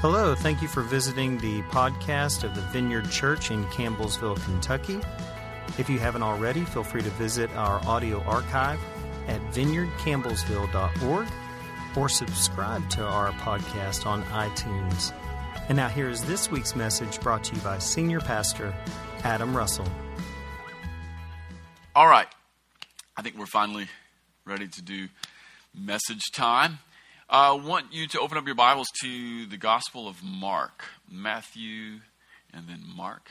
Hello, 0.00 0.34
thank 0.34 0.62
you 0.62 0.68
for 0.68 0.80
visiting 0.80 1.36
the 1.36 1.60
podcast 1.64 2.42
of 2.42 2.54
the 2.54 2.62
Vineyard 2.62 3.10
Church 3.10 3.50
in 3.50 3.66
Campbellsville, 3.66 4.42
Kentucky. 4.44 4.98
If 5.76 5.90
you 5.90 5.98
haven't 5.98 6.22
already, 6.22 6.64
feel 6.64 6.84
free 6.84 7.02
to 7.02 7.10
visit 7.10 7.50
our 7.50 7.86
audio 7.86 8.22
archive 8.22 8.80
at 9.28 9.42
vineyardcampbellsville.org 9.52 11.28
or 11.98 12.08
subscribe 12.08 12.88
to 12.88 13.04
our 13.04 13.32
podcast 13.32 14.06
on 14.06 14.22
iTunes. 14.22 15.12
And 15.68 15.76
now, 15.76 15.88
here 15.88 16.08
is 16.08 16.24
this 16.24 16.50
week's 16.50 16.74
message 16.74 17.20
brought 17.20 17.44
to 17.44 17.54
you 17.54 17.60
by 17.60 17.78
Senior 17.78 18.20
Pastor 18.20 18.74
Adam 19.22 19.54
Russell. 19.54 19.86
All 21.94 22.08
right. 22.08 22.28
I 23.18 23.20
think 23.20 23.36
we're 23.36 23.44
finally 23.44 23.86
ready 24.46 24.66
to 24.66 24.80
do 24.80 25.08
message 25.78 26.30
time. 26.32 26.78
I 27.32 27.52
want 27.52 27.92
you 27.92 28.08
to 28.08 28.18
open 28.18 28.38
up 28.38 28.46
your 28.46 28.56
Bibles 28.56 28.88
to 29.02 29.46
the 29.46 29.56
Gospel 29.56 30.08
of 30.08 30.20
Mark, 30.20 30.86
Matthew, 31.08 32.00
and 32.52 32.66
then 32.66 32.82
Mark. 32.96 33.30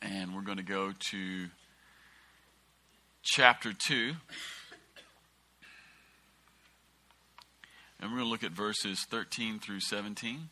And 0.00 0.34
we're 0.34 0.40
going 0.40 0.56
to 0.56 0.64
go 0.64 0.94
to 1.10 1.48
chapter 3.22 3.74
2. 3.74 4.14
And 8.00 8.10
we're 8.10 8.16
going 8.16 8.24
to 8.24 8.30
look 8.30 8.44
at 8.44 8.52
verses 8.52 9.04
13 9.10 9.58
through 9.58 9.80
17. 9.80 10.48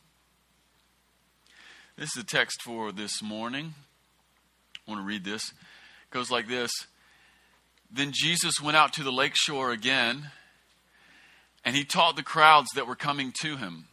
This 1.97 2.15
is 2.15 2.23
the 2.23 2.25
text 2.25 2.61
for 2.61 2.93
this 2.93 3.23
morning. 3.23 3.73
I 4.87 4.91
want 4.91 5.01
to 5.01 5.07
read 5.07 5.25
this. 5.25 5.49
It 5.49 6.11
goes 6.11 6.31
like 6.31 6.47
this 6.47 6.71
Then 7.91 8.13
Jesus 8.13 8.61
went 8.61 8.77
out 8.77 8.93
to 8.93 9.03
the 9.03 9.11
lake 9.11 9.35
shore 9.35 9.73
again 9.73 10.31
and 11.65 11.75
he 11.75 11.85
taught 11.85 12.17
the 12.17 12.23
crowds 12.23 12.69
that 12.75 12.87
were 12.87 12.97
coming 12.97 13.33
to 13.41 13.57
him. 13.57 13.87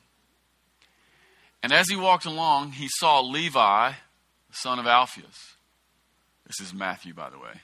And 1.63 1.71
as 1.71 1.88
he 1.89 1.95
walked 1.95 2.25
along, 2.25 2.73
he 2.73 2.88
saw 2.89 3.21
Levi, 3.21 3.91
the 3.91 4.55
son 4.55 4.79
of 4.79 4.87
Alphaeus. 4.87 5.55
This 6.46 6.59
is 6.59 6.73
Matthew, 6.73 7.13
by 7.13 7.29
the 7.29 7.40
way. 7.40 7.62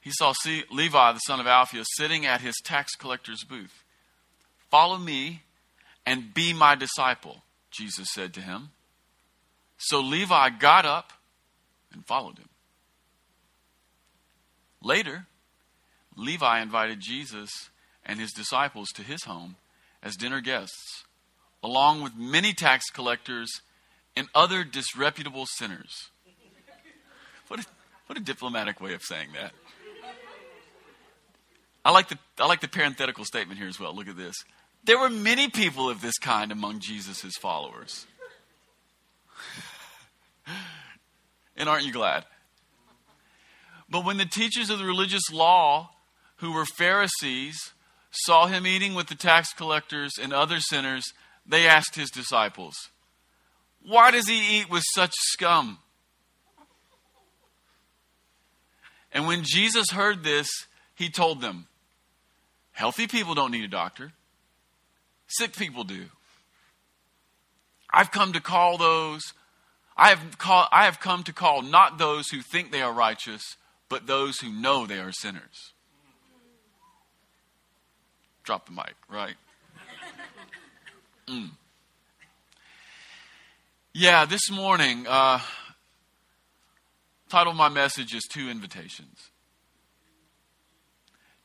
He 0.00 0.10
saw 0.12 0.32
Levi, 0.70 1.12
the 1.12 1.18
son 1.20 1.40
of 1.40 1.46
Alphaeus, 1.46 1.86
sitting 1.96 2.26
at 2.26 2.40
his 2.40 2.54
tax 2.64 2.94
collector's 2.94 3.44
booth. 3.44 3.84
Follow 4.70 4.98
me 4.98 5.42
and 6.04 6.34
be 6.34 6.52
my 6.52 6.74
disciple, 6.74 7.42
Jesus 7.70 8.08
said 8.12 8.34
to 8.34 8.40
him. 8.40 8.70
So 9.78 10.00
Levi 10.00 10.50
got 10.50 10.84
up 10.84 11.12
and 11.92 12.06
followed 12.06 12.38
him. 12.38 12.48
Later, 14.82 15.26
Levi 16.16 16.60
invited 16.60 17.00
Jesus 17.00 17.70
and 18.08 18.18
his 18.18 18.32
disciples 18.32 18.88
to 18.94 19.02
his 19.02 19.24
home 19.24 19.56
as 20.02 20.16
dinner 20.16 20.40
guests, 20.40 21.04
along 21.62 22.02
with 22.02 22.16
many 22.16 22.54
tax 22.54 22.86
collectors 22.90 23.50
and 24.16 24.26
other 24.34 24.64
disreputable 24.64 25.44
sinners. 25.46 26.08
What 27.48 27.60
a, 27.60 27.66
what 28.06 28.18
a 28.18 28.22
diplomatic 28.22 28.80
way 28.80 28.94
of 28.94 29.02
saying 29.02 29.28
that. 29.34 29.52
I 31.84 31.90
like, 31.90 32.08
the, 32.08 32.18
I 32.38 32.46
like 32.46 32.60
the 32.60 32.68
parenthetical 32.68 33.24
statement 33.24 33.58
here 33.58 33.68
as 33.68 33.78
well. 33.78 33.94
Look 33.94 34.08
at 34.08 34.16
this. 34.16 34.34
There 34.84 34.98
were 34.98 35.10
many 35.10 35.48
people 35.48 35.88
of 35.88 36.00
this 36.00 36.18
kind 36.18 36.50
among 36.50 36.80
Jesus' 36.80 37.36
followers. 37.36 38.06
and 41.56 41.68
aren't 41.68 41.84
you 41.84 41.92
glad? 41.92 42.24
But 43.88 44.04
when 44.04 44.18
the 44.18 44.26
teachers 44.26 44.70
of 44.70 44.78
the 44.78 44.84
religious 44.84 45.30
law, 45.32 45.90
who 46.36 46.52
were 46.52 46.66
Pharisees, 46.66 47.72
saw 48.24 48.46
him 48.46 48.66
eating 48.66 48.94
with 48.94 49.08
the 49.08 49.14
tax 49.14 49.52
collectors 49.52 50.12
and 50.20 50.32
other 50.32 50.60
sinners, 50.60 51.12
they 51.46 51.66
asked 51.66 51.94
his 51.94 52.10
disciples, 52.10 52.90
Why 53.82 54.10
does 54.10 54.28
he 54.28 54.60
eat 54.60 54.70
with 54.70 54.84
such 54.94 55.12
scum? 55.14 55.78
And 59.12 59.26
when 59.26 59.42
Jesus 59.44 59.90
heard 59.90 60.22
this, 60.22 60.48
he 60.94 61.08
told 61.08 61.40
them, 61.40 61.66
Healthy 62.72 63.06
people 63.06 63.34
don't 63.34 63.50
need 63.50 63.64
a 63.64 63.68
doctor, 63.68 64.12
sick 65.26 65.56
people 65.56 65.84
do. 65.84 66.06
I've 67.90 68.10
come 68.10 68.32
to 68.34 68.40
call 68.40 68.76
those, 68.76 69.32
I 69.96 70.10
have, 70.10 70.38
call, 70.38 70.68
I 70.70 70.84
have 70.84 71.00
come 71.00 71.22
to 71.24 71.32
call 71.32 71.62
not 71.62 71.98
those 71.98 72.28
who 72.28 72.42
think 72.42 72.70
they 72.70 72.82
are 72.82 72.92
righteous, 72.92 73.56
but 73.88 74.06
those 74.06 74.38
who 74.38 74.52
know 74.52 74.86
they 74.86 74.98
are 74.98 75.12
sinners. 75.12 75.72
Drop 78.48 78.64
the 78.64 78.72
mic, 78.72 78.94
right? 79.10 79.34
Mm. 81.28 81.50
Yeah, 83.92 84.24
this 84.24 84.50
morning, 84.50 85.04
uh, 85.06 85.40
title 87.28 87.50
of 87.50 87.58
my 87.58 87.68
message 87.68 88.14
is 88.14 88.24
Two 88.24 88.48
Invitations. 88.48 89.28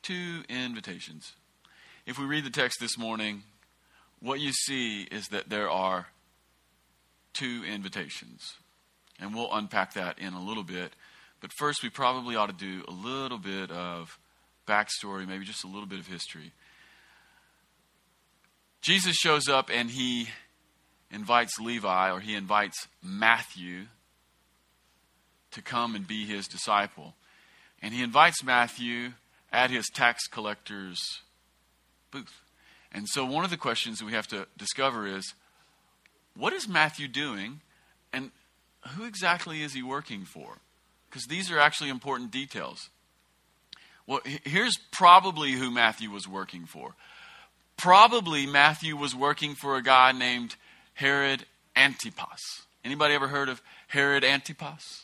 Two 0.01 0.43
invitations. 0.47 1.33
If 2.05 2.17
we 2.17 2.23
read 2.23 2.45
the 2.45 2.49
text 2.49 2.77
this 2.79 2.97
morning, 2.97 3.43
what 4.21 4.39
you 4.39 4.53
see 4.53 5.01
is 5.01 5.27
that 5.27 5.49
there 5.49 5.69
are 5.69 6.07
two 7.33 7.63
invitations. 7.67 8.53
And 9.19 9.35
we'll 9.35 9.53
unpack 9.53 9.95
that 9.95 10.19
in 10.19 10.33
a 10.33 10.41
little 10.41 10.63
bit. 10.63 10.93
But 11.41 11.51
first, 11.57 11.83
we 11.83 11.89
probably 11.89 12.37
ought 12.37 12.47
to 12.47 12.53
do 12.53 12.85
a 12.87 12.91
little 12.91 13.39
bit 13.39 13.71
of 13.71 14.17
backstory, 14.65 15.27
maybe 15.27 15.43
just 15.43 15.65
a 15.65 15.67
little 15.67 15.85
bit 15.85 15.99
of 15.99 16.07
history. 16.07 16.53
Jesus 18.83 19.15
shows 19.15 19.47
up 19.47 19.69
and 19.71 19.89
he 19.89 20.27
invites 21.09 21.57
Levi 21.57 22.11
or 22.11 22.19
he 22.19 22.35
invites 22.35 22.87
Matthew 23.01 23.85
to 25.51 25.61
come 25.61 25.95
and 25.95 26.05
be 26.05 26.25
his 26.25 26.47
disciple. 26.47 27.15
And 27.81 27.93
he 27.93 28.03
invites 28.03 28.43
Matthew 28.43 29.13
at 29.53 29.71
his 29.71 29.87
tax 29.93 30.27
collector's 30.27 30.99
booth. 32.11 32.41
And 32.91 33.07
so, 33.07 33.25
one 33.25 33.45
of 33.45 33.51
the 33.51 33.57
questions 33.57 34.03
we 34.03 34.11
have 34.11 34.27
to 34.27 34.47
discover 34.57 35.07
is 35.07 35.33
what 36.35 36.51
is 36.51 36.67
Matthew 36.67 37.07
doing 37.07 37.61
and 38.11 38.31
who 38.95 39.05
exactly 39.05 39.61
is 39.61 39.73
he 39.73 39.81
working 39.81 40.25
for? 40.25 40.57
Because 41.09 41.25
these 41.27 41.49
are 41.49 41.59
actually 41.59 41.89
important 41.89 42.31
details. 42.31 42.89
Well, 44.05 44.19
here's 44.43 44.77
probably 44.91 45.53
who 45.53 45.71
Matthew 45.71 46.09
was 46.09 46.27
working 46.27 46.65
for. 46.65 46.95
Probably 47.83 48.45
Matthew 48.45 48.95
was 48.95 49.13
working 49.13 49.55
for 49.55 49.75
a 49.75 49.83
guy 49.83 50.13
named 50.13 50.55
Herod 50.93 51.45
Antipas. 51.75 52.39
Anybody 52.85 53.13
ever 53.13 53.27
heard 53.27 53.49
of 53.49 53.61
Herod 53.89 54.23
Antipas? 54.23 55.03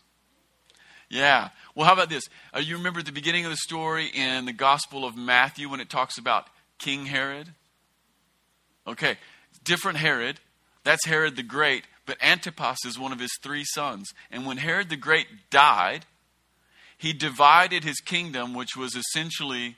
Yeah. 1.09 1.50
Well, 1.75 1.85
how 1.85 1.91
about 1.91 2.07
this? 2.07 2.23
Uh, 2.56 2.59
you 2.59 2.78
remember 2.78 3.01
the 3.01 3.12
beginning 3.12 3.44
of 3.44 3.51
the 3.51 3.57
story 3.57 4.06
in 4.06 4.45
the 4.45 4.53
Gospel 4.53 5.03
of 5.03 5.17
Matthew 5.17 5.67
when 5.67 5.81
it 5.81 5.90
talks 5.90 6.17
about 6.17 6.47
King 6.78 7.07
Herod? 7.07 7.50
Okay, 8.88 9.17
different 9.66 9.97
Herod. 9.97 10.40
That's 10.85 11.06
Herod 11.06 11.35
the 11.35 11.44
Great, 11.44 11.84
but 12.06 12.17
Antipas 12.22 12.85
is 12.85 12.97
one 12.97 13.11
of 13.11 13.19
his 13.19 13.38
three 13.44 13.66
sons. 13.66 14.07
And 14.31 14.46
when 14.46 14.56
Herod 14.56 14.88
the 14.88 14.96
Great 14.96 15.28
died, 15.50 16.06
he 16.97 17.11
divided 17.11 17.84
his 17.84 18.00
kingdom, 18.00 18.53
which 18.53 18.78
was 18.78 18.96
essentially 18.96 19.75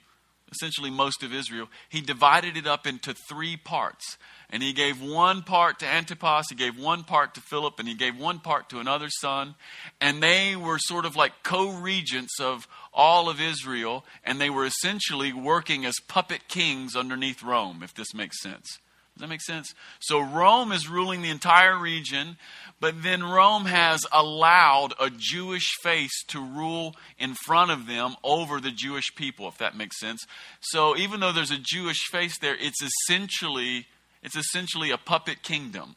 essentially 0.52 0.90
most 0.90 1.24
of 1.24 1.34
Israel, 1.34 1.68
he 1.90 2.02
divided 2.02 2.58
it 2.58 2.68
up 2.68 2.86
into 2.86 3.14
three 3.14 3.58
parts. 3.58 4.18
And 4.50 4.62
he 4.62 4.74
gave 4.74 5.02
one 5.02 5.44
part 5.44 5.80
to 5.80 5.88
Antipas, 5.88 6.48
he 6.50 6.56
gave 6.56 6.78
one 6.78 7.04
part 7.04 7.36
to 7.36 7.42
Philip, 7.42 7.80
and 7.80 7.88
he 7.88 7.94
gave 7.94 8.18
one 8.18 8.40
part 8.40 8.70
to 8.70 8.80
another 8.80 9.08
son. 9.10 9.56
And 10.02 10.22
they 10.22 10.58
were 10.58 10.78
sort 10.78 11.06
of 11.06 11.16
like 11.16 11.32
co 11.44 11.72
regents 11.72 12.40
of 12.40 12.68
all 12.94 13.30
of 13.30 13.40
Israel, 13.40 14.04
and 14.24 14.42
they 14.42 14.50
were 14.50 14.66
essentially 14.66 15.32
working 15.32 15.86
as 15.86 15.96
puppet 16.08 16.50
kings 16.50 16.96
underneath 16.96 17.42
Rome, 17.42 17.82
if 17.82 17.94
this 17.94 18.14
makes 18.14 18.42
sense. 18.42 18.80
Does 19.16 19.22
that 19.22 19.30
make 19.30 19.42
sense? 19.42 19.74
So 20.00 20.22
Rome 20.22 20.72
is 20.72 20.90
ruling 20.90 21.22
the 21.22 21.30
entire 21.30 21.78
region, 21.78 22.38
but 22.80 23.04
then 23.04 23.24
Rome 23.24 23.66
has 23.66 24.06
allowed 24.12 24.94
a 25.00 25.10
Jewish 25.10 25.70
face 25.84 26.24
to 26.30 26.40
rule 26.40 26.96
in 27.20 27.36
front 27.46 27.72
of 27.72 27.88
them 27.88 28.16
over 28.24 28.60
the 28.60 28.72
Jewish 28.72 29.14
people, 29.16 29.48
if 29.48 29.58
that 29.58 29.76
makes 29.76 30.00
sense. 30.00 30.26
So 30.62 30.96
even 30.98 31.20
though 31.20 31.34
there's 31.34 31.52
a 31.52 31.60
Jewish 31.62 32.08
face 32.12 32.38
there, 32.40 32.56
it's 32.56 32.82
essentially 32.82 33.86
it's 34.24 34.36
essentially 34.36 34.92
a 34.92 34.98
puppet 34.98 35.42
kingdom. 35.42 35.96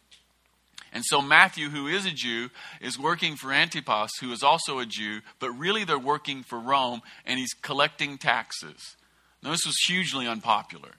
And 0.93 1.05
so 1.05 1.21
Matthew, 1.21 1.71
who 1.71 1.89
is 1.89 2.07
a 2.07 2.11
Jew, 2.11 2.51
is 2.81 2.99
working 2.99 3.37
for 3.37 3.53
Antipas, 3.53 4.13
who 4.21 4.33
is 4.33 4.43
also 4.43 4.79
a 4.79 4.87
Jew, 4.87 5.21
but 5.41 5.51
really 5.51 5.85
they're 5.85 5.99
working 5.99 6.43
for 6.43 6.59
Rome, 6.59 7.03
and 7.27 7.39
he's 7.39 7.53
collecting 7.53 8.17
taxes. 8.17 8.97
Now, 9.43 9.51
this 9.51 9.67
was 9.67 9.77
hugely 9.87 10.27
unpopular 10.27 10.93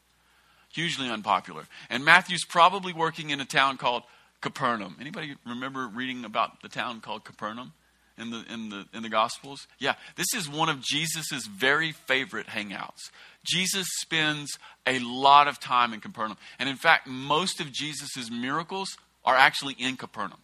hugely 0.76 1.10
unpopular. 1.10 1.64
And 1.90 2.04
Matthew's 2.04 2.46
probably 2.46 2.94
working 2.94 3.30
in 3.30 3.40
a 3.40 3.46
town 3.46 3.78
called 3.78 4.04
Capernaum. 4.42 4.98
Anybody 5.00 5.36
remember 5.48 5.88
reading 5.88 6.26
about 6.26 6.62
the 6.62 6.70
town 6.70 7.02
called 7.02 7.24
Capernaum? 7.24 7.74
in 8.18 8.30
the 8.30 8.46
in 8.50 8.70
the 8.70 8.86
in 8.94 9.04
the 9.04 9.10
gospels 9.10 9.68
yeah 9.78 9.96
this 10.16 10.34
is 10.34 10.48
one 10.48 10.70
of 10.70 10.80
jesus's 10.82 11.48
very 11.48 11.92
favorite 11.92 12.48
hangouts 12.48 13.12
jesus 13.44 13.86
spends 14.00 14.58
a 14.88 15.00
lot 15.00 15.50
of 15.50 15.60
time 15.60 15.94
in 15.94 16.00
capernaum 16.00 16.38
and 16.58 16.70
in 16.70 16.78
fact 16.78 17.08
most 17.08 17.60
of 17.60 17.74
jesus's 17.74 18.32
miracles 18.32 18.96
are 19.26 19.36
actually 19.36 19.76
in 19.78 19.98
capernaum 19.98 20.40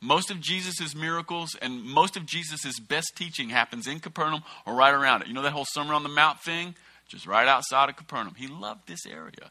most 0.00 0.30
of 0.30 0.40
Jesus's 0.40 0.94
miracles 0.94 1.56
and 1.60 1.82
most 1.82 2.18
of 2.18 2.26
Jesus's 2.26 2.78
best 2.78 3.12
teaching 3.16 3.48
happens 3.48 3.86
in 3.86 3.98
capernaum 3.98 4.42
or 4.66 4.74
right 4.74 4.92
around 4.92 5.22
it 5.22 5.28
you 5.28 5.34
know 5.34 5.42
that 5.42 5.52
whole 5.52 5.66
sermon 5.70 5.94
on 5.94 6.02
the 6.02 6.08
mount 6.08 6.40
thing 6.40 6.74
just 7.08 7.26
right 7.26 7.48
outside 7.48 7.88
of 7.88 7.96
capernaum 7.96 8.34
he 8.36 8.46
loved 8.46 8.86
this 8.86 9.06
area 9.06 9.50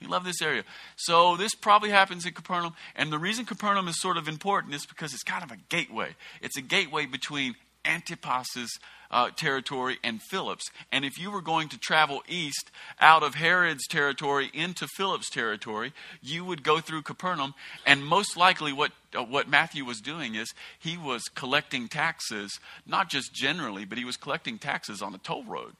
he 0.00 0.10
loved 0.10 0.26
this 0.26 0.42
area. 0.42 0.64
So 0.96 1.36
this 1.36 1.54
probably 1.54 1.88
happens 1.88 2.26
in 2.26 2.34
Capernaum. 2.34 2.74
And 2.94 3.10
the 3.10 3.18
reason 3.18 3.46
Capernaum 3.46 3.88
is 3.88 3.98
sort 4.00 4.18
of 4.18 4.28
important 4.28 4.74
is 4.74 4.84
because 4.84 5.14
it's 5.14 5.22
kind 5.22 5.42
of 5.42 5.50
a 5.50 5.56
gateway. 5.70 6.14
It's 6.42 6.58
a 6.58 6.62
gateway 6.62 7.06
between 7.06 7.54
Antipas's 7.86 8.78
uh, 9.10 9.30
territory 9.30 9.98
and 10.02 10.20
Philip's. 10.22 10.70
And 10.90 11.04
if 11.04 11.18
you 11.18 11.30
were 11.30 11.40
going 11.40 11.68
to 11.68 11.78
travel 11.78 12.22
east 12.28 12.70
out 13.00 13.22
of 13.22 13.36
Herod's 13.36 13.86
territory 13.86 14.50
into 14.52 14.86
Philip's 14.96 15.30
territory, 15.30 15.92
you 16.20 16.44
would 16.44 16.62
go 16.62 16.80
through 16.80 17.02
Capernaum. 17.02 17.54
And 17.86 18.04
most 18.04 18.36
likely, 18.36 18.72
what 18.72 18.92
uh, 19.16 19.22
what 19.22 19.48
Matthew 19.48 19.84
was 19.84 20.00
doing 20.00 20.34
is 20.34 20.52
he 20.78 20.98
was 20.98 21.22
collecting 21.34 21.88
taxes, 21.88 22.58
not 22.86 23.08
just 23.08 23.32
generally, 23.32 23.84
but 23.84 23.98
he 23.98 24.04
was 24.04 24.16
collecting 24.16 24.58
taxes 24.58 25.00
on 25.00 25.12
the 25.12 25.18
toll 25.18 25.44
road. 25.44 25.76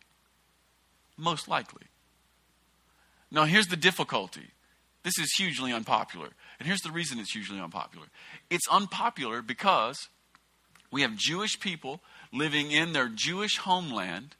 Most 1.16 1.48
likely. 1.48 1.84
Now, 3.30 3.44
here's 3.44 3.66
the 3.66 3.76
difficulty 3.76 4.50
this 5.02 5.18
is 5.18 5.32
hugely 5.36 5.72
unpopular. 5.72 6.30
And 6.58 6.66
here's 6.66 6.80
the 6.80 6.90
reason 6.90 7.18
it's 7.18 7.32
hugely 7.32 7.60
unpopular 7.60 8.06
it's 8.50 8.66
unpopular 8.68 9.42
because 9.42 10.08
we 10.90 11.02
have 11.02 11.16
Jewish 11.16 11.60
people 11.60 12.00
living 12.32 12.70
in 12.70 12.92
their 12.92 13.08
Jewish 13.08 13.58
homeland 13.58 14.36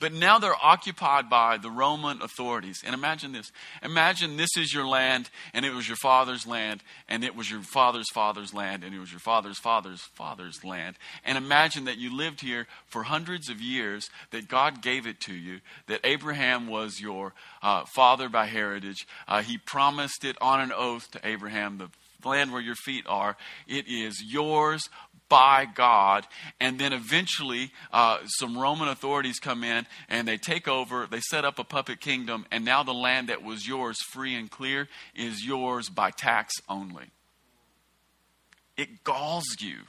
but 0.00 0.12
now 0.12 0.38
they're 0.38 0.54
occupied 0.60 1.28
by 1.28 1.58
the 1.58 1.70
Roman 1.70 2.22
authorities. 2.22 2.82
And 2.84 2.94
imagine 2.94 3.32
this. 3.32 3.52
Imagine 3.82 4.36
this 4.36 4.56
is 4.56 4.72
your 4.72 4.86
land, 4.86 5.30
and 5.52 5.64
it 5.64 5.74
was 5.74 5.86
your 5.86 5.98
father's 5.98 6.46
land, 6.46 6.82
and 7.08 7.22
it 7.22 7.36
was 7.36 7.50
your 7.50 7.62
father's 7.62 8.10
father's 8.12 8.54
land, 8.54 8.82
and 8.82 8.94
it 8.94 8.98
was 8.98 9.12
your 9.12 9.20
father's 9.20 9.58
father's 9.58 10.00
father's 10.14 10.64
land. 10.64 10.96
And 11.24 11.36
imagine 11.36 11.84
that 11.84 11.98
you 11.98 12.16
lived 12.16 12.40
here 12.40 12.66
for 12.86 13.04
hundreds 13.04 13.48
of 13.50 13.60
years, 13.60 14.08
that 14.30 14.48
God 14.48 14.82
gave 14.82 15.06
it 15.06 15.20
to 15.20 15.34
you, 15.34 15.60
that 15.86 16.00
Abraham 16.02 16.66
was 16.66 17.00
your 17.00 17.34
uh, 17.62 17.84
father 17.94 18.28
by 18.28 18.46
heritage. 18.46 19.06
Uh, 19.28 19.42
he 19.42 19.58
promised 19.58 20.24
it 20.24 20.36
on 20.40 20.60
an 20.60 20.72
oath 20.72 21.10
to 21.10 21.20
Abraham, 21.26 21.78
the 21.78 21.90
land 22.28 22.52
where 22.52 22.60
your 22.60 22.74
feet 22.74 23.04
are. 23.06 23.36
It 23.66 23.86
is 23.88 24.22
yours 24.22 24.88
by 25.30 25.64
God. 25.64 26.26
And 26.60 26.78
then 26.78 26.92
eventually, 26.92 27.72
uh, 27.90 28.18
some 28.26 28.58
Roman 28.58 28.88
authorities 28.88 29.38
come 29.38 29.64
in 29.64 29.86
and 30.10 30.28
they 30.28 30.36
take 30.36 30.68
over, 30.68 31.06
they 31.10 31.20
set 31.20 31.46
up 31.46 31.58
a 31.58 31.64
puppet 31.64 32.00
kingdom, 32.00 32.44
and 32.50 32.66
now 32.66 32.82
the 32.82 32.92
land 32.92 33.30
that 33.30 33.42
was 33.42 33.66
yours, 33.66 33.96
free 34.12 34.34
and 34.34 34.50
clear, 34.50 34.88
is 35.14 35.42
yours 35.46 35.88
by 35.88 36.10
tax 36.10 36.52
only. 36.68 37.06
It 38.76 39.04
galls 39.04 39.56
you 39.60 39.84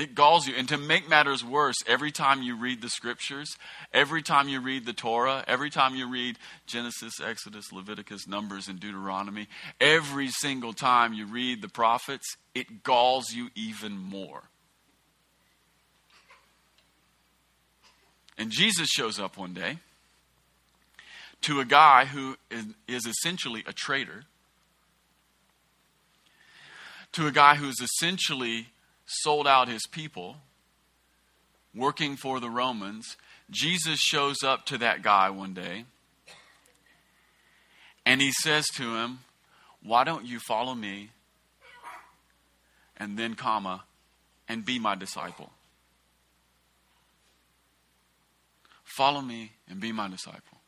it 0.00 0.14
galls 0.14 0.46
you. 0.46 0.54
And 0.56 0.66
to 0.68 0.78
make 0.78 1.08
matters 1.08 1.44
worse, 1.44 1.76
every 1.86 2.10
time 2.10 2.42
you 2.42 2.56
read 2.56 2.80
the 2.80 2.88
scriptures, 2.88 3.56
every 3.92 4.22
time 4.22 4.48
you 4.48 4.60
read 4.60 4.86
the 4.86 4.94
Torah, 4.94 5.44
every 5.46 5.68
time 5.68 5.94
you 5.94 6.10
read 6.10 6.38
Genesis, 6.66 7.20
Exodus, 7.20 7.70
Leviticus, 7.70 8.26
Numbers, 8.26 8.66
and 8.66 8.80
Deuteronomy, 8.80 9.46
every 9.80 10.28
single 10.28 10.72
time 10.72 11.12
you 11.12 11.26
read 11.26 11.60
the 11.60 11.68
prophets, 11.68 12.36
it 12.54 12.82
galls 12.82 13.32
you 13.32 13.50
even 13.54 13.92
more. 13.92 14.44
And 18.38 18.50
Jesus 18.50 18.88
shows 18.88 19.20
up 19.20 19.36
one 19.36 19.52
day 19.52 19.80
to 21.42 21.60
a 21.60 21.64
guy 21.66 22.06
who 22.06 22.36
is, 22.88 23.06
essentially 23.06 23.64
a 23.66 23.74
traitor, 23.74 24.24
to 27.12 27.26
a 27.26 27.32
guy 27.32 27.56
who's 27.56 27.80
essentially 27.80 28.68
sold 29.10 29.46
out 29.46 29.68
his 29.68 29.86
people, 29.90 30.36
working 31.74 32.16
for 32.16 32.40
the 32.40 32.50
Romans. 32.50 33.16
Jesus 33.50 33.98
shows 33.98 34.42
up 34.44 34.66
to 34.66 34.78
that 34.78 35.02
guy 35.02 35.30
one 35.30 35.54
day 35.54 35.84
and 38.06 38.20
he 38.20 38.32
says 38.32 38.66
to 38.74 38.96
him, 38.96 39.20
Why 39.82 40.04
don't 40.04 40.26
you 40.26 40.38
follow 40.40 40.74
me? 40.74 41.10
And 42.96 43.18
then, 43.18 43.34
comma, 43.34 43.84
and 44.48 44.64
be 44.64 44.78
my 44.78 44.94
disciple. 44.94 45.52
Follow 48.84 49.20
me 49.20 49.52
and 49.68 49.80
be 49.80 49.92
my 49.92 50.08
disciple. 50.08 50.58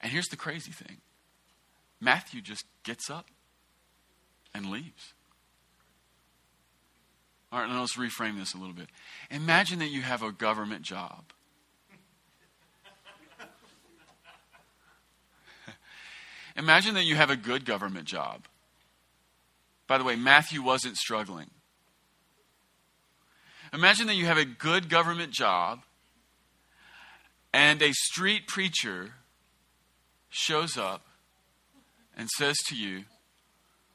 And 0.00 0.10
here's 0.10 0.28
the 0.28 0.36
crazy 0.36 0.72
thing 0.72 0.98
Matthew 2.00 2.40
just 2.40 2.64
gets 2.82 3.10
up 3.10 3.26
and 4.54 4.70
leaves. 4.70 5.12
All 7.50 7.60
right, 7.60 7.70
let's 7.70 7.96
reframe 7.96 8.36
this 8.38 8.52
a 8.54 8.58
little 8.58 8.74
bit. 8.74 8.88
Imagine 9.30 9.78
that 9.78 9.88
you 9.88 10.02
have 10.02 10.22
a 10.22 10.30
government 10.30 10.82
job. 10.82 11.24
Imagine 16.56 16.94
that 16.94 17.04
you 17.04 17.16
have 17.16 17.30
a 17.30 17.36
good 17.36 17.64
government 17.64 18.04
job. 18.06 18.42
By 19.86 19.96
the 19.96 20.04
way, 20.04 20.16
Matthew 20.16 20.62
wasn't 20.62 20.96
struggling. 20.96 21.48
Imagine 23.72 24.06
that 24.08 24.16
you 24.16 24.26
have 24.26 24.36
a 24.38 24.44
good 24.44 24.90
government 24.90 25.32
job 25.32 25.80
and 27.52 27.80
a 27.80 27.92
street 27.92 28.46
preacher 28.46 29.14
shows 30.28 30.76
up 30.76 31.06
and 32.16 32.28
says 32.36 32.56
to 32.68 32.76
you, 32.76 33.04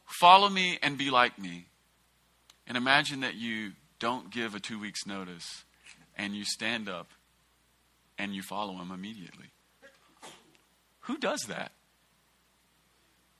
Follow 0.05 0.49
me 0.49 0.77
and 0.81 0.97
be 0.97 1.09
like 1.09 1.39
me. 1.39 1.65
And 2.67 2.77
imagine 2.77 3.21
that 3.21 3.35
you 3.35 3.73
don't 3.99 4.31
give 4.31 4.55
a 4.55 4.59
two 4.59 4.79
weeks' 4.79 5.05
notice 5.05 5.65
and 6.15 6.35
you 6.35 6.45
stand 6.45 6.87
up 6.87 7.11
and 8.17 8.33
you 8.33 8.41
follow 8.41 8.75
him 8.75 8.91
immediately. 8.91 9.51
Who 11.01 11.17
does 11.17 11.41
that? 11.47 11.73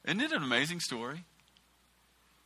Isn't 0.05 0.21
it 0.21 0.31
an 0.33 0.43
amazing 0.43 0.81
story? 0.81 1.23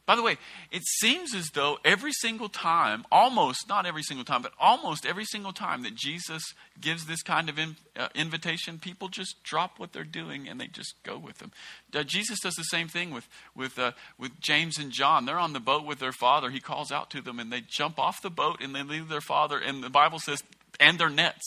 By 0.08 0.16
the 0.16 0.24
way, 0.24 0.38
it 0.72 0.84
seems 0.86 1.36
as 1.36 1.50
though 1.54 1.80
every 1.84 2.14
single 2.14 2.48
time, 2.48 3.06
almost, 3.12 3.68
not 3.68 3.86
every 3.86 4.04
single 4.04 4.24
time, 4.24 4.42
but 4.42 4.54
almost 4.58 5.06
every 5.06 5.26
single 5.26 5.52
time 5.52 5.84
that 5.84 5.96
Jesus 5.96 6.42
gives 6.80 7.06
this 7.06 7.22
kind 7.22 7.50
of 7.50 7.60
in, 7.60 7.76
uh, 7.94 8.08
invitation, 8.16 8.80
people 8.80 9.10
just 9.10 9.44
drop 9.44 9.80
what 9.80 9.92
they're 9.92 10.06
doing 10.06 10.48
and 10.48 10.62
they 10.62 10.68
just 10.68 10.94
go 11.04 11.18
with 11.18 11.40
them. 11.40 11.52
Uh, 11.94 12.04
Jesus 12.04 12.40
does 12.40 12.56
the 12.56 12.64
same 12.64 12.88
thing 12.88 13.12
with, 13.12 13.28
with, 13.54 13.78
uh, 13.78 13.92
with 14.18 14.40
James 14.40 14.78
and 14.78 14.94
John. 14.94 15.26
They're 15.26 15.38
on 15.38 15.52
the 15.52 15.60
boat 15.60 15.86
with 15.86 16.00
their 16.00 16.14
father. 16.14 16.52
He 16.52 16.62
calls 16.62 16.90
out 16.90 17.10
to 17.10 17.22
them 17.22 17.38
and 17.38 17.52
they 17.52 17.60
jump 17.60 18.00
off 18.00 18.22
the 18.22 18.30
boat 18.30 18.62
and 18.62 18.74
they 18.74 18.84
leave 18.84 19.10
their 19.10 19.20
father. 19.20 19.60
And 19.60 19.84
the 19.84 19.90
Bible 19.90 20.20
says, 20.20 20.42
and 20.80 20.98
their 20.98 21.10
nets. 21.10 21.44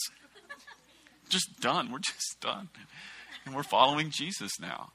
just 1.29 1.59
done. 1.61 1.91
We're 1.91 1.97
just 1.97 2.39
done. 2.39 2.69
And 3.43 3.55
we're 3.55 3.63
following 3.63 4.11
Jesus 4.11 4.59
now. 4.59 4.91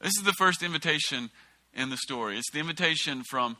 This 0.00 0.16
is 0.16 0.24
the 0.24 0.32
first 0.32 0.62
invitation 0.62 1.28
in 1.74 1.90
the 1.90 1.96
story. 1.96 2.38
It's 2.38 2.50
the 2.50 2.60
invitation 2.60 3.22
from 3.22 3.56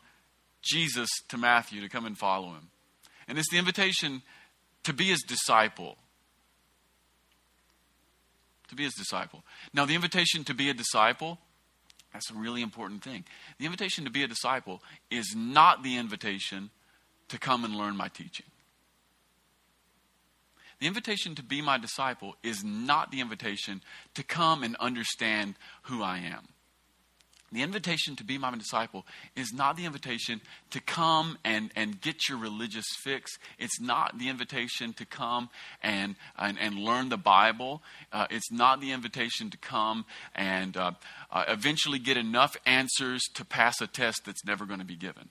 Jesus 0.62 1.08
to 1.28 1.38
Matthew 1.38 1.80
to 1.80 1.88
come 1.88 2.06
and 2.06 2.16
follow 2.16 2.50
him. 2.50 2.70
And 3.28 3.38
it's 3.38 3.50
the 3.50 3.58
invitation 3.58 4.22
to 4.84 4.92
be 4.92 5.06
his 5.06 5.22
disciple. 5.22 5.96
To 8.68 8.74
be 8.74 8.84
his 8.84 8.94
disciple. 8.94 9.44
Now, 9.72 9.84
the 9.84 9.94
invitation 9.94 10.44
to 10.44 10.54
be 10.54 10.70
a 10.70 10.74
disciple, 10.74 11.38
that's 12.12 12.30
a 12.30 12.34
really 12.34 12.62
important 12.62 13.02
thing. 13.02 13.24
The 13.58 13.66
invitation 13.66 14.04
to 14.04 14.10
be 14.10 14.22
a 14.22 14.28
disciple 14.28 14.82
is 15.10 15.34
not 15.36 15.82
the 15.82 15.96
invitation 15.96 16.70
to 17.28 17.38
come 17.38 17.64
and 17.64 17.74
learn 17.74 17.96
my 17.96 18.08
teaching. 18.08 18.46
The 20.80 20.86
invitation 20.86 21.34
to 21.34 21.42
be 21.42 21.60
my 21.60 21.78
disciple 21.78 22.36
is 22.42 22.64
not 22.64 23.10
the 23.10 23.20
invitation 23.20 23.82
to 24.14 24.22
come 24.22 24.62
and 24.62 24.76
understand 24.76 25.54
who 25.82 26.02
I 26.02 26.18
am. 26.18 26.48
The 27.52 27.62
invitation 27.62 28.14
to 28.16 28.24
be 28.24 28.38
my 28.38 28.54
disciple 28.56 29.04
is 29.34 29.52
not 29.52 29.76
the 29.76 29.84
invitation 29.84 30.40
to 30.70 30.80
come 30.80 31.36
and, 31.44 31.72
and 31.74 32.00
get 32.00 32.28
your 32.28 32.38
religious 32.38 32.86
fix. 33.02 33.38
It's 33.58 33.80
not 33.80 34.18
the 34.18 34.28
invitation 34.28 34.92
to 34.94 35.04
come 35.04 35.50
and, 35.82 36.14
and, 36.38 36.58
and 36.60 36.78
learn 36.78 37.08
the 37.08 37.16
Bible. 37.16 37.82
Uh, 38.12 38.26
it's 38.30 38.52
not 38.52 38.80
the 38.80 38.92
invitation 38.92 39.50
to 39.50 39.58
come 39.58 40.04
and 40.34 40.76
uh, 40.76 40.92
uh, 41.32 41.44
eventually 41.48 41.98
get 41.98 42.16
enough 42.16 42.56
answers 42.66 43.22
to 43.34 43.44
pass 43.44 43.80
a 43.80 43.88
test 43.88 44.22
that's 44.24 44.44
never 44.44 44.64
going 44.64 44.80
to 44.80 44.86
be 44.86 44.96
given. 44.96 45.28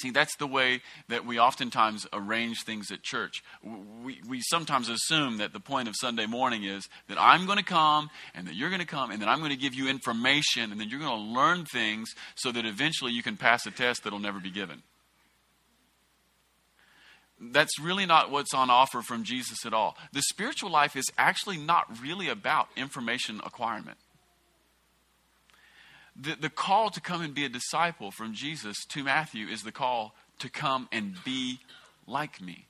See, 0.00 0.10
that's 0.10 0.34
the 0.36 0.46
way 0.46 0.80
that 1.08 1.26
we 1.26 1.38
oftentimes 1.38 2.06
arrange 2.12 2.62
things 2.62 2.90
at 2.90 3.02
church. 3.02 3.42
We, 3.62 4.20
we 4.26 4.40
sometimes 4.40 4.88
assume 4.88 5.38
that 5.38 5.52
the 5.52 5.60
point 5.60 5.88
of 5.88 5.94
Sunday 5.98 6.24
morning 6.24 6.64
is 6.64 6.88
that 7.08 7.20
I'm 7.20 7.44
going 7.44 7.58
to 7.58 7.64
come 7.64 8.08
and 8.34 8.46
that 8.46 8.54
you're 8.54 8.70
going 8.70 8.80
to 8.80 8.86
come 8.86 9.10
and 9.10 9.20
that 9.20 9.28
I'm 9.28 9.40
going 9.40 9.50
to 9.50 9.58
give 9.58 9.74
you 9.74 9.88
information 9.88 10.72
and 10.72 10.80
that 10.80 10.88
you're 10.88 11.00
going 11.00 11.10
to 11.10 11.34
learn 11.34 11.66
things 11.66 12.14
so 12.34 12.50
that 12.50 12.64
eventually 12.64 13.12
you 13.12 13.22
can 13.22 13.36
pass 13.36 13.66
a 13.66 13.70
test 13.70 14.04
that'll 14.04 14.18
never 14.18 14.40
be 14.40 14.50
given. 14.50 14.82
That's 17.38 17.78
really 17.78 18.06
not 18.06 18.30
what's 18.30 18.54
on 18.54 18.70
offer 18.70 19.02
from 19.02 19.24
Jesus 19.24 19.66
at 19.66 19.74
all. 19.74 19.96
The 20.12 20.22
spiritual 20.22 20.70
life 20.70 20.96
is 20.96 21.06
actually 21.18 21.58
not 21.58 22.00
really 22.00 22.28
about 22.28 22.68
information 22.76 23.40
acquirement 23.44 23.98
the, 26.20 26.36
the 26.40 26.50
call 26.50 26.90
to 26.90 27.00
come 27.00 27.22
and 27.22 27.34
be 27.34 27.44
a 27.44 27.48
disciple 27.48 28.10
from 28.10 28.34
Jesus 28.34 28.76
to 28.90 29.04
Matthew 29.04 29.46
is 29.46 29.62
the 29.62 29.72
call 29.72 30.14
to 30.40 30.48
come 30.48 30.88
and 30.92 31.14
be 31.24 31.60
like 32.06 32.40
me. 32.40 32.66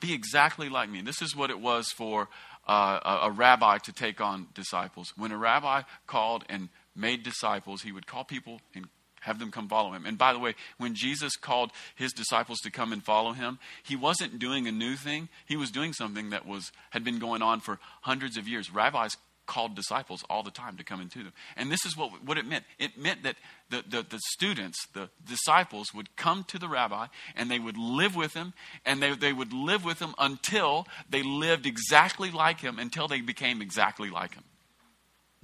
Be 0.00 0.12
exactly 0.12 0.68
like 0.68 0.90
me. 0.90 1.00
This 1.00 1.22
is 1.22 1.34
what 1.34 1.50
it 1.50 1.60
was 1.60 1.88
for 1.88 2.28
uh, 2.68 3.00
a, 3.02 3.26
a 3.26 3.30
rabbi 3.30 3.78
to 3.78 3.92
take 3.92 4.20
on 4.20 4.48
disciples. 4.54 5.12
When 5.16 5.32
a 5.32 5.38
rabbi 5.38 5.82
called 6.06 6.44
and 6.48 6.68
made 6.94 7.22
disciples, 7.22 7.82
he 7.82 7.92
would 7.92 8.06
call 8.06 8.24
people 8.24 8.60
and 8.74 8.86
have 9.22 9.38
them 9.38 9.50
come 9.50 9.68
follow 9.68 9.92
him. 9.92 10.04
And 10.04 10.18
by 10.18 10.34
the 10.34 10.38
way, 10.38 10.54
when 10.76 10.94
Jesus 10.94 11.36
called 11.36 11.70
his 11.94 12.12
disciples 12.12 12.58
to 12.60 12.70
come 12.70 12.92
and 12.92 13.02
follow 13.02 13.32
him, 13.32 13.58
he 13.82 13.96
wasn't 13.96 14.38
doing 14.38 14.68
a 14.68 14.72
new 14.72 14.96
thing. 14.96 15.30
He 15.46 15.56
was 15.56 15.70
doing 15.70 15.94
something 15.94 16.30
that 16.30 16.46
was 16.46 16.70
had 16.90 17.04
been 17.04 17.18
going 17.18 17.40
on 17.40 17.60
for 17.60 17.78
hundreds 18.02 18.36
of 18.36 18.46
years. 18.46 18.72
Rabbis 18.72 19.16
called 19.46 19.74
disciples 19.74 20.24
all 20.30 20.42
the 20.42 20.50
time 20.50 20.76
to 20.76 20.84
come 20.84 21.00
into 21.00 21.22
them. 21.22 21.32
And 21.56 21.70
this 21.70 21.84
is 21.84 21.96
what, 21.96 22.24
what 22.24 22.38
it 22.38 22.46
meant 22.46 22.64
it 22.78 22.98
meant 22.98 23.22
that 23.24 23.36
the, 23.70 23.84
the, 23.88 24.02
the, 24.02 24.20
students, 24.32 24.78
the 24.92 25.08
disciples, 25.26 25.92
would 25.94 26.16
come 26.16 26.44
to 26.44 26.58
the 26.58 26.68
rabbi 26.68 27.06
and 27.36 27.50
they 27.50 27.58
would 27.58 27.76
live 27.76 28.14
with 28.14 28.34
him, 28.34 28.52
and 28.84 29.02
they, 29.02 29.14
they 29.14 29.32
would 29.32 29.52
live 29.52 29.84
with 29.84 30.00
him 30.00 30.14
until 30.18 30.86
they 31.08 31.22
lived 31.22 31.66
exactly 31.66 32.30
like 32.30 32.60
him, 32.60 32.78
until 32.78 33.08
they 33.08 33.20
became 33.20 33.62
exactly 33.62 34.10
like 34.10 34.34
him. 34.34 34.44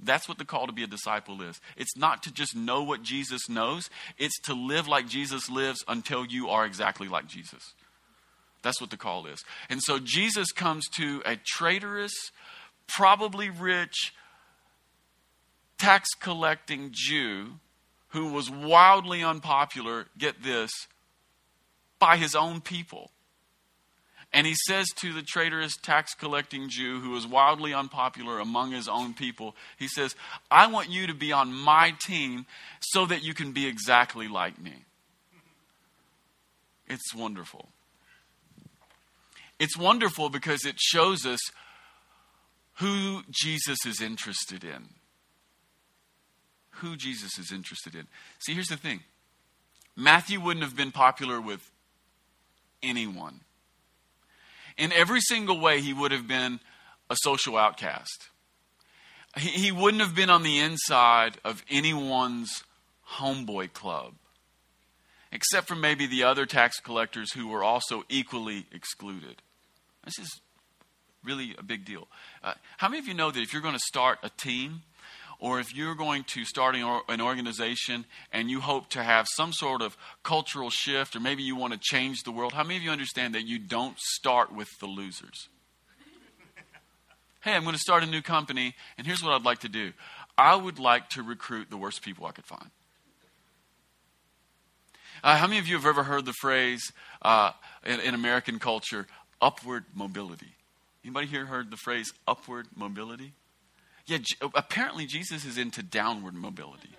That's 0.03 0.27
what 0.27 0.39
the 0.39 0.45
call 0.45 0.65
to 0.67 0.73
be 0.73 0.83
a 0.83 0.87
disciple 0.87 1.41
is. 1.43 1.61
It's 1.77 1.95
not 1.95 2.23
to 2.23 2.33
just 2.33 2.55
know 2.55 2.81
what 2.81 3.03
Jesus 3.03 3.47
knows, 3.47 3.89
it's 4.17 4.39
to 4.41 4.53
live 4.53 4.87
like 4.87 5.07
Jesus 5.07 5.49
lives 5.49 5.83
until 5.87 6.25
you 6.25 6.49
are 6.49 6.65
exactly 6.65 7.07
like 7.07 7.27
Jesus. 7.27 7.73
That's 8.63 8.79
what 8.79 8.89
the 8.89 8.97
call 8.97 9.25
is. 9.25 9.43
And 9.69 9.81
so 9.81 9.99
Jesus 9.99 10.51
comes 10.51 10.87
to 10.97 11.21
a 11.25 11.35
traitorous, 11.35 12.13
probably 12.95 13.49
rich 13.49 14.13
tax 15.77 16.09
collecting 16.19 16.89
Jew 16.91 17.53
who 18.09 18.31
was 18.33 18.49
wildly 18.49 19.23
unpopular, 19.23 20.07
get 20.17 20.43
this, 20.43 20.69
by 21.97 22.17
his 22.17 22.35
own 22.35 22.61
people. 22.61 23.11
And 24.33 24.47
he 24.47 24.55
says 24.67 24.87
to 24.97 25.11
the 25.13 25.21
traitorous 25.21 25.75
tax 25.75 26.13
collecting 26.13 26.69
Jew 26.69 26.99
who 26.99 27.11
was 27.11 27.27
wildly 27.27 27.73
unpopular 27.73 28.39
among 28.39 28.71
his 28.71 28.87
own 28.87 29.13
people, 29.13 29.55
he 29.77 29.87
says, 29.87 30.15
I 30.49 30.67
want 30.67 30.89
you 30.89 31.07
to 31.07 31.13
be 31.13 31.31
on 31.31 31.53
my 31.53 31.93
team 31.99 32.45
so 32.79 33.05
that 33.05 33.23
you 33.23 33.33
can 33.33 33.51
be 33.51 33.67
exactly 33.67 34.27
like 34.27 34.59
me. 34.61 34.85
It's 36.87 37.13
wonderful. 37.13 37.69
It's 39.59 39.77
wonderful 39.77 40.29
because 40.29 40.65
it 40.65 40.79
shows 40.79 41.25
us 41.25 41.39
who 42.81 43.21
Jesus 43.29 43.77
is 43.85 44.01
interested 44.01 44.63
in. 44.63 44.89
Who 46.75 46.95
Jesus 46.95 47.37
is 47.37 47.51
interested 47.51 47.93
in. 47.93 48.07
See, 48.39 48.53
here's 48.53 48.67
the 48.67 48.77
thing 48.77 49.01
Matthew 49.95 50.41
wouldn't 50.41 50.65
have 50.65 50.75
been 50.75 50.91
popular 50.91 51.39
with 51.39 51.69
anyone. 52.81 53.41
In 54.77 54.91
every 54.93 55.21
single 55.21 55.59
way, 55.59 55.79
he 55.81 55.93
would 55.93 56.11
have 56.11 56.27
been 56.27 56.59
a 57.09 57.15
social 57.21 57.55
outcast. 57.55 58.29
He, 59.37 59.49
he 59.49 59.71
wouldn't 59.71 60.01
have 60.01 60.15
been 60.15 60.29
on 60.29 60.43
the 60.43 60.59
inside 60.59 61.37
of 61.45 61.63
anyone's 61.69 62.63
homeboy 63.17 63.73
club, 63.73 64.13
except 65.31 65.67
for 65.67 65.75
maybe 65.75 66.07
the 66.07 66.23
other 66.23 66.47
tax 66.47 66.79
collectors 66.79 67.33
who 67.33 67.47
were 67.47 67.63
also 67.63 68.03
equally 68.09 68.65
excluded. 68.71 69.41
This 70.03 70.17
is 70.17 70.41
really 71.23 71.55
a 71.57 71.63
big 71.63 71.85
deal. 71.85 72.07
Uh, 72.43 72.53
how 72.77 72.89
many 72.89 72.99
of 72.99 73.07
you 73.07 73.13
know 73.13 73.31
that 73.31 73.41
if 73.41 73.53
you're 73.53 73.61
going 73.61 73.75
to 73.75 73.79
start 73.79 74.19
a 74.23 74.29
team, 74.29 74.81
or 75.41 75.59
if 75.59 75.75
you're 75.75 75.95
going 75.95 76.23
to 76.23 76.45
start 76.45 76.75
an 76.75 77.19
organization 77.19 78.05
and 78.31 78.49
you 78.49 78.61
hope 78.61 78.89
to 78.89 79.01
have 79.01 79.25
some 79.35 79.51
sort 79.51 79.81
of 79.81 79.97
cultural 80.21 80.69
shift, 80.69 81.15
or 81.15 81.19
maybe 81.19 81.41
you 81.41 81.55
want 81.55 81.73
to 81.73 81.79
change 81.81 82.21
the 82.23 82.31
world, 82.31 82.53
how 82.53 82.63
many 82.63 82.77
of 82.77 82.83
you 82.83 82.91
understand 82.91 83.33
that 83.33 83.47
you 83.47 83.57
don't 83.57 83.97
start 83.99 84.53
with 84.53 84.69
the 84.79 84.85
losers? 84.85 85.49
hey, 87.41 87.53
I'm 87.53 87.63
going 87.63 87.73
to 87.73 87.79
start 87.79 88.03
a 88.03 88.05
new 88.05 88.21
company, 88.21 88.75
and 88.99 89.07
here's 89.07 89.23
what 89.23 89.33
I'd 89.33 89.43
like 89.43 89.59
to 89.61 89.69
do 89.69 89.93
I 90.37 90.55
would 90.55 90.77
like 90.77 91.09
to 91.09 91.23
recruit 91.23 91.71
the 91.71 91.77
worst 91.77 92.03
people 92.03 92.27
I 92.27 92.31
could 92.31 92.45
find. 92.45 92.69
Uh, 95.23 95.37
how 95.37 95.47
many 95.47 95.59
of 95.59 95.67
you 95.67 95.75
have 95.75 95.85
ever 95.85 96.03
heard 96.03 96.25
the 96.25 96.33
phrase 96.33 96.91
uh, 97.21 97.51
in, 97.83 97.99
in 97.99 98.13
American 98.13 98.59
culture, 98.59 99.07
upward 99.41 99.85
mobility? 99.93 100.53
Anybody 101.03 101.27
here 101.27 101.45
heard 101.45 101.71
the 101.71 101.77
phrase 101.77 102.13
upward 102.27 102.67
mobility? 102.75 103.33
Yeah, 104.05 104.19
apparently 104.55 105.05
Jesus 105.05 105.45
is 105.45 105.57
into 105.57 105.81
downward 105.83 106.35
mobility. 106.35 106.95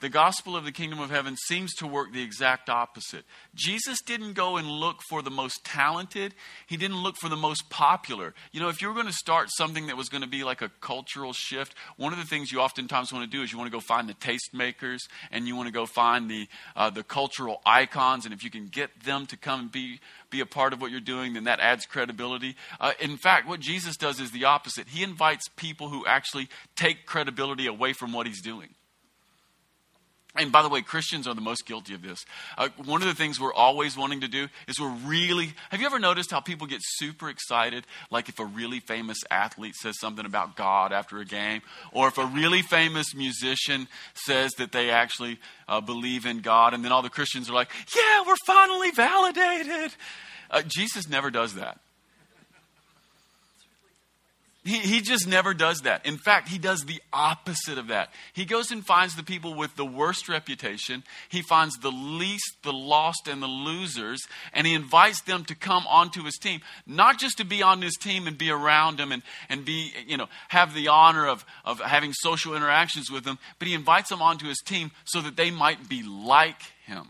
The 0.00 0.08
gospel 0.10 0.56
of 0.56 0.66
the 0.66 0.72
kingdom 0.72 1.00
of 1.00 1.08
heaven 1.08 1.36
seems 1.36 1.72
to 1.76 1.86
work 1.86 2.12
the 2.12 2.22
exact 2.22 2.68
opposite. 2.68 3.24
Jesus 3.54 4.02
didn't 4.02 4.34
go 4.34 4.58
and 4.58 4.68
look 4.68 5.00
for 5.08 5.22
the 5.22 5.30
most 5.30 5.64
talented, 5.64 6.34
he 6.66 6.76
didn't 6.76 7.02
look 7.02 7.16
for 7.16 7.30
the 7.30 7.36
most 7.36 7.70
popular. 7.70 8.34
You 8.52 8.60
know, 8.60 8.68
if 8.68 8.82
you 8.82 8.88
were 8.88 8.94
going 8.94 9.06
to 9.06 9.12
start 9.12 9.48
something 9.50 9.86
that 9.86 9.96
was 9.96 10.10
going 10.10 10.22
to 10.22 10.28
be 10.28 10.44
like 10.44 10.60
a 10.60 10.70
cultural 10.82 11.32
shift, 11.32 11.74
one 11.96 12.12
of 12.12 12.18
the 12.18 12.26
things 12.26 12.52
you 12.52 12.60
oftentimes 12.60 13.10
want 13.10 13.24
to 13.24 13.36
do 13.36 13.42
is 13.42 13.50
you 13.50 13.56
want 13.56 13.70
to 13.70 13.74
go 13.74 13.80
find 13.80 14.06
the 14.06 14.14
tastemakers 14.14 14.98
and 15.30 15.48
you 15.48 15.56
want 15.56 15.66
to 15.66 15.72
go 15.72 15.86
find 15.86 16.30
the, 16.30 16.46
uh, 16.76 16.90
the 16.90 17.02
cultural 17.02 17.62
icons. 17.64 18.26
And 18.26 18.34
if 18.34 18.44
you 18.44 18.50
can 18.50 18.66
get 18.66 18.90
them 19.02 19.24
to 19.26 19.36
come 19.38 19.60
and 19.60 19.72
be, 19.72 20.00
be 20.28 20.40
a 20.40 20.46
part 20.46 20.74
of 20.74 20.80
what 20.82 20.90
you're 20.90 21.00
doing, 21.00 21.32
then 21.32 21.44
that 21.44 21.58
adds 21.60 21.86
credibility. 21.86 22.54
Uh, 22.78 22.92
in 23.00 23.16
fact, 23.16 23.48
what 23.48 23.60
Jesus 23.60 23.96
does 23.96 24.20
is 24.20 24.30
the 24.30 24.44
opposite. 24.44 24.88
He 24.88 25.02
invites 25.02 25.48
people 25.56 25.88
who 25.88 26.04
actually 26.04 26.50
take 26.74 27.06
credibility 27.06 27.66
away 27.66 27.94
from 27.94 28.12
what 28.12 28.26
he's 28.26 28.42
doing. 28.42 28.74
And 30.38 30.52
by 30.52 30.62
the 30.62 30.68
way, 30.68 30.82
Christians 30.82 31.26
are 31.26 31.34
the 31.34 31.40
most 31.40 31.66
guilty 31.66 31.94
of 31.94 32.02
this. 32.02 32.24
Uh, 32.56 32.68
one 32.84 33.02
of 33.02 33.08
the 33.08 33.14
things 33.14 33.40
we're 33.40 33.54
always 33.54 33.96
wanting 33.96 34.20
to 34.20 34.28
do 34.28 34.48
is 34.68 34.80
we're 34.80 34.94
really. 35.04 35.54
Have 35.70 35.80
you 35.80 35.86
ever 35.86 35.98
noticed 35.98 36.30
how 36.30 36.40
people 36.40 36.66
get 36.66 36.80
super 36.82 37.28
excited? 37.28 37.86
Like 38.10 38.28
if 38.28 38.38
a 38.38 38.44
really 38.44 38.80
famous 38.80 39.18
athlete 39.30 39.74
says 39.74 39.98
something 40.00 40.26
about 40.26 40.56
God 40.56 40.92
after 40.92 41.18
a 41.18 41.24
game, 41.24 41.62
or 41.92 42.08
if 42.08 42.18
a 42.18 42.26
really 42.26 42.62
famous 42.62 43.14
musician 43.14 43.88
says 44.14 44.52
that 44.58 44.72
they 44.72 44.90
actually 44.90 45.38
uh, 45.68 45.80
believe 45.80 46.26
in 46.26 46.40
God, 46.40 46.74
and 46.74 46.84
then 46.84 46.92
all 46.92 47.02
the 47.02 47.10
Christians 47.10 47.48
are 47.50 47.54
like, 47.54 47.70
yeah, 47.94 48.24
we're 48.26 48.36
finally 48.46 48.90
validated. 48.90 49.92
Uh, 50.50 50.62
Jesus 50.62 51.08
never 51.08 51.30
does 51.30 51.54
that. 51.54 51.80
He, 54.66 54.78
he 54.80 55.00
just 55.00 55.28
never 55.28 55.54
does 55.54 55.82
that. 55.82 56.04
In 56.04 56.18
fact, 56.18 56.48
he 56.48 56.58
does 56.58 56.84
the 56.84 57.00
opposite 57.12 57.78
of 57.78 57.86
that. 57.86 58.12
He 58.32 58.44
goes 58.44 58.72
and 58.72 58.84
finds 58.84 59.14
the 59.14 59.22
people 59.22 59.54
with 59.54 59.76
the 59.76 59.86
worst 59.86 60.28
reputation. 60.28 61.04
He 61.28 61.42
finds 61.42 61.76
the 61.76 61.92
least, 61.92 62.56
the 62.64 62.72
lost, 62.72 63.28
and 63.28 63.40
the 63.40 63.46
losers, 63.46 64.20
and 64.52 64.66
he 64.66 64.74
invites 64.74 65.22
them 65.22 65.44
to 65.44 65.54
come 65.54 65.86
onto 65.86 66.24
his 66.24 66.34
team, 66.34 66.62
not 66.84 67.16
just 67.16 67.38
to 67.38 67.44
be 67.44 67.62
on 67.62 67.80
his 67.80 67.94
team 67.94 68.26
and 68.26 68.36
be 68.36 68.50
around 68.50 68.98
him 68.98 69.12
and, 69.12 69.22
and 69.48 69.64
be, 69.64 69.92
you 70.04 70.16
know, 70.16 70.26
have 70.48 70.74
the 70.74 70.88
honor 70.88 71.28
of, 71.28 71.44
of 71.64 71.78
having 71.80 72.12
social 72.12 72.56
interactions 72.56 73.08
with 73.08 73.22
them, 73.22 73.38
but 73.60 73.68
he 73.68 73.74
invites 73.74 74.08
them 74.08 74.20
onto 74.20 74.48
his 74.48 74.58
team 74.64 74.90
so 75.04 75.20
that 75.20 75.36
they 75.36 75.52
might 75.52 75.88
be 75.88 76.02
like 76.02 76.60
him. 76.86 77.06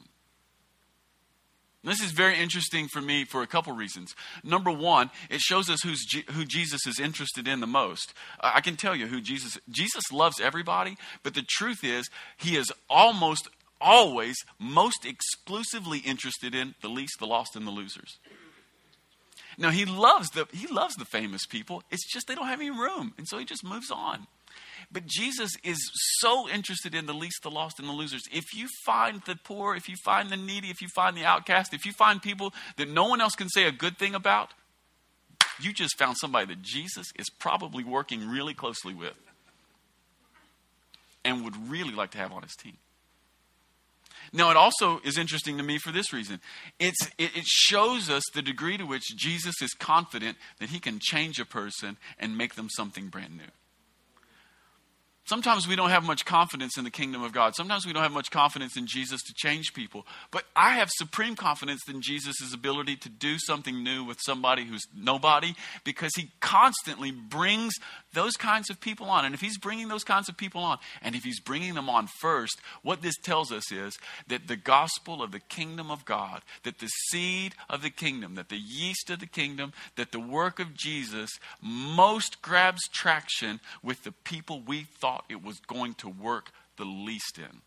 This 1.87 2.03
is 2.03 2.11
very 2.11 2.37
interesting 2.37 2.89
for 2.89 3.01
me 3.01 3.25
for 3.25 3.43
a 3.43 3.47
couple 3.47 3.73
reasons. 3.73 4.17
Number 4.43 4.73
one, 4.73 5.11
it 5.31 5.41
shows 5.41 5.71
us 5.71 5.83
who's 5.83 6.05
who 6.33 6.45
Jesus 6.45 6.85
is 6.85 6.99
interested 6.99 7.47
in 7.47 7.61
the 7.61 7.67
most. 7.67 8.13
I 8.41 8.61
can 8.61 8.75
tell 8.75 8.97
you 8.97 9.07
who 9.07 9.21
Jesus 9.21 9.57
Jesus 9.71 10.11
loves 10.13 10.41
everybody, 10.41 10.97
but 11.23 11.35
the 11.35 11.45
truth 11.49 11.85
is 11.85 12.11
he 12.37 12.57
is 12.57 12.73
almost 12.91 13.49
always 13.81 14.37
most 14.59 15.07
exclusively 15.07 15.99
interested 15.99 16.57
in 16.57 16.75
the 16.83 16.89
least, 16.89 17.21
the 17.21 17.27
lost, 17.27 17.55
and 17.55 17.65
the 17.65 17.71
losers. 17.71 18.19
Now 19.57 19.71
he 19.71 19.85
loves 19.85 20.31
the 20.31 20.49
he 20.53 20.67
loves 20.67 20.97
the 20.97 21.05
famous 21.05 21.47
people. 21.47 21.85
It's 21.93 22.13
just 22.13 22.27
they 22.27 22.35
don't 22.35 22.49
have 22.49 22.61
any 22.61 22.71
room, 22.71 23.15
and 23.17 23.29
so 23.29 23.39
he 23.39 23.45
just 23.45 23.65
moves 23.65 23.93
on. 23.93 24.27
But 24.93 25.07
Jesus 25.07 25.51
is 25.65 25.79
so 26.21 26.49
interested 26.49 26.95
in 26.95 27.07
the 27.07 27.15
least, 27.15 27.43
the 27.43 27.51
lost, 27.51 27.79
and 27.79 27.89
the 27.89 27.93
losers. 27.93 28.23
If 28.33 28.55
you 28.55 28.69
find 28.85 29.21
the 29.27 29.37
poor, 29.37 29.75
if 29.75 29.89
you 29.89 29.97
find 30.05 30.31
the 30.31 30.37
needy, 30.37 30.71
if 30.71 30.81
you 30.81 30.89
find 30.95 31.17
the 31.17 31.25
outcast, 31.25 31.75
if 31.75 31.85
you 31.85 31.93
find 31.93 32.23
people 32.23 32.53
that 32.77 32.89
no 32.89 33.07
one 33.07 33.21
else 33.21 33.35
can 33.35 33.49
say 33.49 33.65
a 33.65 33.73
good 33.73 33.99
thing 33.99 34.15
about, 34.15 34.51
you 35.61 35.73
just 35.73 35.99
found 35.99 36.17
somebody 36.19 36.47
that 36.47 36.63
Jesus 36.63 37.07
is 37.19 37.27
probably 37.39 37.83
working 37.83 38.29
really 38.29 38.55
closely 38.55 38.95
with 38.95 39.19
and 41.25 41.45
would 41.45 41.69
really 41.69 41.95
like 41.95 42.13
to 42.13 42.19
have 42.19 42.33
on 42.33 42.43
his 42.43 42.55
team. 42.55 42.77
Now, 44.33 44.51
it 44.51 44.57
also 44.57 45.01
is 45.05 45.19
interesting 45.19 45.57
to 45.57 45.63
me 45.63 45.79
for 45.79 45.93
this 45.93 46.13
reason. 46.13 46.41
It's, 46.79 47.07
it, 47.19 47.37
it 47.37 47.45
shows 47.45 48.11
us 48.11 48.23
the 48.35 48.43
degree 48.43 48.77
to 48.77 48.85
which 48.85 49.17
Jesus 49.17 49.63
is 49.63 49.73
confident 49.73 50.37
that 50.59 50.71
he 50.71 50.79
can 50.79 50.99
change 51.01 51.39
a 51.39 51.45
person 51.45 51.97
and 52.19 52.37
make 52.37 52.55
them 52.55 52.69
something 52.69 53.09
brand 53.09 53.37
new. 53.37 53.45
Sometimes 55.27 55.67
we 55.67 55.75
don't 55.75 55.91
have 55.91 56.05
much 56.05 56.25
confidence 56.25 56.79
in 56.79 56.85
the 56.85 56.91
kingdom 56.91 57.25
of 57.25 57.33
God. 57.33 57.57
Sometimes 57.57 57.85
we 57.85 57.93
don't 57.93 58.05
have 58.05 58.13
much 58.13 58.31
confidence 58.31 58.77
in 58.77 58.87
Jesus 58.87 59.21
to 59.25 59.35
change 59.35 59.75
people. 59.75 60.07
But 60.31 60.45
I 60.55 60.75
have 60.75 60.89
supreme 60.93 61.35
confidence 61.35 61.83
in 61.89 62.01
Jesus' 62.01 62.55
ability 62.55 62.95
to 62.99 63.09
do 63.09 63.37
something 63.41 63.83
new 63.83 64.05
with 64.05 64.19
somebody 64.21 64.65
who's 64.65 64.87
nobody 64.97 65.57
because 65.83 66.13
he 66.17 66.31
constantly 66.39 67.11
brings 67.11 67.75
those 68.13 68.37
kinds 68.37 68.71
of 68.71 68.81
people 68.81 69.11
on. 69.11 69.25
And 69.25 69.35
if 69.35 69.41
he's 69.41 69.59
bringing 69.59 69.89
those 69.89 70.05
kinds 70.05 70.29
of 70.29 70.37
people 70.37 70.63
on, 70.63 70.79
and 71.03 71.17
if 71.17 71.25
he's 71.25 71.41
bringing 71.41 71.75
them 71.75 71.91
on 71.91 72.07
first, 72.21 72.61
what 72.83 73.03
this 73.03 73.17
tells 73.17 73.51
us 73.51 73.73
is 73.73 73.99
that 74.29 74.47
the 74.47 74.57
gospel 74.57 75.25
of 75.25 75.33
the 75.33 75.41
kingdom 75.41 75.91
of 75.91 76.05
God, 76.05 76.43
that 76.63 76.79
the 76.79 76.87
seed 77.09 77.57
of 77.69 77.83
the 77.83 77.91
kingdom, 77.91 78.37
that 78.37 78.49
the 78.49 78.57
yeast 78.57 79.11
of 79.11 79.19
the 79.19 79.27
kingdom, 79.27 79.73
that 79.97 80.13
the 80.13 80.21
work 80.21 80.61
of 80.61 80.75
Jesus 80.75 81.31
most 81.61 82.43
grabs 82.43 82.87
traction 82.93 83.59
with 83.83 84.05
the 84.05 84.13
people 84.13 84.63
we 84.65 84.85
thought 84.85 85.16
thought 85.17 85.25
it 85.29 85.43
was 85.43 85.61
going 85.61 85.95
to 85.95 86.09
work 86.09 86.51
the 86.77 86.85
least 86.85 87.39
in. 87.39 87.61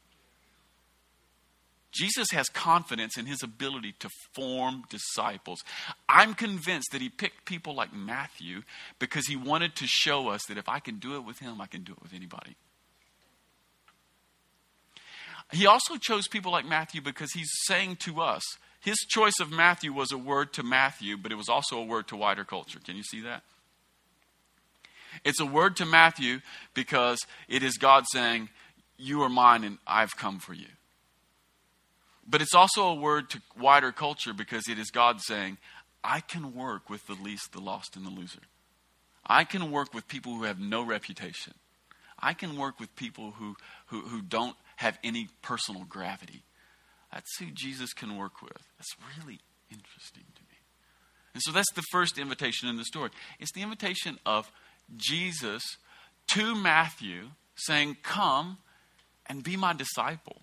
Jesus 1.92 2.30
has 2.32 2.48
confidence 2.50 3.18
in 3.18 3.26
his 3.26 3.42
ability 3.42 3.96
to 4.00 4.10
form 4.34 4.84
disciples. 4.90 5.64
I'm 6.08 6.36
convinced 6.36 6.92
that 6.92 7.02
he 7.02 7.10
picked 7.10 7.46
people 7.46 7.74
like 7.74 7.92
Matthew 7.92 8.62
because 9.00 9.26
he 9.26 9.36
wanted 9.36 9.76
to 9.78 9.88
show 9.88 10.30
us 10.30 10.46
that 10.48 10.58
if 10.58 10.70
I 10.70 10.80
can 10.80 11.00
do 11.00 11.16
it 11.16 11.22
with 11.26 11.40
him, 11.40 11.60
I 11.60 11.66
can 11.66 11.82
do 11.82 11.94
it 11.94 12.04
with 12.04 12.14
anybody. 12.14 12.56
He 15.52 15.66
also 15.66 15.98
chose 15.98 16.28
people 16.28 16.52
like 16.52 16.66
Matthew 16.66 17.02
because 17.02 17.32
he's 17.34 17.50
saying 17.66 17.96
to 18.02 18.22
us, 18.22 18.44
his 18.82 18.98
choice 18.98 19.40
of 19.42 19.52
Matthew 19.52 19.92
was 19.92 20.12
a 20.12 20.18
word 20.18 20.54
to 20.54 20.64
Matthew, 20.64 21.18
but 21.18 21.32
it 21.32 21.36
was 21.36 21.50
also 21.50 21.80
a 21.80 21.84
word 21.84 22.08
to 22.10 22.16
wider 22.16 22.44
culture. 22.44 22.80
Can 22.86 22.96
you 22.96 23.04
see 23.04 23.22
that? 23.22 23.42
It's 25.24 25.40
a 25.40 25.46
word 25.46 25.76
to 25.78 25.86
Matthew 25.86 26.40
because 26.74 27.20
it 27.48 27.64
is 27.64 27.78
God 27.78 28.06
saying, 28.12 28.50
You 28.98 29.22
are 29.24 29.30
mine 29.30 29.64
and 29.64 29.78
I've 29.86 30.16
come 30.16 30.40
for 30.40 30.54
you. 30.54 30.68
But 32.28 32.42
it's 32.42 32.54
also 32.54 32.88
a 32.88 32.96
word 32.96 33.30
to 33.32 33.42
wider 33.60 33.92
culture 33.92 34.34
because 34.34 34.68
it 34.68 34.78
is 34.78 34.92
God 34.92 35.20
saying, 35.22 35.58
I 36.04 36.20
can 36.20 36.54
work 36.54 36.90
with 36.90 37.08
the 37.08 37.16
least, 37.16 37.52
the 37.52 37.60
lost, 37.60 37.96
and 37.96 38.06
the 38.06 38.12
loser. 38.12 38.42
I 39.26 39.44
can 39.44 39.72
work 39.72 39.94
with 39.94 40.08
people 40.08 40.36
who 40.36 40.44
have 40.44 40.60
no 40.60 40.84
reputation. 40.84 41.54
I 42.20 42.34
can 42.34 42.58
work 42.58 42.80
with 42.80 42.96
people 42.96 43.32
who, 43.32 43.56
who, 43.88 44.02
who 44.02 44.22
don't 44.22 44.56
have 44.78 44.98
any 45.04 45.30
personal 45.42 45.84
gravity. 45.84 46.44
That's 47.12 47.38
who 47.40 47.48
Jesus 47.54 47.94
can 47.94 48.18
work 48.18 48.42
with. 48.42 48.58
That's 48.78 48.96
really 49.18 49.40
interesting 49.72 50.24
to 50.36 50.42
me. 50.42 50.58
And 51.34 51.42
so 51.44 51.52
that's 51.52 51.72
the 51.74 51.84
first 51.92 52.18
invitation 52.18 52.70
in 52.70 52.78
the 52.78 52.86
story. 52.86 53.12
It's 53.40 53.52
the 53.52 53.62
invitation 53.62 54.20
of 54.26 54.52
Jesus 54.98 55.78
to 56.28 56.56
Matthew 56.56 57.30
saying, 57.56 57.98
Come 58.04 58.58
and 59.26 59.44
be 59.44 59.56
my 59.56 59.74
disciple. 59.74 60.42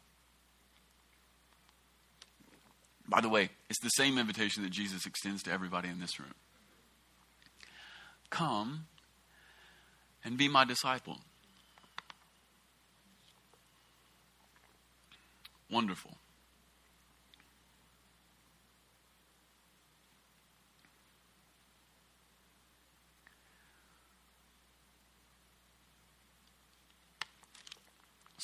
By 3.09 3.21
the 3.21 3.29
way, 3.29 3.51
it's 3.71 3.81
the 3.81 3.89
same 3.91 4.19
invitation 4.19 4.63
that 4.65 4.73
Jesus 4.73 5.07
extends 5.07 5.43
to 5.45 5.53
everybody 5.53 5.89
in 5.89 6.01
this 6.01 6.19
room. 6.19 6.35
Come 8.31 8.87
and 10.25 10.37
be 10.37 10.49
my 10.49 10.65
disciple. 10.65 11.19
Wonderful. 15.71 16.17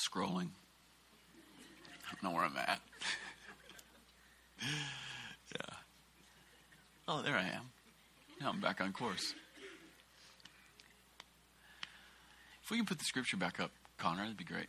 Scrolling. 0.08 0.48
I 2.06 2.14
don't 2.14 2.22
know 2.22 2.30
where 2.30 2.44
I'm 2.44 2.56
at. 2.56 2.80
yeah. 5.54 5.74
Oh, 7.08 7.22
there 7.22 7.36
I 7.36 7.44
am. 7.44 7.70
Now 8.40 8.50
I'm 8.50 8.60
back 8.60 8.80
on 8.80 8.92
course. 8.92 9.34
If 12.62 12.70
we 12.70 12.76
can 12.76 12.86
put 12.86 12.98
the 12.98 13.04
scripture 13.04 13.36
back 13.36 13.60
up, 13.60 13.70
Connor, 13.98 14.22
that'd 14.22 14.36
be 14.36 14.44
great. 14.44 14.68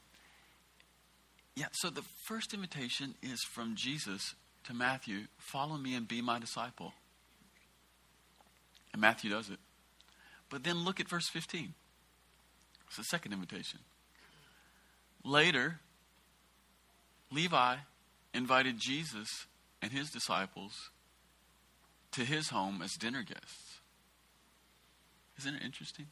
Yeah, 1.55 1.67
so 1.71 1.89
the 1.89 2.01
first 2.01 2.53
invitation 2.53 3.15
is 3.21 3.43
from 3.43 3.75
Jesus 3.75 4.35
to 4.65 4.73
Matthew 4.73 5.25
follow 5.37 5.77
me 5.77 5.95
and 5.95 6.07
be 6.07 6.21
my 6.21 6.39
disciple. 6.39 6.93
And 8.91 9.01
Matthew 9.01 9.29
does 9.29 9.49
it. 9.49 9.59
But 10.49 10.63
then 10.63 10.83
look 10.83 10.99
at 10.99 11.07
verse 11.07 11.27
15. 11.29 11.73
It's 12.87 12.97
the 12.97 13.03
second 13.03 13.33
invitation. 13.33 13.79
Later, 15.23 15.79
Levi 17.31 17.77
invited 18.33 18.75
Jesus 18.79 19.29
and 19.81 19.91
his 19.91 20.09
disciples 20.09 20.91
to 22.11 22.25
his 22.25 22.49
home 22.49 22.81
as 22.81 22.91
dinner 22.93 23.23
guests. 23.23 23.79
Isn't 25.39 25.55
it 25.55 25.63
interesting? 25.63 26.07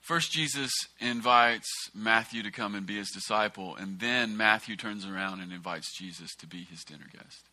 First, 0.00 0.32
Jesus 0.32 0.70
invites 1.00 1.68
Matthew 1.94 2.42
to 2.42 2.50
come 2.50 2.74
and 2.74 2.86
be 2.86 2.96
his 2.96 3.10
disciple, 3.10 3.76
and 3.76 4.00
then 4.00 4.38
Matthew 4.38 4.74
turns 4.74 5.04
around 5.04 5.40
and 5.40 5.52
invites 5.52 5.94
Jesus 5.98 6.34
to 6.36 6.46
be 6.46 6.64
his 6.64 6.82
dinner 6.82 7.04
guest. 7.12 7.44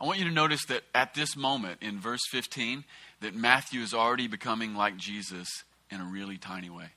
I 0.00 0.06
want 0.06 0.18
you 0.18 0.24
to 0.24 0.30
notice 0.30 0.64
that 0.66 0.82
at 0.94 1.14
this 1.14 1.36
moment 1.36 1.82
in 1.82 2.00
verse 2.00 2.22
15, 2.30 2.84
that 3.24 3.34
Matthew 3.34 3.80
is 3.80 3.94
already 3.94 4.28
becoming 4.28 4.74
like 4.74 4.98
Jesus 4.98 5.48
in 5.90 5.98
a 5.98 6.04
really 6.04 6.36
tiny 6.36 6.68
way. 6.68 6.90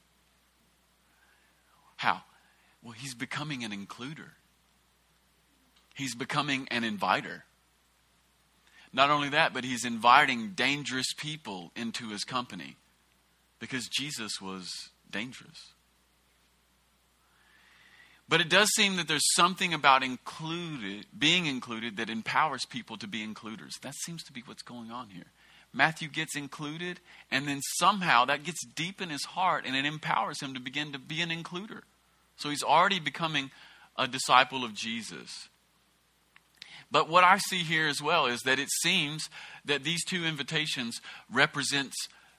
How? 1.95 2.21
Well, 2.83 2.91
he's 2.91 3.15
becoming 3.15 3.63
an 3.63 3.71
includer. 3.71 4.31
He's 5.95 6.15
becoming 6.15 6.67
an 6.69 6.83
inviter. 6.83 7.45
Not 8.91 9.09
only 9.09 9.29
that, 9.29 9.53
but 9.53 9.63
he's 9.63 9.85
inviting 9.85 10.51
dangerous 10.51 11.13
people 11.17 11.71
into 11.77 12.09
his 12.09 12.25
company 12.25 12.75
because 13.59 13.87
Jesus 13.87 14.33
was 14.41 14.69
dangerous. 15.09 15.71
But 18.27 18.41
it 18.41 18.49
does 18.49 18.67
seem 18.75 18.97
that 18.97 19.07
there's 19.07 19.33
something 19.35 19.73
about 19.73 20.03
included, 20.03 21.05
being 21.17 21.45
included 21.45 21.95
that 21.95 22.09
empowers 22.09 22.65
people 22.65 22.97
to 22.97 23.07
be 23.07 23.23
includers. 23.23 23.75
That 23.81 23.95
seems 24.03 24.23
to 24.25 24.33
be 24.33 24.43
what's 24.45 24.61
going 24.61 24.91
on 24.91 25.07
here. 25.09 25.31
Matthew 25.73 26.07
gets 26.07 26.35
included, 26.35 26.99
and 27.29 27.47
then 27.47 27.61
somehow 27.77 28.25
that 28.25 28.43
gets 28.43 28.65
deep 28.65 29.01
in 29.01 29.09
his 29.09 29.25
heart 29.25 29.65
and 29.65 29.75
it 29.75 29.85
empowers 29.85 30.41
him 30.41 30.53
to 30.53 30.59
begin 30.59 30.91
to 30.93 30.99
be 30.99 31.21
an 31.21 31.29
includer. 31.29 31.81
So 32.37 32.49
he's 32.49 32.63
already 32.63 32.99
becoming 32.99 33.51
a 33.97 34.07
disciple 34.07 34.63
of 34.63 34.73
Jesus. 34.73 35.49
But 36.89 37.09
what 37.09 37.23
I 37.23 37.37
see 37.37 37.63
here 37.63 37.87
as 37.87 38.01
well 38.01 38.27
is 38.27 38.41
that 38.41 38.59
it 38.59 38.69
seems 38.81 39.29
that 39.65 39.83
these 39.83 40.03
two 40.05 40.23
invitations 40.23 41.01
represents 41.31 41.95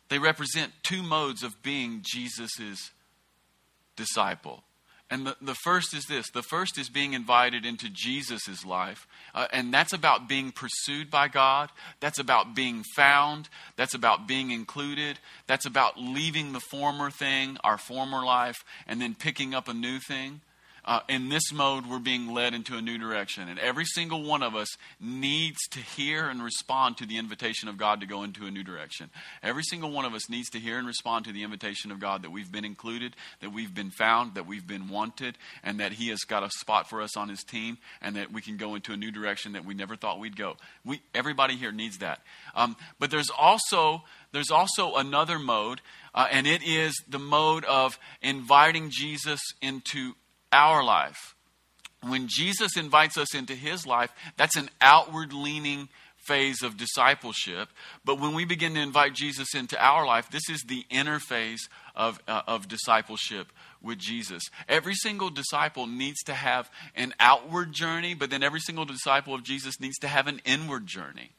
they 0.08 0.18
represent 0.18 0.72
two 0.82 1.02
modes 1.02 1.42
of 1.42 1.62
being 1.62 2.02
Jesus's 2.02 2.92
disciple. 3.94 4.62
And 5.10 5.26
the, 5.26 5.36
the 5.40 5.54
first 5.54 5.94
is 5.94 6.04
this 6.04 6.30
the 6.30 6.42
first 6.42 6.78
is 6.78 6.90
being 6.90 7.14
invited 7.14 7.64
into 7.64 7.88
Jesus' 7.88 8.64
life. 8.64 9.06
Uh, 9.34 9.46
and 9.52 9.72
that's 9.72 9.92
about 9.92 10.28
being 10.28 10.52
pursued 10.52 11.10
by 11.10 11.28
God. 11.28 11.70
That's 12.00 12.18
about 12.18 12.54
being 12.54 12.82
found. 12.94 13.48
That's 13.76 13.94
about 13.94 14.28
being 14.28 14.50
included. 14.50 15.18
That's 15.46 15.66
about 15.66 15.98
leaving 15.98 16.52
the 16.52 16.60
former 16.60 17.10
thing, 17.10 17.56
our 17.64 17.78
former 17.78 18.22
life, 18.22 18.64
and 18.86 19.00
then 19.00 19.14
picking 19.14 19.54
up 19.54 19.68
a 19.68 19.74
new 19.74 19.98
thing 19.98 20.42
uh, 20.84 21.00
in 21.08 21.28
this 21.28 21.52
mode, 21.52 21.86
we're 21.86 21.98
being 21.98 22.32
led 22.32 22.54
into 22.54 22.76
a 22.76 22.82
new 22.82 22.98
direction. 22.98 23.48
And 23.48 23.58
every 23.58 23.84
single 23.84 24.22
one 24.22 24.42
of 24.42 24.54
us 24.54 24.68
needs 25.00 25.58
to 25.70 25.80
hear 25.80 26.28
and 26.28 26.42
respond 26.42 26.96
to 26.98 27.06
the 27.06 27.18
invitation 27.18 27.68
of 27.68 27.76
God 27.76 28.00
to 28.00 28.06
go 28.06 28.22
into 28.22 28.46
a 28.46 28.50
new 28.50 28.64
direction. 28.64 29.10
Every 29.42 29.62
single 29.62 29.90
one 29.90 30.04
of 30.04 30.14
us 30.14 30.28
needs 30.30 30.48
to 30.50 30.58
hear 30.58 30.78
and 30.78 30.86
respond 30.86 31.24
to 31.26 31.32
the 31.32 31.42
invitation 31.42 31.90
of 31.90 32.00
God 32.00 32.22
that 32.22 32.30
we've 32.30 32.50
been 32.50 32.64
included, 32.64 33.16
that 33.40 33.50
we've 33.50 33.74
been 33.74 33.90
found, 33.90 34.34
that 34.34 34.46
we've 34.46 34.66
been 34.66 34.88
wanted, 34.88 35.36
and 35.62 35.80
that 35.80 35.92
He 35.92 36.08
has 36.08 36.20
got 36.20 36.42
a 36.42 36.50
spot 36.50 36.88
for 36.88 37.02
us 37.02 37.16
on 37.16 37.28
His 37.28 37.42
team, 37.42 37.78
and 38.00 38.16
that 38.16 38.32
we 38.32 38.40
can 38.40 38.56
go 38.56 38.74
into 38.74 38.92
a 38.92 38.96
new 38.96 39.10
direction 39.10 39.52
that 39.52 39.64
we 39.64 39.74
never 39.74 39.96
thought 39.96 40.18
we'd 40.18 40.36
go. 40.36 40.56
We, 40.84 41.00
everybody 41.14 41.56
here 41.56 41.72
needs 41.72 41.98
that. 41.98 42.20
Um, 42.54 42.76
but 42.98 43.10
there's 43.10 43.30
also 43.30 44.02
there's 44.32 44.50
also 44.50 44.96
another 44.96 45.38
mode, 45.38 45.80
uh, 46.14 46.28
and 46.30 46.46
it 46.46 46.62
is 46.62 46.94
the 47.08 47.18
mode 47.18 47.64
of 47.64 47.98
inviting 48.20 48.90
Jesus 48.90 49.40
into 49.62 50.14
our 50.52 50.82
life. 50.84 51.34
When 52.02 52.28
Jesus 52.28 52.76
invites 52.76 53.18
us 53.18 53.34
into 53.34 53.54
his 53.54 53.86
life, 53.86 54.12
that's 54.36 54.56
an 54.56 54.70
outward 54.80 55.32
leaning 55.32 55.88
phase 56.28 56.62
of 56.62 56.76
discipleship. 56.76 57.70
But 58.04 58.20
when 58.20 58.34
we 58.34 58.44
begin 58.44 58.74
to 58.74 58.80
invite 58.80 59.14
Jesus 59.14 59.54
into 59.54 59.82
our 59.82 60.06
life, 60.06 60.30
this 60.30 60.48
is 60.48 60.62
the 60.66 60.84
inner 60.90 61.18
phase 61.18 61.68
of, 61.96 62.20
uh, 62.28 62.42
of 62.46 62.68
discipleship 62.68 63.52
with 63.82 63.98
Jesus. 63.98 64.42
Every 64.68 64.94
single 64.94 65.30
disciple 65.30 65.86
needs 65.86 66.22
to 66.24 66.34
have 66.34 66.70
an 66.94 67.14
outward 67.18 67.72
journey, 67.72 68.14
but 68.14 68.30
then 68.30 68.42
every 68.42 68.60
single 68.60 68.84
disciple 68.84 69.34
of 69.34 69.42
Jesus 69.42 69.80
needs 69.80 69.98
to 69.98 70.08
have 70.08 70.26
an 70.26 70.40
inward 70.44 70.86
journey. 70.86 71.30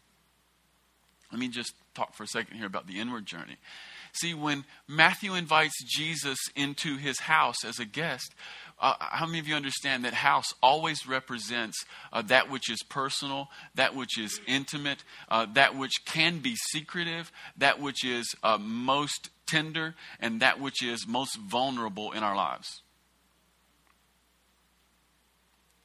Let 1.32 1.40
me 1.40 1.48
just 1.48 1.74
talk 1.94 2.16
for 2.16 2.24
a 2.24 2.28
second 2.28 2.58
here 2.58 2.66
about 2.66 2.88
the 2.88 3.00
inward 3.00 3.26
journey. 3.26 3.58
See, 4.14 4.34
when 4.34 4.66
Matthew 4.88 5.34
invites 5.34 5.84
Jesus 5.84 6.38
into 6.56 6.98
his 6.98 7.20
house 7.20 7.64
as 7.64 7.80
a 7.80 7.86
guest, 7.86 8.34
uh, 8.80 8.94
how 9.00 9.26
many 9.26 9.40
of 9.40 9.48
you 9.48 9.56
understand 9.56 10.06
that 10.06 10.14
house 10.14 10.54
always 10.64 11.06
represents 11.08 11.84
uh, 12.14 12.22
that 12.24 12.50
which 12.50 12.70
is 12.70 12.82
personal, 12.84 13.50
that 13.76 13.96
which 13.96 14.18
is 14.18 14.40
intimate, 14.48 15.04
uh, 15.30 15.46
that 15.54 15.76
which 15.76 16.06
can 16.06 16.40
be 16.40 16.56
secretive, 16.56 17.32
that 17.58 17.80
which 17.80 18.06
is 18.06 18.34
uh, 18.42 18.58
most 18.58 19.30
tender, 19.46 19.96
and 20.20 20.42
that 20.42 20.60
which 20.60 20.82
is 20.82 21.08
most 21.08 21.38
vulnerable 21.38 22.12
in 22.14 22.24
our 22.24 22.36
lives? 22.36 22.82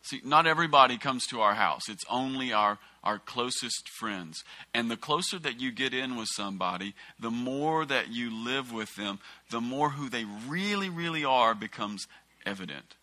See, 0.05 0.21
not 0.23 0.47
everybody 0.47 0.99
comes 0.99 1.25
to 1.29 1.41
our 1.41 1.55
house. 1.55 1.89
It's 1.89 2.05
only 2.11 2.53
our, 2.53 2.79
our 3.03 3.19
closest 3.19 3.89
friends. 3.99 4.45
And 4.75 4.91
the 4.91 4.99
closer 4.99 5.39
that 5.39 5.61
you 5.61 5.73
get 5.73 5.95
in 5.95 6.17
with 6.17 6.29
somebody, 6.37 6.95
the 7.19 7.31
more 7.31 7.87
that 7.87 8.13
you 8.13 8.31
live 8.31 8.71
with 8.71 8.95
them, 8.97 9.19
the 9.51 9.63
more 9.63 9.91
who 9.91 10.11
they 10.11 10.27
really, 10.47 10.91
really 10.91 11.25
are 11.25 11.55
becomes 11.55 12.07
evident. 12.45 12.97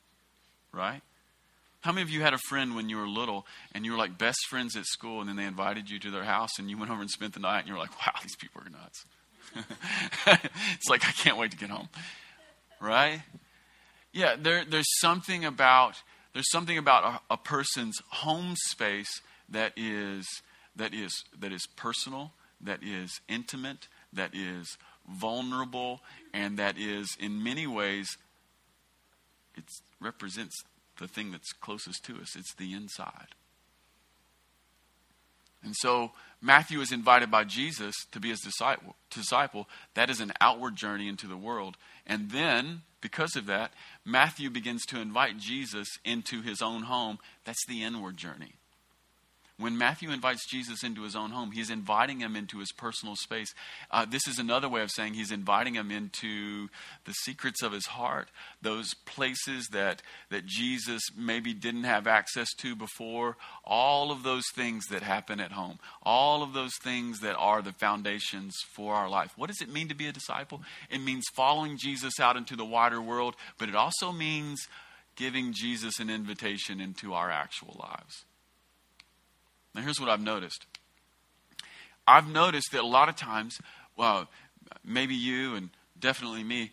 Right? 0.71 1.01
How 1.81 1.91
many 1.91 2.03
of 2.03 2.11
you 2.11 2.21
had 2.21 2.35
a 2.35 2.39
friend 2.47 2.75
when 2.75 2.87
you 2.87 2.97
were 2.97 3.07
little 3.07 3.47
and 3.73 3.83
you 3.83 3.93
were 3.93 3.97
like 3.97 4.19
best 4.19 4.37
friends 4.47 4.75
at 4.75 4.85
school 4.85 5.21
and 5.21 5.27
then 5.27 5.35
they 5.35 5.45
invited 5.45 5.89
you 5.89 5.97
to 5.99 6.11
their 6.11 6.23
house 6.23 6.59
and 6.59 6.69
you 6.69 6.77
went 6.77 6.91
over 6.91 7.01
and 7.01 7.09
spent 7.09 7.33
the 7.33 7.39
night 7.39 7.61
and 7.61 7.67
you 7.67 7.73
were 7.73 7.79
like, 7.79 7.97
wow, 8.05 8.13
these 8.21 8.35
people 8.35 8.61
are 8.61 8.69
nuts? 8.69 9.05
it's 10.75 10.87
like, 10.87 11.03
I 11.03 11.11
can't 11.13 11.37
wait 11.37 11.49
to 11.49 11.57
get 11.57 11.71
home. 11.71 11.89
Right? 12.79 13.23
Yeah, 14.13 14.35
there, 14.39 14.63
there's 14.63 14.99
something 14.99 15.43
about 15.43 15.95
there's 16.33 16.49
something 16.49 16.77
about 16.77 17.21
a, 17.29 17.33
a 17.33 17.37
person's 17.37 17.99
home 18.09 18.55
space 18.69 19.21
that 19.49 19.73
is 19.75 20.25
that 20.75 20.93
is 20.93 21.11
that 21.37 21.51
is 21.51 21.67
personal, 21.75 22.31
that 22.61 22.81
is 22.83 23.19
intimate, 23.27 23.87
that 24.13 24.33
is 24.33 24.77
vulnerable, 25.09 26.01
and 26.33 26.57
that 26.57 26.77
is 26.77 27.15
in 27.19 27.43
many 27.43 27.67
ways 27.67 28.17
it 29.55 29.65
represents 29.99 30.55
the 30.99 31.07
thing 31.07 31.31
that's 31.31 31.51
closest 31.53 32.05
to 32.05 32.15
us. 32.17 32.35
It's 32.35 32.53
the 32.55 32.73
inside. 32.73 33.35
And 35.63 35.75
so 35.75 36.11
Matthew 36.41 36.81
is 36.81 36.91
invited 36.91 37.29
by 37.29 37.43
Jesus 37.43 37.95
to 38.11 38.19
be 38.19 38.29
his 38.29 38.39
disciple. 38.39 38.95
disciple. 39.11 39.67
That 39.93 40.09
is 40.09 40.19
an 40.19 40.33
outward 40.41 40.75
journey 40.75 41.07
into 41.07 41.27
the 41.27 41.37
world. 41.37 41.77
And 42.07 42.31
then 42.31 42.81
because 42.99 43.35
of 43.35 43.45
that, 43.45 43.73
Matthew 44.05 44.49
begins 44.49 44.85
to 44.87 44.99
invite 44.99 45.37
Jesus 45.37 45.87
into 46.03 46.41
his 46.41 46.61
own 46.61 46.83
home. 46.83 47.19
That's 47.45 47.65
the 47.67 47.83
inward 47.83 48.17
journey. 48.17 48.53
When 49.57 49.77
Matthew 49.77 50.09
invites 50.09 50.49
Jesus 50.49 50.83
into 50.83 51.03
his 51.03 51.15
own 51.15 51.31
home, 51.31 51.51
he's 51.51 51.69
inviting 51.69 52.19
him 52.19 52.35
into 52.35 52.59
his 52.59 52.71
personal 52.71 53.15
space. 53.15 53.53
Uh, 53.91 54.05
this 54.05 54.27
is 54.27 54.39
another 54.39 54.67
way 54.67 54.81
of 54.81 54.89
saying 54.91 55.13
he's 55.13 55.31
inviting 55.31 55.75
him 55.75 55.91
into 55.91 56.69
the 57.05 57.13
secrets 57.13 57.61
of 57.61 57.71
his 57.71 57.85
heart, 57.85 58.29
those 58.61 58.93
places 59.05 59.67
that, 59.71 60.01
that 60.29 60.45
Jesus 60.45 61.01
maybe 61.15 61.53
didn't 61.53 61.83
have 61.83 62.07
access 62.07 62.47
to 62.57 62.75
before, 62.75 63.37
all 63.63 64.11
of 64.11 64.23
those 64.23 64.45
things 64.55 64.87
that 64.87 65.03
happen 65.03 65.39
at 65.39 65.51
home, 65.51 65.77
all 66.01 66.41
of 66.41 66.53
those 66.53 66.75
things 66.81 67.19
that 67.19 67.35
are 67.37 67.61
the 67.61 67.73
foundations 67.73 68.55
for 68.73 68.95
our 68.95 69.09
life. 69.09 69.33
What 69.35 69.47
does 69.47 69.61
it 69.61 69.71
mean 69.71 69.89
to 69.89 69.95
be 69.95 70.07
a 70.07 70.11
disciple? 70.11 70.61
It 70.89 70.99
means 70.99 71.25
following 71.35 71.77
Jesus 71.77 72.19
out 72.19 72.37
into 72.37 72.55
the 72.55 72.65
wider 72.65 73.01
world, 73.01 73.35
but 73.59 73.69
it 73.69 73.75
also 73.75 74.11
means 74.11 74.67
giving 75.15 75.53
Jesus 75.53 75.99
an 75.99 76.09
invitation 76.09 76.81
into 76.81 77.13
our 77.13 77.29
actual 77.29 77.75
lives. 77.79 78.25
Now, 79.73 79.81
here's 79.81 79.99
what 79.99 80.09
I've 80.09 80.21
noticed 80.21 80.65
I've 82.07 82.27
noticed 82.27 82.71
that 82.71 82.81
a 82.81 82.87
lot 82.87 83.09
of 83.09 83.15
times, 83.15 83.59
well, 83.95 84.27
maybe 84.83 85.15
you 85.15 85.55
and 85.55 85.69
definitely 85.99 86.43
me, 86.43 86.71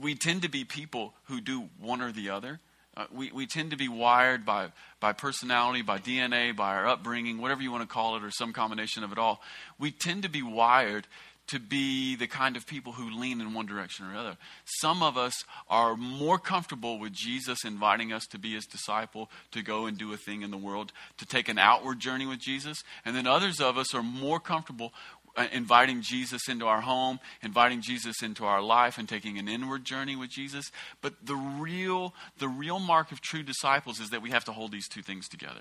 we 0.00 0.14
tend 0.14 0.42
to 0.42 0.48
be 0.48 0.64
people 0.64 1.14
who 1.24 1.40
do 1.40 1.68
one 1.80 2.00
or 2.00 2.12
the 2.12 2.30
other. 2.30 2.60
Uh, 2.96 3.06
we, 3.12 3.30
we 3.30 3.46
tend 3.46 3.70
to 3.70 3.76
be 3.76 3.88
wired 3.88 4.44
by, 4.44 4.68
by 4.98 5.12
personality, 5.12 5.82
by 5.82 5.98
DNA, 5.98 6.56
by 6.56 6.74
our 6.74 6.86
upbringing, 6.88 7.38
whatever 7.38 7.62
you 7.62 7.70
want 7.70 7.82
to 7.82 7.92
call 7.92 8.16
it, 8.16 8.24
or 8.24 8.30
some 8.30 8.52
combination 8.52 9.04
of 9.04 9.12
it 9.12 9.18
all. 9.18 9.40
We 9.78 9.92
tend 9.92 10.24
to 10.24 10.28
be 10.28 10.42
wired 10.42 11.06
to 11.48 11.58
be 11.58 12.14
the 12.14 12.26
kind 12.26 12.56
of 12.56 12.66
people 12.66 12.92
who 12.92 13.10
lean 13.10 13.40
in 13.40 13.54
one 13.54 13.66
direction 13.66 14.06
or 14.06 14.10
another. 14.10 14.36
Some 14.64 15.02
of 15.02 15.16
us 15.16 15.44
are 15.68 15.96
more 15.96 16.38
comfortable 16.38 16.98
with 16.98 17.12
Jesus 17.12 17.64
inviting 17.64 18.12
us 18.12 18.26
to 18.26 18.38
be 18.38 18.54
his 18.54 18.66
disciple, 18.66 19.30
to 19.52 19.62
go 19.62 19.86
and 19.86 19.98
do 19.98 20.12
a 20.12 20.16
thing 20.16 20.42
in 20.42 20.50
the 20.50 20.58
world, 20.58 20.92
to 21.16 21.26
take 21.26 21.48
an 21.48 21.58
outward 21.58 22.00
journey 22.00 22.26
with 22.26 22.38
Jesus. 22.38 22.82
And 23.04 23.16
then 23.16 23.26
others 23.26 23.60
of 23.60 23.78
us 23.78 23.94
are 23.94 24.02
more 24.02 24.38
comfortable 24.38 24.92
uh, 25.36 25.46
inviting 25.52 26.02
Jesus 26.02 26.48
into 26.48 26.66
our 26.66 26.80
home, 26.80 27.20
inviting 27.42 27.80
Jesus 27.80 28.22
into 28.22 28.44
our 28.44 28.60
life 28.60 28.98
and 28.98 29.08
taking 29.08 29.38
an 29.38 29.48
inward 29.48 29.84
journey 29.84 30.16
with 30.16 30.30
Jesus. 30.30 30.70
But 31.00 31.14
the 31.24 31.36
real 31.36 32.12
the 32.38 32.48
real 32.48 32.78
mark 32.78 33.12
of 33.12 33.20
true 33.20 33.42
disciples 33.42 34.00
is 34.00 34.10
that 34.10 34.20
we 34.20 34.30
have 34.30 34.44
to 34.46 34.52
hold 34.52 34.72
these 34.72 34.88
two 34.88 35.02
things 35.02 35.28
together. 35.28 35.60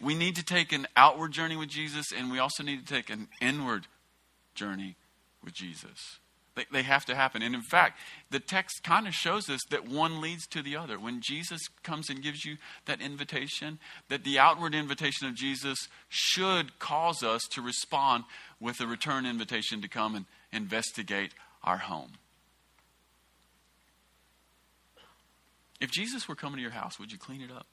We 0.00 0.14
need 0.14 0.36
to 0.36 0.44
take 0.44 0.72
an 0.72 0.86
outward 0.96 1.32
journey 1.32 1.56
with 1.56 1.68
Jesus 1.68 2.06
and 2.16 2.30
we 2.30 2.38
also 2.38 2.62
need 2.62 2.86
to 2.86 2.94
take 2.94 3.10
an 3.10 3.28
inward 3.40 3.86
journey 4.56 4.96
with 5.44 5.54
Jesus. 5.54 6.18
They, 6.56 6.64
they 6.72 6.82
have 6.82 7.04
to 7.04 7.14
happen. 7.14 7.42
And 7.42 7.54
in 7.54 7.62
fact, 7.62 8.00
the 8.30 8.40
text 8.40 8.82
kind 8.82 9.06
of 9.06 9.14
shows 9.14 9.48
us 9.48 9.60
that 9.70 9.86
one 9.88 10.20
leads 10.20 10.46
to 10.48 10.62
the 10.62 10.76
other. 10.76 10.98
When 10.98 11.20
Jesus 11.20 11.68
comes 11.82 12.08
and 12.08 12.22
gives 12.22 12.44
you 12.44 12.56
that 12.86 13.00
invitation, 13.00 13.78
that 14.08 14.24
the 14.24 14.38
outward 14.38 14.74
invitation 14.74 15.28
of 15.28 15.34
Jesus 15.34 15.78
should 16.08 16.78
cause 16.78 17.22
us 17.22 17.42
to 17.52 17.62
respond 17.62 18.24
with 18.58 18.80
a 18.80 18.86
return 18.86 19.26
invitation 19.26 19.82
to 19.82 19.88
come 19.88 20.14
and 20.14 20.24
investigate 20.52 21.32
our 21.62 21.78
home. 21.78 22.12
If 25.78 25.90
Jesus 25.90 26.26
were 26.26 26.34
coming 26.34 26.56
to 26.56 26.62
your 26.62 26.70
house, 26.70 26.98
would 26.98 27.12
you 27.12 27.18
clean 27.18 27.42
it 27.42 27.50
up? 27.50 27.66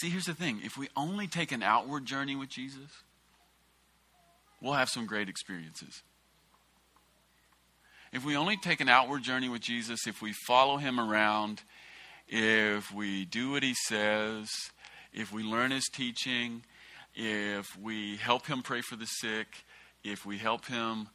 See, 0.00 0.08
here's 0.08 0.24
the 0.24 0.32
thing 0.34 0.62
if 0.64 0.78
we 0.78 0.88
only 0.96 1.26
take 1.26 1.52
an 1.52 1.62
outward 1.62 2.06
journey 2.06 2.34
with 2.34 2.48
Jesus, 2.48 2.90
we'll 4.62 4.72
have 4.72 4.88
some 4.88 5.04
great 5.04 5.28
experiences. 5.28 6.02
If 8.10 8.24
we 8.24 8.34
only 8.34 8.56
take 8.56 8.80
an 8.80 8.88
outward 8.88 9.22
journey 9.22 9.50
with 9.50 9.60
Jesus, 9.60 10.06
if 10.06 10.22
we 10.22 10.32
follow 10.46 10.78
him 10.78 10.98
around, 10.98 11.60
if 12.28 12.90
we 12.94 13.26
do 13.26 13.50
what 13.50 13.62
he 13.62 13.74
says, 13.74 14.48
if 15.12 15.34
we 15.34 15.42
learn 15.42 15.70
his 15.70 15.84
teaching, 15.92 16.62
if 17.14 17.66
we 17.78 18.16
help 18.16 18.46
him 18.46 18.62
pray 18.62 18.80
for 18.80 18.96
the 18.96 19.04
sick, 19.04 19.48
if 20.02 20.24
we 20.24 20.38
help 20.38 20.64
him 20.64 21.08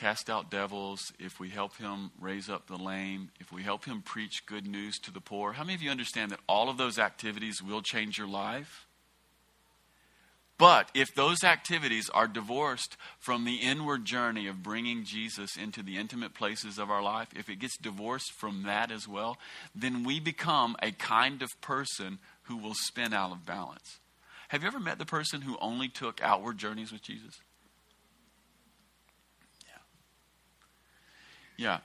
cast 0.00 0.30
out 0.30 0.50
devils, 0.50 1.12
if 1.18 1.38
we 1.38 1.50
help 1.50 1.76
him 1.76 2.10
raise 2.18 2.48
up 2.48 2.66
the 2.66 2.76
lame, 2.76 3.30
if 3.38 3.52
we 3.52 3.62
help 3.62 3.84
him 3.84 4.00
preach 4.00 4.46
good 4.46 4.66
news 4.66 4.98
to 4.98 5.12
the 5.12 5.20
poor, 5.20 5.52
how 5.52 5.62
many 5.62 5.74
of 5.74 5.82
you 5.82 5.90
understand 5.90 6.30
that 6.30 6.40
all 6.48 6.70
of 6.70 6.78
those 6.78 6.98
activities 6.98 7.62
will 7.62 7.82
change 7.82 8.16
your 8.16 8.26
life? 8.26 8.86
But 10.56 10.90
if 10.94 11.14
those 11.14 11.44
activities 11.44 12.08
are 12.10 12.26
divorced 12.26 12.96
from 13.18 13.44
the 13.44 13.56
inward 13.56 14.06
journey 14.06 14.46
of 14.46 14.62
bringing 14.62 15.04
Jesus 15.04 15.56
into 15.56 15.82
the 15.82 15.98
intimate 15.98 16.34
places 16.34 16.78
of 16.78 16.90
our 16.90 17.02
life, 17.02 17.28
if 17.36 17.50
it 17.50 17.58
gets 17.60 17.76
divorced 17.76 18.32
from 18.32 18.62
that 18.62 18.90
as 18.90 19.06
well, 19.06 19.36
then 19.74 20.04
we 20.04 20.18
become 20.18 20.76
a 20.82 20.92
kind 20.92 21.42
of 21.42 21.48
person 21.60 22.18
who 22.44 22.56
will 22.56 22.74
spin 22.74 23.12
out 23.12 23.32
of 23.32 23.44
balance. 23.44 24.00
Have 24.48 24.62
you 24.62 24.68
ever 24.68 24.80
met 24.80 24.98
the 24.98 25.06
person 25.06 25.42
who 25.42 25.58
only 25.60 25.88
took 25.88 26.22
outward 26.22 26.56
journeys 26.56 26.90
with 26.90 27.02
Jesus? 27.02 27.40
Yeah. 31.60 31.80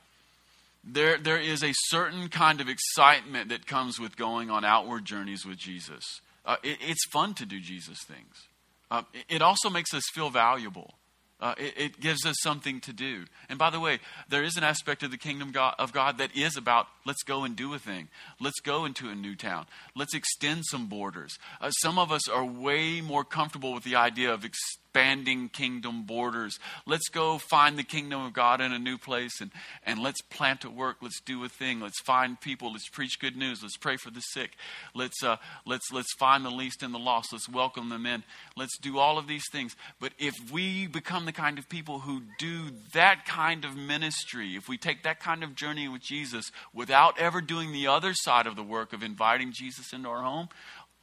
There, 0.85 1.17
there 1.17 1.39
is 1.39 1.63
a 1.63 1.73
certain 1.87 2.29
kind 2.29 2.61
of 2.61 2.69
excitement 2.69 3.49
that 3.49 3.67
comes 3.67 3.99
with 3.99 4.15
going 4.15 4.49
on 4.49 4.63
outward 4.63 5.03
journeys 5.03 5.45
with 5.45 5.57
Jesus. 5.57 6.21
Uh, 6.45 6.55
it, 6.63 6.77
it's 6.79 7.05
fun 7.11 7.33
to 7.33 7.45
do 7.45 7.59
Jesus 7.59 7.97
things. 8.07 8.47
Uh, 8.89 9.01
it, 9.13 9.25
it, 9.27 9.41
also 9.41 9.69
makes 9.69 9.93
us 9.93 10.03
feel 10.13 10.29
valuable. 10.29 10.93
Uh, 11.41 11.55
it, 11.57 11.73
it, 11.75 11.99
gives 11.99 12.25
us 12.25 12.37
something 12.41 12.79
to 12.79 12.93
do. 12.93 13.25
And 13.49 13.59
by 13.59 13.69
the 13.69 13.79
way, 13.79 13.99
there 14.29 14.43
is 14.43 14.55
an 14.55 14.63
aspect 14.63 15.03
of 15.03 15.11
the 15.11 15.17
kingdom 15.17 15.51
of 15.77 15.91
God 15.91 16.19
that 16.19 16.33
is 16.35 16.55
about 16.55 16.87
Let's 17.05 17.23
go 17.23 17.43
and 17.43 17.55
do 17.55 17.73
a 17.73 17.79
thing. 17.79 18.07
Let's 18.39 18.61
go 18.61 18.85
into 18.85 19.09
a 19.09 19.15
new 19.15 19.35
town. 19.35 19.65
Let's 19.95 20.15
extend 20.15 20.63
some 20.69 20.87
borders. 20.87 21.37
Uh, 21.59 21.71
some 21.71 21.99
of 21.99 22.11
us 22.11 22.29
are 22.29 22.45
way 22.45 23.01
more 23.01 23.25
comfortable 23.25 23.73
with 23.73 23.83
the 23.83 23.95
idea 23.95 24.33
of 24.33 24.45
expanding 24.95 25.49
kingdom 25.49 26.03
borders. 26.03 26.57
Let's 26.85 27.09
go 27.09 27.37
find 27.37 27.77
the 27.77 27.83
kingdom 27.83 28.25
of 28.25 28.31
God 28.31 28.61
in 28.61 28.71
a 28.71 28.79
new 28.79 28.97
place 28.97 29.41
and, 29.41 29.51
and 29.85 29.99
let's 30.01 30.21
plant 30.21 30.63
a 30.63 30.69
work. 30.69 30.97
Let's 31.01 31.19
do 31.19 31.43
a 31.43 31.49
thing. 31.49 31.81
Let's 31.81 31.99
find 31.99 32.39
people. 32.39 32.71
Let's 32.71 32.87
preach 32.87 33.19
good 33.19 33.35
news. 33.35 33.61
Let's 33.61 33.75
pray 33.75 33.97
for 33.97 34.09
the 34.09 34.21
sick. 34.21 34.51
Let's, 34.93 35.21
uh, 35.21 35.35
let's, 35.65 35.91
let's 35.91 36.13
find 36.17 36.45
the 36.45 36.49
least 36.49 36.81
and 36.81 36.93
the 36.93 36.99
lost. 36.99 37.33
Let's 37.33 37.49
welcome 37.49 37.89
them 37.89 38.05
in. 38.05 38.23
Let's 38.55 38.77
do 38.77 38.97
all 38.97 39.17
of 39.17 39.27
these 39.27 39.43
things. 39.51 39.75
But 39.99 40.13
if 40.17 40.33
we 40.49 40.87
become 40.87 41.25
the 41.25 41.33
kind 41.33 41.59
of 41.59 41.67
people 41.67 41.99
who 41.99 42.21
do 42.39 42.67
that 42.93 43.25
kind 43.25 43.65
of 43.65 43.75
ministry, 43.75 44.55
if 44.55 44.69
we 44.69 44.77
take 44.77 45.03
that 45.03 45.19
kind 45.19 45.43
of 45.43 45.55
journey 45.55 45.89
with 45.89 46.03
Jesus 46.03 46.51
without 46.73 47.19
ever 47.19 47.41
doing 47.41 47.73
the 47.73 47.87
other 47.87 48.13
side 48.13 48.47
of 48.47 48.55
the 48.55 48.63
work 48.63 48.93
of 48.93 49.03
inviting 49.03 49.51
Jesus 49.53 49.91
into 49.91 50.07
our 50.07 50.23
home, 50.23 50.47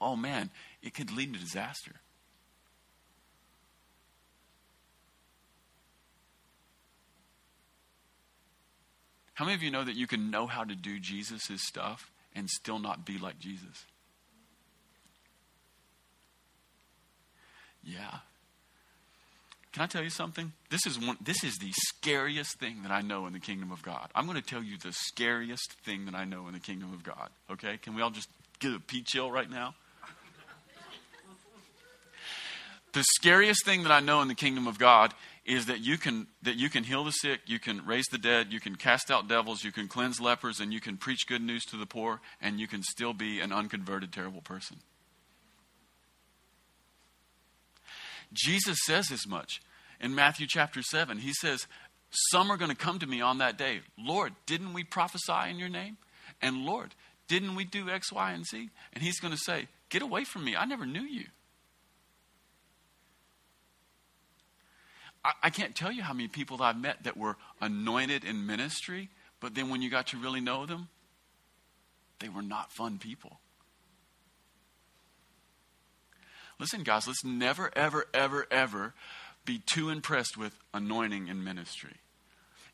oh 0.00 0.16
man, 0.16 0.48
it 0.82 0.94
could 0.94 1.12
lead 1.12 1.34
to 1.34 1.38
disaster. 1.38 1.96
How 9.42 9.46
many 9.46 9.56
of 9.56 9.62
you 9.64 9.72
know 9.72 9.82
that 9.82 9.96
you 9.96 10.06
can 10.06 10.30
know 10.30 10.46
how 10.46 10.62
to 10.62 10.76
do 10.76 11.00
Jesus' 11.00 11.42
stuff 11.66 12.12
and 12.32 12.48
still 12.48 12.78
not 12.78 13.04
be 13.04 13.18
like 13.18 13.40
Jesus? 13.40 13.86
Yeah. 17.82 18.18
Can 19.72 19.82
I 19.82 19.86
tell 19.86 20.04
you 20.04 20.10
something? 20.10 20.52
This 20.70 20.86
is 20.86 20.96
one 20.96 21.16
this 21.20 21.42
is 21.42 21.56
the 21.56 21.72
scariest 21.72 22.60
thing 22.60 22.84
that 22.84 22.92
I 22.92 23.00
know 23.00 23.26
in 23.26 23.32
the 23.32 23.40
kingdom 23.40 23.72
of 23.72 23.82
God. 23.82 24.10
I'm 24.14 24.26
going 24.26 24.40
to 24.40 24.46
tell 24.46 24.62
you 24.62 24.78
the 24.78 24.92
scariest 24.92 25.72
thing 25.84 26.04
that 26.04 26.14
I 26.14 26.24
know 26.24 26.46
in 26.46 26.52
the 26.52 26.60
kingdom 26.60 26.94
of 26.94 27.02
God. 27.02 27.28
Okay? 27.50 27.78
Can 27.78 27.96
we 27.96 28.02
all 28.02 28.10
just 28.10 28.28
get 28.60 28.72
a 28.72 28.78
pea 28.78 29.02
chill 29.02 29.28
right 29.28 29.50
now? 29.50 29.74
the 32.92 33.02
scariest 33.16 33.64
thing 33.64 33.82
that 33.82 33.90
I 33.90 33.98
know 33.98 34.22
in 34.22 34.28
the 34.28 34.36
kingdom 34.36 34.68
of 34.68 34.78
God 34.78 35.12
is 35.44 35.66
that 35.66 35.80
you 35.80 35.98
can 35.98 36.28
that 36.42 36.56
you 36.56 36.70
can 36.70 36.84
heal 36.84 37.04
the 37.04 37.10
sick, 37.10 37.40
you 37.46 37.58
can 37.58 37.84
raise 37.84 38.06
the 38.12 38.18
dead, 38.18 38.52
you 38.52 38.60
can 38.60 38.76
cast 38.76 39.10
out 39.10 39.28
devils, 39.28 39.64
you 39.64 39.72
can 39.72 39.88
cleanse 39.88 40.20
lepers, 40.20 40.60
and 40.60 40.72
you 40.72 40.80
can 40.80 40.96
preach 40.96 41.26
good 41.26 41.42
news 41.42 41.64
to 41.64 41.76
the 41.76 41.86
poor, 41.86 42.20
and 42.40 42.60
you 42.60 42.68
can 42.68 42.82
still 42.82 43.12
be 43.12 43.40
an 43.40 43.52
unconverted, 43.52 44.12
terrible 44.12 44.40
person. 44.40 44.78
Jesus 48.32 48.78
says 48.84 49.10
as 49.10 49.26
much 49.26 49.60
in 50.00 50.14
Matthew 50.14 50.46
chapter 50.48 50.82
7. 50.82 51.18
He 51.18 51.32
says, 51.32 51.66
Some 52.30 52.50
are 52.50 52.56
going 52.56 52.70
to 52.70 52.76
come 52.76 52.98
to 52.98 53.06
me 53.06 53.20
on 53.20 53.38
that 53.38 53.58
day. 53.58 53.80
Lord, 53.98 54.32
didn't 54.46 54.72
we 54.72 54.84
prophesy 54.84 55.50
in 55.50 55.58
your 55.58 55.68
name? 55.68 55.96
And 56.40 56.64
Lord, 56.64 56.94
didn't 57.28 57.54
we 57.54 57.64
do 57.64 57.88
X, 57.88 58.12
Y, 58.12 58.32
and 58.32 58.46
Z? 58.46 58.70
And 58.92 59.02
he's 59.02 59.20
going 59.20 59.34
to 59.34 59.40
say, 59.40 59.68
Get 59.88 60.02
away 60.02 60.24
from 60.24 60.44
me. 60.44 60.56
I 60.56 60.64
never 60.64 60.86
knew 60.86 61.02
you. 61.02 61.26
I, 65.24 65.32
I 65.44 65.50
can't 65.50 65.74
tell 65.74 65.92
you 65.92 66.02
how 66.02 66.12
many 66.12 66.28
people 66.28 66.58
that 66.58 66.64
I've 66.64 66.80
met 66.80 67.04
that 67.04 67.16
were 67.16 67.36
anointed 67.60 68.24
in 68.24 68.46
ministry, 68.46 69.08
but 69.40 69.54
then 69.54 69.68
when 69.68 69.82
you 69.82 69.90
got 69.90 70.08
to 70.08 70.16
really 70.16 70.40
know 70.40 70.66
them, 70.66 70.88
they 72.20 72.28
were 72.28 72.42
not 72.42 72.72
fun 72.72 72.98
people. 72.98 73.40
Listen, 76.58 76.84
guys, 76.84 77.08
let's 77.08 77.24
never, 77.24 77.70
ever, 77.74 78.06
ever, 78.14 78.46
ever 78.50 78.94
be 79.44 79.58
too 79.58 79.90
impressed 79.90 80.36
with 80.36 80.56
anointing 80.72 81.26
in 81.26 81.42
ministry. 81.42 81.96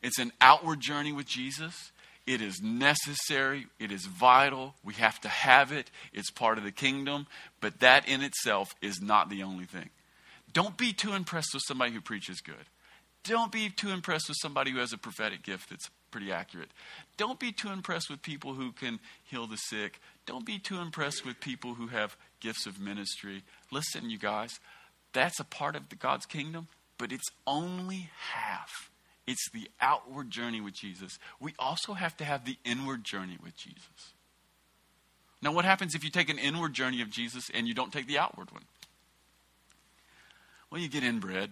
It's 0.02 0.18
an 0.18 0.32
outward 0.40 0.80
journey 0.80 1.12
with 1.12 1.26
Jesus. 1.26 1.92
It 2.26 2.42
is 2.42 2.60
necessary. 2.62 3.66
It 3.78 3.90
is 3.90 4.04
vital. 4.04 4.74
We 4.84 4.94
have 4.94 5.18
to 5.22 5.28
have 5.28 5.72
it. 5.72 5.90
It's 6.12 6.30
part 6.30 6.58
of 6.58 6.64
the 6.64 6.70
kingdom. 6.70 7.26
But 7.62 7.80
that 7.80 8.06
in 8.06 8.20
itself 8.20 8.68
is 8.82 9.00
not 9.00 9.30
the 9.30 9.42
only 9.42 9.64
thing. 9.64 9.88
Don't 10.52 10.76
be 10.76 10.92
too 10.92 11.12
impressed 11.12 11.50
with 11.54 11.62
somebody 11.66 11.92
who 11.92 12.00
preaches 12.00 12.40
good. 12.40 12.66
Don't 13.24 13.52
be 13.52 13.68
too 13.68 13.90
impressed 13.90 14.28
with 14.28 14.38
somebody 14.40 14.70
who 14.70 14.78
has 14.78 14.92
a 14.92 14.98
prophetic 14.98 15.42
gift 15.42 15.70
that's 15.70 15.90
pretty 16.10 16.32
accurate. 16.32 16.70
Don't 17.16 17.38
be 17.38 17.52
too 17.52 17.68
impressed 17.68 18.08
with 18.08 18.22
people 18.22 18.54
who 18.54 18.72
can 18.72 19.00
heal 19.24 19.46
the 19.46 19.56
sick. 19.56 20.00
Don't 20.24 20.46
be 20.46 20.58
too 20.58 20.78
impressed 20.78 21.26
with 21.26 21.40
people 21.40 21.74
who 21.74 21.88
have 21.88 22.16
gifts 22.40 22.66
of 22.66 22.80
ministry. 22.80 23.42
Listen, 23.70 24.08
you 24.08 24.18
guys, 24.18 24.58
that's 25.12 25.40
a 25.40 25.44
part 25.44 25.76
of 25.76 25.88
the 25.88 25.96
God's 25.96 26.26
kingdom, 26.26 26.68
but 26.96 27.12
it's 27.12 27.28
only 27.46 28.10
half. 28.32 28.90
It's 29.26 29.50
the 29.52 29.68
outward 29.80 30.30
journey 30.30 30.60
with 30.60 30.74
Jesus. 30.74 31.18
We 31.38 31.54
also 31.58 31.92
have 31.92 32.16
to 32.16 32.24
have 32.24 32.46
the 32.46 32.56
inward 32.64 33.04
journey 33.04 33.36
with 33.42 33.56
Jesus. 33.56 34.14
Now, 35.42 35.52
what 35.52 35.66
happens 35.66 35.94
if 35.94 36.02
you 36.02 36.10
take 36.10 36.30
an 36.30 36.38
inward 36.38 36.72
journey 36.72 37.02
of 37.02 37.10
Jesus 37.10 37.50
and 37.52 37.68
you 37.68 37.74
don't 37.74 37.92
take 37.92 38.06
the 38.06 38.18
outward 38.18 38.50
one? 38.50 38.64
Well, 40.70 40.80
you 40.80 40.88
get 40.88 41.02
inbred. 41.02 41.50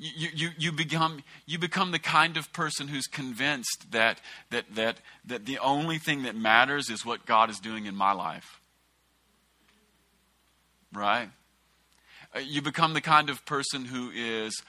You, 0.00 0.28
you, 0.32 0.50
you, 0.56 0.72
become, 0.72 1.22
you 1.44 1.58
become 1.58 1.90
the 1.90 1.98
kind 1.98 2.36
of 2.36 2.52
person 2.52 2.86
who's 2.86 3.08
convinced 3.08 3.90
that, 3.90 4.20
that, 4.50 4.66
that, 4.76 4.98
that 5.24 5.44
the 5.44 5.58
only 5.58 5.98
thing 5.98 6.22
that 6.22 6.36
matters 6.36 6.88
is 6.88 7.04
what 7.04 7.26
God 7.26 7.50
is 7.50 7.58
doing 7.58 7.86
in 7.86 7.96
my 7.96 8.12
life. 8.12 8.60
Right? 10.92 11.30
Uh, 12.34 12.38
you 12.38 12.62
become 12.62 12.94
the 12.94 13.00
kind 13.00 13.28
of 13.28 13.44
person 13.44 13.86
who 13.86 14.10
is 14.14 14.62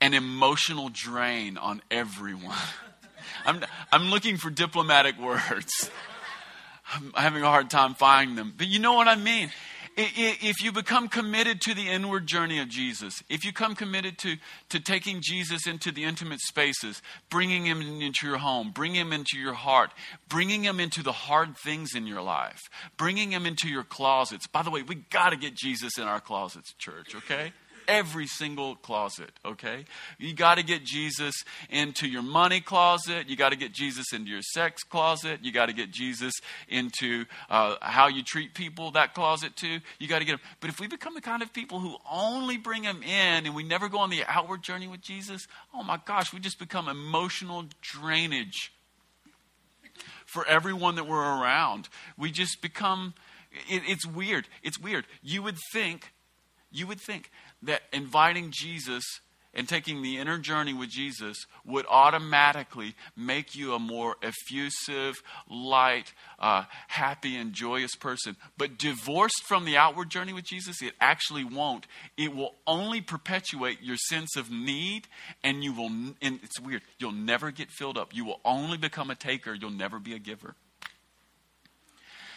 an 0.00 0.12
emotional 0.14 0.88
drain 0.88 1.58
on 1.58 1.80
everyone. 1.92 2.56
I'm, 3.46 3.64
I'm 3.92 4.10
looking 4.10 4.36
for 4.36 4.50
diplomatic 4.50 5.16
words. 5.20 5.90
I'm 6.92 7.12
having 7.12 7.44
a 7.44 7.46
hard 7.46 7.70
time 7.70 7.94
finding 7.94 8.34
them. 8.34 8.54
But 8.56 8.66
you 8.66 8.80
know 8.80 8.94
what 8.94 9.06
I 9.06 9.14
mean 9.14 9.52
if 10.00 10.62
you 10.62 10.70
become 10.70 11.08
committed 11.08 11.60
to 11.62 11.74
the 11.74 11.88
inward 11.88 12.26
journey 12.26 12.60
of 12.60 12.68
Jesus, 12.68 13.20
if 13.28 13.44
you 13.44 13.52
come 13.52 13.74
committed 13.74 14.16
to, 14.18 14.36
to 14.68 14.78
taking 14.78 15.20
Jesus 15.20 15.66
into 15.66 15.90
the 15.90 16.04
intimate 16.04 16.40
spaces, 16.40 17.02
bringing 17.30 17.64
him 17.66 17.82
into 17.82 18.26
your 18.26 18.38
home, 18.38 18.70
bringing 18.70 19.00
him 19.00 19.12
into 19.12 19.36
your 19.36 19.54
heart, 19.54 19.90
bringing 20.28 20.62
him 20.62 20.78
into 20.78 21.02
the 21.02 21.12
hard 21.12 21.56
things 21.58 21.94
in 21.96 22.06
your 22.06 22.22
life, 22.22 22.60
bringing 22.96 23.32
him 23.32 23.44
into 23.44 23.68
your 23.68 23.82
closets. 23.82 24.46
By 24.46 24.62
the 24.62 24.70
way, 24.70 24.82
we 24.82 24.94
got 24.94 25.30
to 25.30 25.36
get 25.36 25.56
Jesus 25.56 25.98
in 25.98 26.04
our 26.04 26.20
closets, 26.20 26.72
church, 26.78 27.16
okay? 27.16 27.52
Every 27.88 28.26
single 28.26 28.76
closet, 28.76 29.30
okay? 29.44 29.86
You 30.18 30.34
got 30.34 30.58
to 30.58 30.62
get 30.62 30.84
Jesus 30.84 31.34
into 31.70 32.06
your 32.06 32.22
money 32.22 32.60
closet. 32.60 33.28
You 33.28 33.36
got 33.36 33.50
to 33.50 33.56
get 33.56 33.72
Jesus 33.72 34.12
into 34.12 34.30
your 34.30 34.42
sex 34.42 34.82
closet. 34.84 35.40
You 35.42 35.50
got 35.50 35.66
to 35.66 35.72
get 35.72 35.90
Jesus 35.90 36.34
into 36.68 37.24
uh, 37.50 37.76
how 37.80 38.06
you 38.06 38.22
treat 38.22 38.54
people, 38.54 38.92
that 38.92 39.14
closet 39.14 39.56
too. 39.56 39.78
You 39.98 40.06
got 40.06 40.20
to 40.20 40.24
get 40.24 40.34
him. 40.34 40.40
But 40.60 40.70
if 40.70 40.78
we 40.78 40.86
become 40.86 41.14
the 41.14 41.20
kind 41.20 41.42
of 41.42 41.52
people 41.52 41.80
who 41.80 41.96
only 42.10 42.58
bring 42.58 42.84
him 42.84 43.02
in 43.02 43.46
and 43.46 43.54
we 43.54 43.64
never 43.64 43.88
go 43.88 43.98
on 43.98 44.10
the 44.10 44.22
outward 44.28 44.62
journey 44.62 44.86
with 44.86 45.00
Jesus, 45.00 45.46
oh 45.74 45.82
my 45.82 45.98
gosh, 46.04 46.32
we 46.32 46.38
just 46.38 46.58
become 46.58 46.88
emotional 46.88 47.64
drainage 47.80 48.72
for 50.26 50.46
everyone 50.46 50.96
that 50.96 51.08
we're 51.08 51.16
around. 51.16 51.88
We 52.18 52.30
just 52.30 52.60
become, 52.60 53.14
it, 53.68 53.82
it's 53.86 54.06
weird. 54.06 54.46
It's 54.62 54.78
weird. 54.78 55.06
You 55.22 55.42
would 55.42 55.56
think, 55.72 56.12
you 56.70 56.86
would 56.86 57.00
think 57.00 57.30
that 57.62 57.82
inviting 57.92 58.50
Jesus 58.50 59.04
and 59.54 59.68
taking 59.68 60.02
the 60.02 60.18
inner 60.18 60.38
journey 60.38 60.72
with 60.72 60.90
Jesus 60.90 61.46
would 61.64 61.86
automatically 61.86 62.94
make 63.16 63.56
you 63.56 63.74
a 63.74 63.78
more 63.78 64.16
effusive, 64.22 65.22
light, 65.50 66.12
uh, 66.38 66.64
happy, 66.86 67.36
and 67.36 67.52
joyous 67.52 67.94
person. 67.96 68.36
But 68.56 68.78
divorced 68.78 69.42
from 69.46 69.64
the 69.64 69.76
outward 69.76 70.10
journey 70.10 70.32
with 70.32 70.44
Jesus, 70.44 70.82
it 70.82 70.92
actually 71.00 71.44
won't. 71.44 71.86
It 72.16 72.34
will 72.34 72.54
only 72.66 73.00
perpetuate 73.00 73.82
your 73.82 73.96
sense 73.96 74.36
of 74.36 74.50
need, 74.50 75.08
and 75.42 75.64
you 75.64 75.72
will, 75.72 75.90
and 76.22 76.38
it's 76.42 76.60
weird, 76.60 76.82
you'll 76.98 77.12
never 77.12 77.50
get 77.50 77.70
filled 77.70 77.98
up. 77.98 78.14
You 78.14 78.24
will 78.24 78.40
only 78.44 78.76
become 78.76 79.10
a 79.10 79.14
taker, 79.16 79.54
you'll 79.54 79.70
never 79.70 79.98
be 79.98 80.14
a 80.14 80.18
giver. 80.18 80.54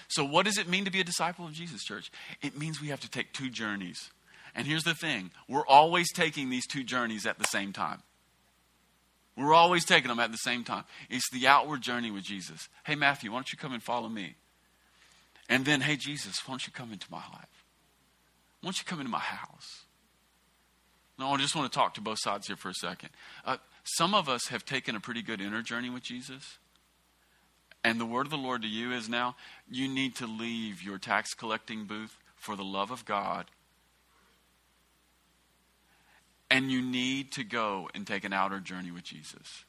So, 0.07 0.25
what 0.25 0.45
does 0.45 0.57
it 0.57 0.67
mean 0.67 0.85
to 0.85 0.91
be 0.91 0.99
a 0.99 1.05
disciple 1.05 1.45
of 1.45 1.53
Jesus, 1.53 1.83
church? 1.83 2.11
It 2.41 2.57
means 2.57 2.81
we 2.81 2.89
have 2.89 2.99
to 3.01 3.09
take 3.09 3.31
two 3.31 3.49
journeys 3.49 4.09
and 4.55 4.67
here's 4.67 4.83
the 4.83 4.93
thing 4.93 5.31
we're 5.47 5.65
always 5.65 6.11
taking 6.11 6.49
these 6.49 6.67
two 6.67 6.83
journeys 6.83 7.25
at 7.25 7.37
the 7.37 7.45
same 7.45 7.73
time. 7.73 8.01
We're 9.37 9.53
always 9.53 9.85
taking 9.85 10.09
them 10.09 10.19
at 10.19 10.31
the 10.31 10.37
same 10.37 10.63
time. 10.63 10.83
It's 11.09 11.29
the 11.31 11.47
outward 11.47 11.81
journey 11.81 12.11
with 12.11 12.23
Jesus. 12.23 12.67
Hey, 12.85 12.95
Matthew, 12.95 13.31
why 13.31 13.37
don't 13.37 13.51
you 13.51 13.57
come 13.57 13.73
and 13.73 13.81
follow 13.81 14.09
me? 14.09 14.35
And 15.47 15.65
then, 15.65 15.81
hey, 15.81 15.95
Jesus, 15.95 16.45
why 16.45 16.53
don't 16.53 16.67
you 16.67 16.73
come 16.73 16.91
into 16.91 17.07
my 17.09 17.17
life? 17.17 17.65
Why 18.59 18.67
don't 18.67 18.77
you 18.77 18.85
come 18.85 18.99
into 18.99 19.11
my 19.11 19.19
house? 19.19 19.85
No, 21.17 21.29
I 21.29 21.37
just 21.37 21.55
want 21.55 21.71
to 21.71 21.77
talk 21.77 21.93
to 21.95 22.01
both 22.01 22.19
sides 22.19 22.47
here 22.47 22.55
for 22.55 22.69
a 22.69 22.73
second. 22.73 23.09
Uh, 23.45 23.57
some 23.83 24.13
of 24.13 24.27
us 24.27 24.47
have 24.49 24.65
taken 24.65 24.95
a 24.95 24.99
pretty 24.99 25.21
good 25.21 25.39
inner 25.39 25.61
journey 25.61 25.89
with 25.89 26.03
Jesus. 26.03 26.57
And 27.83 27.99
the 27.99 28.05
word 28.05 28.27
of 28.27 28.31
the 28.31 28.37
Lord 28.37 28.61
to 28.61 28.67
you 28.67 28.91
is 28.91 29.09
now 29.09 29.35
you 29.69 29.87
need 29.87 30.15
to 30.17 30.27
leave 30.27 30.83
your 30.83 30.97
tax 30.97 31.33
collecting 31.33 31.85
booth 31.85 32.17
for 32.35 32.55
the 32.55 32.63
love 32.63 32.91
of 32.91 33.05
God 33.05 33.45
and 36.51 36.69
you 36.69 36.81
need 36.81 37.31
to 37.31 37.43
go 37.45 37.89
and 37.95 38.05
take 38.05 38.25
an 38.25 38.33
outer 38.33 38.59
journey 38.59 38.91
with 38.91 39.05
Jesus. 39.05 39.63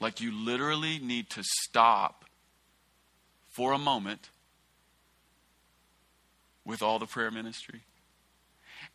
Like 0.00 0.20
you 0.20 0.32
literally 0.32 1.00
need 1.00 1.28
to 1.30 1.42
stop 1.42 2.24
for 3.50 3.72
a 3.72 3.78
moment 3.78 4.30
with 6.64 6.82
all 6.82 7.00
the 7.00 7.06
prayer 7.06 7.32
ministry 7.32 7.80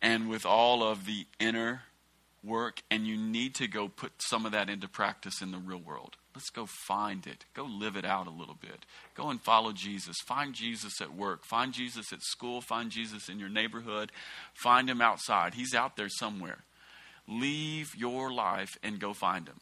and 0.00 0.28
with 0.28 0.46
all 0.46 0.82
of 0.82 1.04
the 1.04 1.26
inner 1.38 1.82
work, 2.42 2.82
and 2.90 3.06
you 3.06 3.16
need 3.16 3.54
to 3.56 3.68
go 3.68 3.88
put 3.88 4.12
some 4.18 4.46
of 4.46 4.52
that 4.52 4.70
into 4.70 4.88
practice 4.88 5.42
in 5.42 5.50
the 5.50 5.58
real 5.58 5.78
world. 5.78 6.16
Let's 6.34 6.50
go 6.50 6.66
find 6.86 7.26
it. 7.26 7.44
Go 7.52 7.64
live 7.64 7.96
it 7.96 8.04
out 8.04 8.28
a 8.28 8.30
little 8.30 8.56
bit. 8.58 8.86
Go 9.14 9.28
and 9.28 9.40
follow 9.42 9.72
Jesus. 9.72 10.16
Find 10.24 10.54
Jesus 10.54 11.00
at 11.00 11.14
work. 11.14 11.44
Find 11.44 11.72
Jesus 11.72 12.12
at 12.12 12.22
school. 12.22 12.60
Find 12.60 12.90
Jesus 12.90 13.28
in 13.28 13.40
your 13.40 13.48
neighborhood. 13.48 14.12
Find 14.54 14.88
him 14.88 15.00
outside. 15.00 15.54
He's 15.54 15.74
out 15.74 15.96
there 15.96 16.08
somewhere. 16.08 16.58
Leave 17.28 17.94
your 17.94 18.32
life 18.32 18.70
and 18.82 18.98
go 18.98 19.12
find 19.12 19.46
him. 19.46 19.60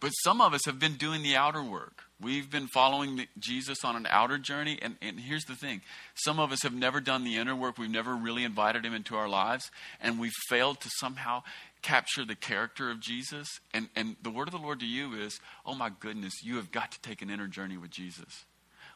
But 0.00 0.10
some 0.22 0.42
of 0.42 0.52
us 0.52 0.66
have 0.66 0.78
been 0.78 0.96
doing 0.96 1.22
the 1.22 1.36
outer 1.36 1.62
work. 1.62 2.02
We've 2.20 2.50
been 2.50 2.66
following 2.66 3.16
the, 3.16 3.26
Jesus 3.38 3.84
on 3.84 3.96
an 3.96 4.06
outer 4.10 4.36
journey. 4.36 4.78
And, 4.82 4.96
and 5.00 5.18
here's 5.18 5.44
the 5.44 5.54
thing 5.54 5.80
some 6.14 6.38
of 6.38 6.52
us 6.52 6.62
have 6.62 6.74
never 6.74 7.00
done 7.00 7.24
the 7.24 7.36
inner 7.36 7.56
work. 7.56 7.78
We've 7.78 7.88
never 7.88 8.14
really 8.14 8.44
invited 8.44 8.84
him 8.84 8.92
into 8.92 9.16
our 9.16 9.30
lives. 9.30 9.70
And 10.02 10.20
we've 10.20 10.34
failed 10.50 10.80
to 10.80 10.90
somehow 10.98 11.42
capture 11.80 12.26
the 12.26 12.34
character 12.34 12.90
of 12.90 13.00
Jesus. 13.00 13.48
And, 13.72 13.88
and 13.96 14.16
the 14.22 14.30
word 14.30 14.48
of 14.48 14.52
the 14.52 14.58
Lord 14.58 14.80
to 14.80 14.86
you 14.86 15.14
is 15.14 15.40
oh 15.64 15.74
my 15.74 15.90
goodness, 16.00 16.34
you 16.42 16.56
have 16.56 16.70
got 16.70 16.92
to 16.92 17.00
take 17.00 17.22
an 17.22 17.30
inner 17.30 17.46
journey 17.46 17.78
with 17.78 17.90
Jesus. 17.90 18.44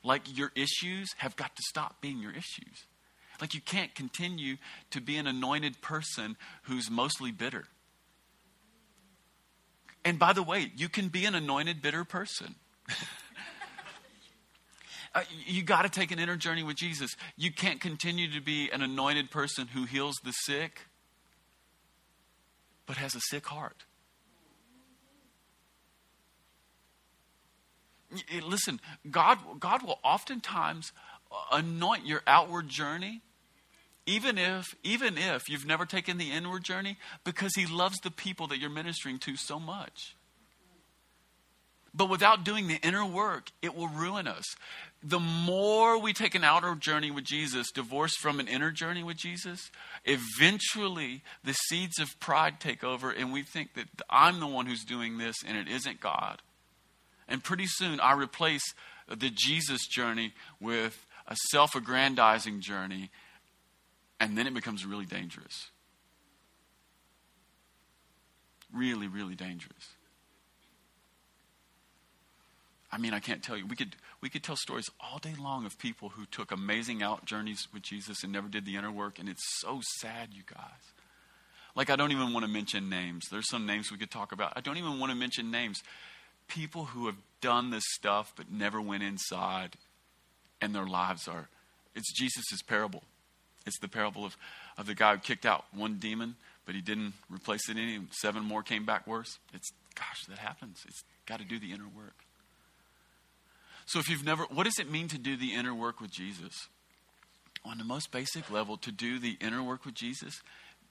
Like 0.05 0.37
your 0.37 0.53
issues 0.55 1.09
have 1.19 1.37
got 1.37 1.57
to 1.57 1.63
stop 1.69 2.03
being 2.03 2.19
your 2.19 2.33
issues. 2.33 2.87
Like 3.41 3.55
you 3.55 3.61
can't 3.61 3.95
continue 3.95 4.57
to 4.91 5.01
be 5.01 5.17
an 5.17 5.27
anointed 5.27 5.81
person 5.81 6.37
who's 6.65 6.91
mostly 6.91 7.31
bitter. 7.31 7.65
And 10.05 10.19
by 10.19 10.33
the 10.33 10.43
way, 10.43 10.73
you 10.77 10.89
can 10.89 11.09
be 11.09 11.25
an 11.25 11.35
anointed, 11.35 11.83
bitter 11.83 12.05
person. 12.05 12.55
uh, 15.15 15.23
you 15.47 15.63
got 15.63 15.83
to 15.83 15.89
take 15.89 16.11
an 16.11 16.19
inner 16.19 16.37
journey 16.37 16.63
with 16.63 16.77
Jesus. 16.77 17.15
You 17.37 17.53
can't 17.53 17.81
continue 17.81 18.31
to 18.33 18.41
be 18.41 18.71
an 18.71 18.83
anointed 18.83 19.31
person 19.31 19.69
who 19.69 19.85
heals 19.85 20.17
the 20.25 20.33
sick, 20.33 20.87
but 22.87 22.97
has 22.97 23.15
a 23.15 23.21
sick 23.21 23.47
heart. 23.47 23.85
Listen, 28.43 28.81
God, 29.11 29.39
God 29.61 29.83
will 29.83 29.99
oftentimes 30.03 30.93
anoint 31.53 32.07
your 32.07 32.23
outward 32.27 32.69
journey 32.69 33.21
even 34.09 34.39
if 34.39 34.75
even 34.83 35.19
if 35.19 35.49
you've 35.49 35.67
never 35.67 35.85
taken 35.85 36.17
the 36.17 36.33
inward 36.33 36.65
journey 36.65 36.97
because 37.25 37.53
he 37.55 37.67
loves 37.67 37.99
the 37.99 38.11
people 38.11 38.47
that 38.47 38.59
you're 38.59 38.71
ministering 38.71 39.19
to 39.19 39.37
so 39.37 39.61
much. 39.61 40.17
But 41.95 42.09
without 42.09 42.45
doing 42.45 42.69
the 42.69 42.77
inner 42.77 43.05
work 43.05 43.51
it 43.61 43.77
will 43.77 43.89
ruin 43.89 44.27
us. 44.27 44.45
The 45.03 45.21
more 45.21 46.01
we 46.01 46.13
take 46.13 46.35
an 46.35 46.43
outer 46.43 46.75
journey 46.75 47.11
with 47.11 47.25
jesus 47.25 47.71
divorced 47.71 48.19
from 48.19 48.41
an 48.41 48.49
inner 48.49 48.71
journey 48.71 49.03
with 49.03 49.19
jesus 49.19 49.71
eventually 50.07 51.23
the 51.45 51.53
seeds 51.53 51.99
of 51.99 52.19
pride 52.19 52.61
take 52.61 52.83
over 52.83 53.11
and 53.11 53.31
we 53.31 53.43
think 53.43 53.75
that 53.75 53.89
i'm 54.09 54.41
the 54.41 54.47
one 54.47 54.65
who's 54.65 54.85
doing 54.85 55.19
this 55.19 55.37
and 55.47 55.57
it 55.57 55.69
isn't 55.69 56.01
god. 56.01 56.41
And 57.29 57.45
pretty 57.45 57.67
soon 57.67 58.01
i 58.01 58.13
replace 58.15 58.65
the 59.07 59.31
jesus 59.31 59.87
journey 59.87 60.33
with 60.61 61.05
a 61.27 61.37
self-aggrandizing 61.51 62.63
journey 62.63 63.11
and 64.21 64.37
then 64.37 64.47
it 64.47 64.55
becomes 64.55 64.85
really 64.85 65.07
dangerous. 65.07 65.71
Really, 68.73 69.09
really 69.09 69.35
dangerous. 69.35 69.95
I 72.91 72.99
mean, 72.99 73.13
I 73.13 73.21
can't 73.21 73.43
tell 73.43 73.57
you. 73.57 73.67
We 73.67 73.77
could 73.77 73.97
we 74.21 74.29
could 74.29 74.43
tell 74.43 74.57
stories 74.57 74.91
all 75.01 75.19
day 75.19 75.35
long 75.39 75.67
of 75.67 75.79
people 75.79 76.11
who 76.11 76.25
took 76.27 76.51
amazing 76.51 77.03
out 77.03 77.25
journeys 77.25 77.69
with 77.73 77.83
Jesus 77.83 78.23
and 78.23 78.33
never 78.33 78.49
did 78.49 78.65
the 78.65 78.77
inner 78.77 78.91
work, 78.91 79.19
and 79.19 79.29
it's 79.29 79.45
so 79.61 79.81
sad, 80.01 80.31
you 80.33 80.43
guys. 80.47 80.93
Like 81.75 81.91
I 81.91 81.97
don't 81.97 82.13
even 82.13 82.33
want 82.33 82.45
to 82.45 82.51
mention 82.51 82.89
names. 82.89 83.27
There's 83.31 83.49
some 83.49 83.67
names 83.67 83.93
we 83.93 83.99
could 83.99 84.11
talk 84.11 84.33
about. 84.33 84.55
I 84.57 84.61
don't 84.61 84.79
even 84.79 84.99
want 84.99 85.13
to 85.13 85.17
mention 85.17 85.51
names. 85.51 85.83
People 86.49 86.87
who 86.87 87.07
have 87.07 87.17
done 87.41 87.71
this 87.71 87.85
stuff 87.93 88.33
but 88.37 88.51
never 88.51 88.81
went 88.81 89.03
inside, 89.03 89.77
and 90.61 90.75
their 90.75 90.87
lives 90.87 91.29
are. 91.29 91.49
It's 91.95 92.13
Jesus' 92.13 92.63
parable. 92.67 93.03
It's 93.69 93.79
the 93.79 93.89
parable 93.89 94.25
of, 94.25 94.37
of 94.77 94.87
the 94.87 94.95
guy 94.95 95.13
who 95.13 95.19
kicked 95.19 95.47
out 95.47 95.65
one 95.73 95.99
demon, 95.99 96.35
but 96.67 96.75
he 96.75 96.81
didn't 96.81 97.15
replace 97.31 97.69
it 97.69 97.77
any. 97.77 98.01
Seven 98.11 98.43
more 98.43 98.63
came 98.63 98.85
back 98.85 99.07
worse. 99.07 99.39
It's, 99.55 99.71
gosh, 99.95 100.25
that 100.29 100.39
happens. 100.39 100.83
It's 100.87 101.05
got 101.27 101.39
to 101.39 101.45
do 101.45 101.59
the 101.59 101.73
inner 101.73 101.89
work. 101.97 102.25
So 103.87 103.99
if 104.01 104.09
you've 104.09 104.25
never, 104.25 104.45
what 104.45 104.65
does 104.65 104.79
it 104.79 104.91
mean 104.91 105.09
to 105.09 105.19
do 105.19 105.37
the 105.37 105.55
inner 105.55 105.75
work 105.75 106.01
with 106.01 106.11
Jesus? 106.11 106.69
On 107.65 107.79
the 107.79 107.85
most 107.85 108.11
basic 108.11 108.51
level, 108.51 108.77
to 108.79 108.93
do 108.93 109.19
the 109.19 109.37
inner 109.41 109.63
work 109.63 109.85
with 109.85 109.95
Jesus 109.95 110.43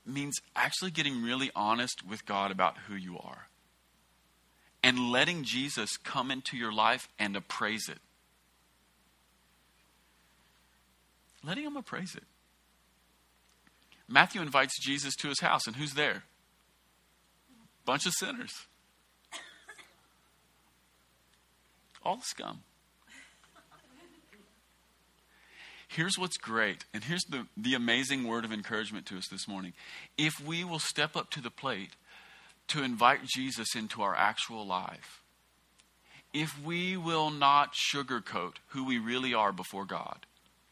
means 0.05 0.39
actually 0.55 0.91
getting 0.91 1.21
really 1.21 1.51
honest 1.55 2.07
with 2.07 2.25
God 2.25 2.49
about 2.49 2.77
who 2.87 2.95
you 2.95 3.17
are 3.17 3.49
and 4.83 5.11
letting 5.11 5.43
Jesus 5.43 5.97
come 5.97 6.31
into 6.31 6.55
your 6.55 6.71
life 6.71 7.07
and 7.19 7.35
appraise 7.35 7.89
it. 7.89 7.99
Letting 11.43 11.65
him 11.65 11.77
appraise 11.77 12.15
it. 12.15 12.23
Matthew 14.07 14.41
invites 14.41 14.79
Jesus 14.79 15.15
to 15.17 15.27
his 15.27 15.41
house, 15.41 15.67
and 15.67 15.75
who's 15.75 15.93
there? 15.93 16.23
Bunch 17.85 18.05
of 18.05 18.13
sinners. 18.13 18.53
All 22.03 22.17
the 22.17 22.23
scum. 22.23 22.61
Here's 25.89 26.17
what's 26.17 26.37
great, 26.37 26.85
and 26.93 27.03
here's 27.03 27.23
the, 27.23 27.47
the 27.55 27.73
amazing 27.73 28.27
word 28.27 28.45
of 28.45 28.51
encouragement 28.51 29.05
to 29.07 29.17
us 29.17 29.27
this 29.29 29.47
morning. 29.47 29.73
If 30.17 30.33
we 30.39 30.63
will 30.63 30.79
step 30.79 31.15
up 31.15 31.31
to 31.31 31.41
the 31.41 31.49
plate 31.49 31.91
to 32.67 32.83
invite 32.83 33.25
Jesus 33.25 33.75
into 33.75 34.01
our 34.01 34.15
actual 34.15 34.65
life, 34.65 35.21
if 36.33 36.61
we 36.63 36.97
will 36.97 37.29
not 37.29 37.73
sugarcoat 37.73 38.55
who 38.67 38.85
we 38.85 38.99
really 38.99 39.33
are 39.33 39.53
before 39.53 39.85
God, 39.85 40.25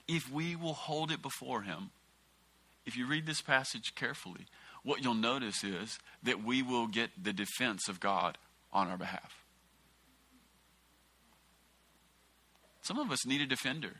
if 0.07 0.31
we 0.31 0.55
will 0.55 0.73
hold 0.73 1.11
it 1.11 1.21
before 1.21 1.63
Him, 1.63 1.91
if 2.85 2.95
you 2.95 3.07
read 3.07 3.25
this 3.25 3.41
passage 3.41 3.95
carefully, 3.95 4.45
what 4.83 5.03
you'll 5.03 5.15
notice 5.15 5.63
is 5.63 5.99
that 6.23 6.43
we 6.43 6.61
will 6.61 6.87
get 6.87 7.09
the 7.21 7.33
defense 7.33 7.87
of 7.89 7.99
God 7.99 8.37
on 8.71 8.87
our 8.87 8.97
behalf. 8.97 9.43
Some 12.81 12.99
of 12.99 13.11
us 13.11 13.25
need 13.25 13.41
a 13.41 13.47
defender. 13.47 13.93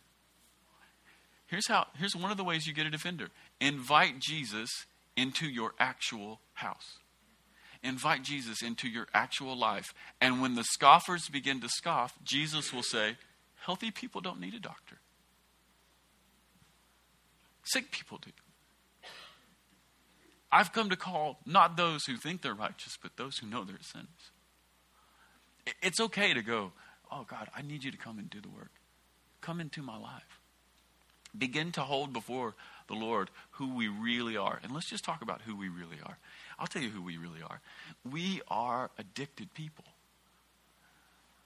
Here's 1.48 1.67
how 1.67 1.88
here's 1.98 2.15
one 2.15 2.32
of 2.32 2.38
the 2.38 2.43
ways 2.43 2.67
you 2.67 2.74
get 2.74 2.86
a 2.86 2.91
defender. 2.91 3.30
Invite 3.60 4.19
Jesus 4.19 4.69
into 5.17 5.48
your 5.48 5.74
actual 5.80 6.39
house. 6.54 7.00
Invite 7.84 8.24
Jesus 8.24 8.62
into 8.62 8.88
your 8.88 9.08
actual 9.13 9.58
life. 9.58 9.93
And 10.19 10.41
when 10.41 10.56
the 10.56 10.63
scoffers 10.63 11.30
begin 11.30 11.62
to 11.62 11.69
scoff, 11.69 12.13
Jesus 12.24 12.74
will 12.74 12.84
say, 12.84 13.17
Healthy 13.65 13.91
people 13.91 14.21
don't 14.21 14.39
need 14.39 14.54
a 14.54 14.60
doctor. 14.60 14.98
Sick 17.63 17.91
people 17.91 18.19
do. 18.24 18.32
I've 20.56 20.72
come 20.72 20.89
to 20.89 20.96
call 20.96 21.39
not 21.46 21.76
those 21.76 22.06
who 22.06 22.15
think 22.15 22.41
they're 22.41 22.54
righteous, 22.54 22.98
but 23.02 23.18
those 23.18 23.38
who 23.38 23.48
know 23.48 23.65
they're 23.65 23.76
sinners. 23.82 24.08
It's 25.82 26.00
okay 26.00 26.34
to 26.34 26.41
go, 26.41 26.72
oh 27.12 27.26
God, 27.30 27.50
I 27.54 27.62
need 27.62 27.84
you 27.84 27.91
to 27.91 27.98
come 27.98 28.20
and 28.20 28.30
do 28.30 28.39
the 28.39 28.48
work. 28.48 28.72
Come 29.41 29.60
into 29.60 29.82
my 29.82 29.98
life. 29.98 30.39
Begin 31.38 31.74
to 31.74 31.82
hold 31.82 32.13
before 32.13 32.56
the 32.88 32.94
Lord 32.94 33.32
who 33.52 33.76
we 33.76 33.89
really 33.89 34.38
are. 34.38 34.62
And 34.63 34.72
let's 34.72 34.89
just 34.89 35.04
talk 35.04 35.22
about 35.22 35.41
who 35.41 35.58
we 35.58 35.68
really 35.68 35.98
are. 36.06 36.18
I'll 36.58 36.68
tell 36.68 36.82
you 36.82 36.89
who 36.89 37.02
we 37.02 37.18
really 37.18 37.41
are. 37.41 37.60
We 38.10 38.39
are 38.48 38.91
addicted 38.98 39.54
people. 39.56 39.84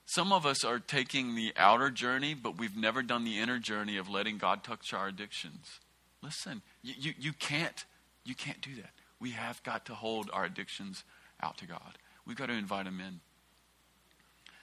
Some 0.05 0.31
of 0.31 0.45
us 0.45 0.63
are 0.63 0.77
taking 0.77 1.33
the 1.33 1.51
outer 1.57 1.89
journey, 1.89 2.35
but 2.35 2.59
we've 2.59 2.77
never 2.77 3.01
done 3.01 3.23
the 3.23 3.39
inner 3.39 3.57
journey 3.57 3.97
of 3.97 4.07
letting 4.07 4.37
God 4.37 4.63
touch 4.63 4.93
our 4.93 5.07
addictions. 5.07 5.79
Listen, 6.21 6.61
you, 6.83 6.93
you, 6.99 7.13
you 7.19 7.33
can't 7.33 7.85
you 8.29 8.35
can't 8.35 8.61
do 8.61 8.75
that. 8.75 8.91
We 9.19 9.31
have 9.31 9.61
got 9.63 9.85
to 9.85 9.95
hold 9.95 10.29
our 10.33 10.45
addictions 10.45 11.03
out 11.41 11.57
to 11.57 11.67
God. 11.67 11.97
We've 12.25 12.37
got 12.37 12.47
to 12.47 12.53
invite 12.53 12.87
Him 12.87 12.99
in. 12.99 13.19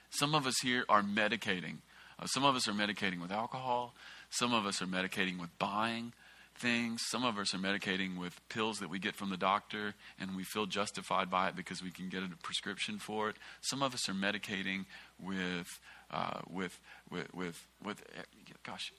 Some 0.09 0.33
of 0.33 0.47
us 0.47 0.55
here 0.61 0.85
are 0.89 1.03
medicating. 1.03 1.77
Uh, 2.19 2.25
some 2.25 2.43
of 2.43 2.55
us 2.55 2.67
are 2.67 2.73
medicating 2.73 3.21
with 3.21 3.31
alcohol. 3.31 3.93
Some 4.29 4.53
of 4.53 4.65
us 4.65 4.81
are 4.81 4.87
medicating 4.87 5.39
with 5.39 5.49
buying 5.59 6.13
things. 6.55 7.01
Some 7.09 7.23
of 7.23 7.37
us 7.37 7.53
are 7.53 7.59
medicating 7.59 8.17
with 8.17 8.39
pills 8.49 8.79
that 8.79 8.89
we 8.89 8.99
get 8.99 9.15
from 9.15 9.29
the 9.29 9.37
doctor 9.37 9.93
and 10.19 10.35
we 10.35 10.43
feel 10.43 10.65
justified 10.65 11.29
by 11.29 11.49
it 11.49 11.55
because 11.55 11.83
we 11.83 11.91
can 11.91 12.09
get 12.09 12.23
a 12.23 12.29
prescription 12.41 12.97
for 12.97 13.29
it. 13.29 13.35
Some 13.61 13.83
of 13.83 13.93
us 13.93 14.09
are 14.09 14.13
medicating 14.13 14.85
with, 15.21 15.79
uh, 16.09 16.39
with, 16.49 16.79
with, 17.11 17.33
with, 17.33 17.67
with, 17.83 18.01
uh, 18.17 18.23
gosh, 18.63 18.91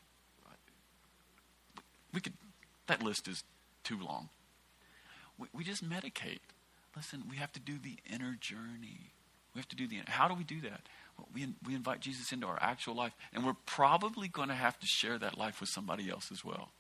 we 2.13 2.21
could, 2.21 2.35
that 2.87 3.03
list 3.03 3.27
is 3.29 3.43
too 3.83 3.99
long 3.99 4.29
we, 5.39 5.47
we 5.53 5.65
just 5.65 5.89
medicate. 5.89 6.41
Listen, 6.97 7.25
we 7.31 7.37
have 7.37 7.53
to 7.53 7.61
do 7.61 7.79
the 7.79 7.97
inner 8.13 8.37
journey. 8.41 9.13
We 9.55 9.61
have 9.61 9.69
to 9.69 9.77
do 9.77 9.87
the. 9.87 10.01
How 10.07 10.29
do 10.29 10.35
we 10.35 10.45
do 10.45 10.61
that? 10.63 10.83
Well, 11.17 11.29
we 11.33 11.49
we 11.67 11.75
invite 11.75 12.01
Jesus 12.01 12.33
into 12.33 12.47
our 12.47 12.59
actual 12.61 12.95
life, 12.95 13.13
and 13.33 13.45
we're 13.45 13.57
probably 13.67 14.29
going 14.29 14.49
to 14.49 14.55
have 14.55 14.79
to 14.79 14.87
share 14.87 15.19
that 15.19 15.39
life 15.39 15.61
with 15.61 15.71
somebody 15.71 16.11
else 16.11 16.31
as 16.33 16.45
well. 16.45 16.71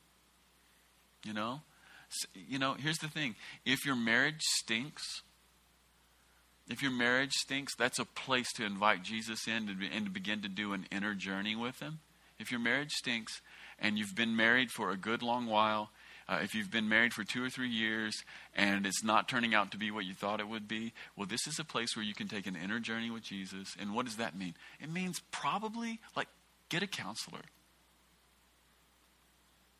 You 1.24 1.32
know, 1.32 1.62
you 2.34 2.58
know. 2.58 2.74
Here's 2.74 2.98
the 2.98 3.08
thing: 3.08 3.36
if 3.64 3.84
your 3.84 3.96
marriage 3.96 4.42
stinks, 4.42 5.22
if 6.68 6.82
your 6.82 6.92
marriage 6.92 7.32
stinks, 7.32 7.74
that's 7.74 7.98
a 7.98 8.04
place 8.04 8.52
to 8.54 8.64
invite 8.64 9.02
Jesus 9.02 9.46
in 9.46 9.68
and, 9.68 9.82
and 9.92 10.04
to 10.06 10.10
begin 10.10 10.42
to 10.42 10.48
do 10.48 10.72
an 10.72 10.86
inner 10.92 11.14
journey 11.14 11.56
with 11.56 11.80
Him. 11.80 12.00
If 12.38 12.50
your 12.50 12.60
marriage 12.60 12.92
stinks 12.92 13.40
and 13.78 13.98
you've 13.98 14.14
been 14.14 14.36
married 14.36 14.70
for 14.70 14.90
a 14.90 14.96
good 14.96 15.22
long 15.22 15.46
while, 15.46 15.90
uh, 16.28 16.38
if 16.42 16.54
you've 16.54 16.70
been 16.70 16.88
married 16.88 17.14
for 17.14 17.24
two 17.24 17.42
or 17.42 17.48
three 17.48 17.70
years 17.70 18.22
and 18.54 18.86
it's 18.86 19.02
not 19.02 19.28
turning 19.28 19.54
out 19.54 19.70
to 19.70 19.78
be 19.78 19.90
what 19.90 20.04
you 20.04 20.14
thought 20.14 20.40
it 20.40 20.48
would 20.48 20.68
be, 20.68 20.92
well, 21.16 21.26
this 21.26 21.46
is 21.46 21.58
a 21.58 21.64
place 21.64 21.96
where 21.96 22.04
you 22.04 22.14
can 22.14 22.28
take 22.28 22.46
an 22.46 22.56
inner 22.56 22.78
journey 22.78 23.10
with 23.10 23.22
Jesus. 23.22 23.74
And 23.80 23.94
what 23.94 24.04
does 24.04 24.16
that 24.16 24.36
mean? 24.36 24.54
It 24.80 24.92
means 24.92 25.22
probably 25.30 26.00
like 26.14 26.28
get 26.68 26.82
a 26.82 26.86
counselor. 26.86 27.40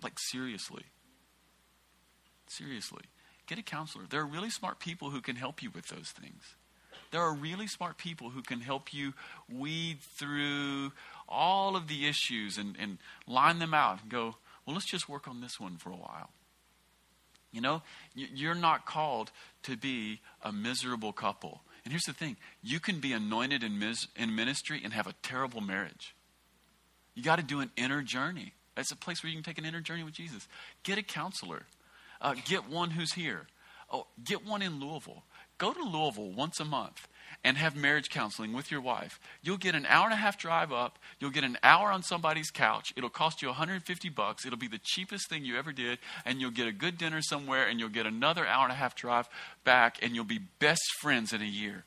Like, 0.03 0.18
seriously. 0.18 0.84
Seriously. 2.46 3.03
Get 3.46 3.59
a 3.59 3.62
counselor. 3.62 4.05
There 4.09 4.20
are 4.20 4.26
really 4.26 4.51
smart 4.51 4.78
people 4.78 5.11
who 5.11 5.20
can 5.20 5.36
help 5.36 5.62
you 5.62 5.70
with 5.70 5.88
those 5.88 6.11
things. 6.11 6.55
There 7.11 7.20
are 7.20 7.34
really 7.34 7.66
smart 7.66 7.99
people 7.99 8.30
who 8.30 8.42
can 8.42 8.61
help 8.61 8.92
you 8.92 9.14
weed 9.51 9.99
through 10.01 10.92
all 11.28 11.74
of 11.76 11.88
the 11.88 12.07
issues 12.07 12.59
and, 12.59 12.76
and 12.78 12.99
line 13.26 13.59
them 13.59 13.74
out 13.74 14.03
and 14.03 14.11
go, 14.11 14.36
well, 14.66 14.74
let's 14.74 14.90
just 14.90 15.09
work 15.09 15.26
on 15.26 15.40
this 15.40 15.59
one 15.59 15.78
for 15.78 15.90
a 15.90 15.96
while. 15.96 16.30
You 17.51 17.61
know, 17.61 17.82
you're 18.14 18.55
not 18.55 18.84
called 18.84 19.30
to 19.62 19.76
be 19.76 20.20
a 20.42 20.53
miserable 20.53 21.12
couple. 21.12 21.62
And 21.84 21.92
here's 21.92 22.05
the 22.05 22.12
thing 22.12 22.36
you 22.62 22.80
can 22.80 23.01
be 23.01 23.12
anointed 23.12 23.62
in, 23.62 23.78
mis- 23.78 24.09
in 24.16 24.34
ministry 24.34 24.80
and 24.84 24.92
have 24.92 25.07
a 25.07 25.14
terrible 25.22 25.61
marriage. 25.61 26.14
You 27.14 27.22
got 27.22 27.36
to 27.36 27.42
do 27.42 27.61
an 27.61 27.70
inner 27.76 28.03
journey. 28.03 28.53
That's 28.74 28.92
a 28.92 28.96
place 28.96 29.22
where 29.22 29.30
you 29.30 29.36
can 29.36 29.42
take 29.42 29.59
an 29.59 29.64
inner 29.64 29.80
journey 29.80 30.05
with 30.05 30.14
Jesus. 30.14 30.46
Get 30.82 30.99
a 30.99 31.03
counselor, 31.03 31.62
uh, 32.20 32.34
get 32.44 32.68
one 32.68 32.90
who's 32.90 33.12
here. 33.14 33.46
Oh, 33.90 34.07
get 34.22 34.46
one 34.46 34.61
in 34.61 34.78
Louisville. 34.78 35.24
Go 35.57 35.72
to 35.72 35.82
Louisville 35.82 36.30
once 36.30 36.61
a 36.61 36.64
month 36.64 37.09
and 37.45 37.57
have 37.57 37.76
marriage 37.76 38.11
counseling 38.11 38.53
with 38.53 38.70
your 38.70 38.81
wife. 38.81 39.20
You'll 39.43 39.57
get 39.57 39.74
an 39.74 39.87
hour 39.87 40.05
and 40.05 40.14
a 40.14 40.16
half 40.16 40.39
drive 40.39 40.72
up. 40.72 40.99
You'll 41.18 41.31
get 41.31 41.45
an 41.45 41.59
hour 41.62 41.91
on 41.91 42.03
somebody's 42.03 42.51
couch. 42.51 42.93
It'll 42.97 43.11
cost 43.11 43.43
you 43.43 43.49
150 43.49 44.09
bucks. 44.09 44.45
It'll 44.45 44.59
be 44.59 44.68
the 44.68 44.81
cheapest 44.83 45.29
thing 45.29 45.45
you 45.45 45.57
ever 45.57 45.72
did. 45.72 45.99
And 46.24 46.41
you'll 46.41 46.51
get 46.51 46.66
a 46.66 46.72
good 46.72 46.99
dinner 46.99 47.22
somewhere 47.22 47.68
and 47.68 47.79
you'll 47.79 47.89
get 47.89 48.07
another 48.07 48.47
hour 48.47 48.64
and 48.64 48.72
a 48.72 48.76
half 48.76 48.95
drive 48.95 49.29
back 49.64 49.99
and 50.03 50.14
you'll 50.14 50.24
be 50.24 50.41
best 50.59 50.83
friends 51.01 51.33
in 51.33 51.43
a 51.43 51.47
year 51.47 51.85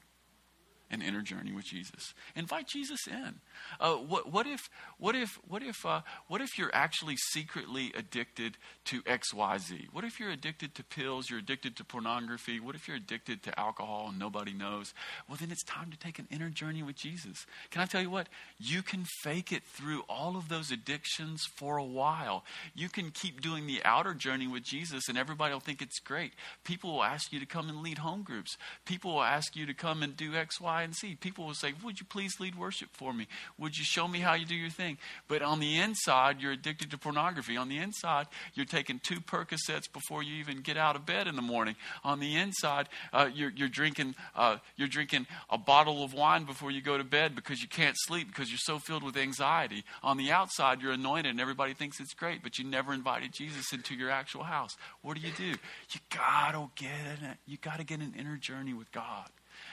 an 0.91 1.01
inner 1.01 1.21
journey 1.21 1.53
with 1.53 1.65
Jesus. 1.65 2.13
Invite 2.35 2.67
Jesus 2.67 3.07
in. 3.07 3.35
Uh, 3.79 3.93
what, 3.95 4.31
what, 4.31 4.45
if, 4.45 4.69
what 4.97 5.15
if, 5.15 5.39
what 5.47 5.63
if, 5.63 5.85
uh, 5.85 6.01
what 6.27 6.41
if 6.41 6.57
you're 6.57 6.73
actually 6.73 7.15
secretly 7.17 7.91
addicted 7.95 8.57
to 8.85 9.01
X, 9.05 9.33
Y, 9.33 9.57
Z? 9.57 9.87
What 9.91 10.03
if 10.03 10.19
you're 10.19 10.29
addicted 10.29 10.75
to 10.75 10.83
pills? 10.83 11.29
You're 11.29 11.39
addicted 11.39 11.75
to 11.77 11.85
pornography? 11.85 12.59
What 12.59 12.75
if 12.75 12.87
you're 12.87 12.97
addicted 12.97 13.41
to 13.43 13.59
alcohol 13.59 14.07
and 14.09 14.19
nobody 14.19 14.53
knows? 14.53 14.93
Well, 15.27 15.37
then 15.39 15.51
it's 15.51 15.63
time 15.63 15.91
to 15.91 15.97
take 15.97 16.19
an 16.19 16.27
inner 16.29 16.49
journey 16.49 16.83
with 16.83 16.97
Jesus. 16.97 17.45
Can 17.69 17.81
I 17.81 17.85
tell 17.85 18.01
you 18.01 18.09
what? 18.09 18.27
You 18.59 18.81
can 18.81 19.05
fake 19.23 19.51
it 19.51 19.63
through 19.63 20.03
all 20.09 20.35
of 20.35 20.49
those 20.49 20.71
addictions 20.71 21.41
for 21.55 21.77
a 21.77 21.83
while. 21.83 22.43
You 22.75 22.89
can 22.89 23.11
keep 23.11 23.41
doing 23.41 23.65
the 23.65 23.81
outer 23.85 24.13
journey 24.13 24.47
with 24.47 24.63
Jesus, 24.63 25.07
and 25.07 25.17
everybody 25.17 25.53
will 25.53 25.61
think 25.61 25.81
it's 25.81 25.99
great. 25.99 26.33
People 26.63 26.93
will 26.93 27.03
ask 27.03 27.31
you 27.31 27.39
to 27.39 27.45
come 27.45 27.69
and 27.69 27.81
lead 27.81 27.99
home 27.99 28.23
groups. 28.23 28.57
People 28.85 29.15
will 29.15 29.23
ask 29.23 29.55
you 29.55 29.65
to 29.65 29.73
come 29.73 30.03
and 30.03 30.17
do 30.17 30.35
X, 30.35 30.59
Y, 30.59 30.80
and 30.83 30.95
see. 30.95 31.15
People 31.15 31.45
will 31.45 31.53
say, 31.53 31.73
"Would 31.83 31.99
you 31.99 32.05
please 32.05 32.39
lead 32.39 32.55
worship 32.55 32.89
for 32.93 33.13
me?" 33.13 33.27
Would 33.57 33.77
you 33.77 33.83
show 33.83 34.07
me 34.07 34.19
how 34.19 34.33
you 34.33 34.45
do 34.45 34.55
your 34.55 34.69
thing? 34.69 34.97
But 35.27 35.41
on 35.41 35.59
the 35.59 35.79
inside, 35.79 36.41
you're 36.41 36.51
addicted 36.51 36.91
to 36.91 36.97
pornography. 36.97 37.57
On 37.57 37.69
the 37.69 37.77
inside, 37.77 38.27
you're 38.53 38.65
taking 38.65 38.99
two 38.99 39.21
Percocets 39.21 39.91
before 39.91 40.23
you 40.23 40.35
even 40.35 40.61
get 40.61 40.77
out 40.77 40.95
of 40.95 41.05
bed 41.05 41.27
in 41.27 41.35
the 41.35 41.41
morning. 41.41 41.75
On 42.03 42.19
the 42.19 42.35
inside, 42.35 42.89
uh, 43.13 43.29
you're, 43.33 43.51
you're, 43.55 43.67
drinking, 43.67 44.15
uh, 44.35 44.57
you're 44.75 44.87
drinking 44.87 45.27
a 45.49 45.57
bottle 45.57 46.03
of 46.03 46.13
wine 46.13 46.45
before 46.45 46.71
you 46.71 46.81
go 46.81 46.97
to 46.97 47.03
bed 47.03 47.35
because 47.35 47.61
you 47.61 47.67
can't 47.67 47.95
sleep 47.97 48.27
because 48.27 48.49
you're 48.49 48.57
so 48.57 48.79
filled 48.79 49.03
with 49.03 49.17
anxiety. 49.17 49.83
On 50.03 50.17
the 50.17 50.31
outside, 50.31 50.81
you're 50.81 50.93
anointed 50.93 51.31
and 51.31 51.39
everybody 51.39 51.73
thinks 51.73 51.99
it's 51.99 52.13
great, 52.13 52.43
but 52.43 52.57
you 52.57 52.65
never 52.65 52.93
invited 52.93 53.31
Jesus 53.31 53.73
into 53.73 53.95
your 53.95 54.09
actual 54.09 54.43
house. 54.43 54.75
What 55.01 55.17
do 55.17 55.21
you 55.21 55.33
do? 55.35 55.57
You 55.91 55.99
gotta 56.09 56.67
get 56.75 57.21
it. 57.21 57.37
You 57.45 57.57
gotta 57.57 57.83
get 57.83 57.99
an 57.99 58.13
inner 58.17 58.37
journey 58.37 58.73
with 58.73 58.91
God. 58.91 59.29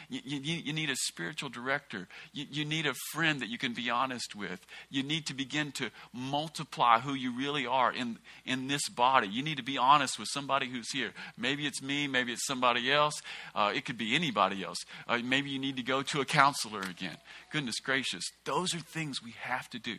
You, 0.08 0.20
you, 0.24 0.56
you 0.56 0.72
need 0.72 0.90
a 0.90 0.96
spiritual 0.96 1.50
director. 1.50 2.08
You, 2.32 2.46
you 2.50 2.64
need 2.64 2.86
a 2.86 2.94
friend 3.12 3.40
that 3.40 3.48
you 3.48 3.58
can 3.58 3.74
be 3.74 3.90
honest 3.90 4.34
with. 4.34 4.64
You 4.90 5.02
need 5.02 5.26
to 5.26 5.34
begin 5.34 5.72
to 5.72 5.90
multiply 6.12 7.00
who 7.00 7.14
you 7.14 7.36
really 7.36 7.66
are 7.66 7.92
in, 7.92 8.18
in 8.46 8.68
this 8.68 8.88
body. 8.88 9.28
You 9.28 9.42
need 9.42 9.58
to 9.58 9.62
be 9.62 9.76
honest 9.76 10.18
with 10.18 10.28
somebody 10.30 10.68
who's 10.68 10.90
here. 10.90 11.12
Maybe 11.36 11.66
it's 11.66 11.82
me, 11.82 12.06
maybe 12.06 12.32
it's 12.32 12.46
somebody 12.46 12.90
else. 12.90 13.20
Uh, 13.54 13.72
it 13.74 13.84
could 13.84 13.98
be 13.98 14.14
anybody 14.14 14.64
else. 14.64 14.78
Uh, 15.06 15.18
maybe 15.18 15.50
you 15.50 15.58
need 15.58 15.76
to 15.76 15.82
go 15.82 16.02
to 16.02 16.20
a 16.20 16.24
counselor 16.24 16.80
again. 16.80 17.16
Goodness 17.52 17.80
gracious. 17.80 18.24
Those 18.44 18.74
are 18.74 18.80
things 18.80 19.22
we 19.22 19.34
have 19.42 19.68
to 19.70 19.78
do 19.78 19.96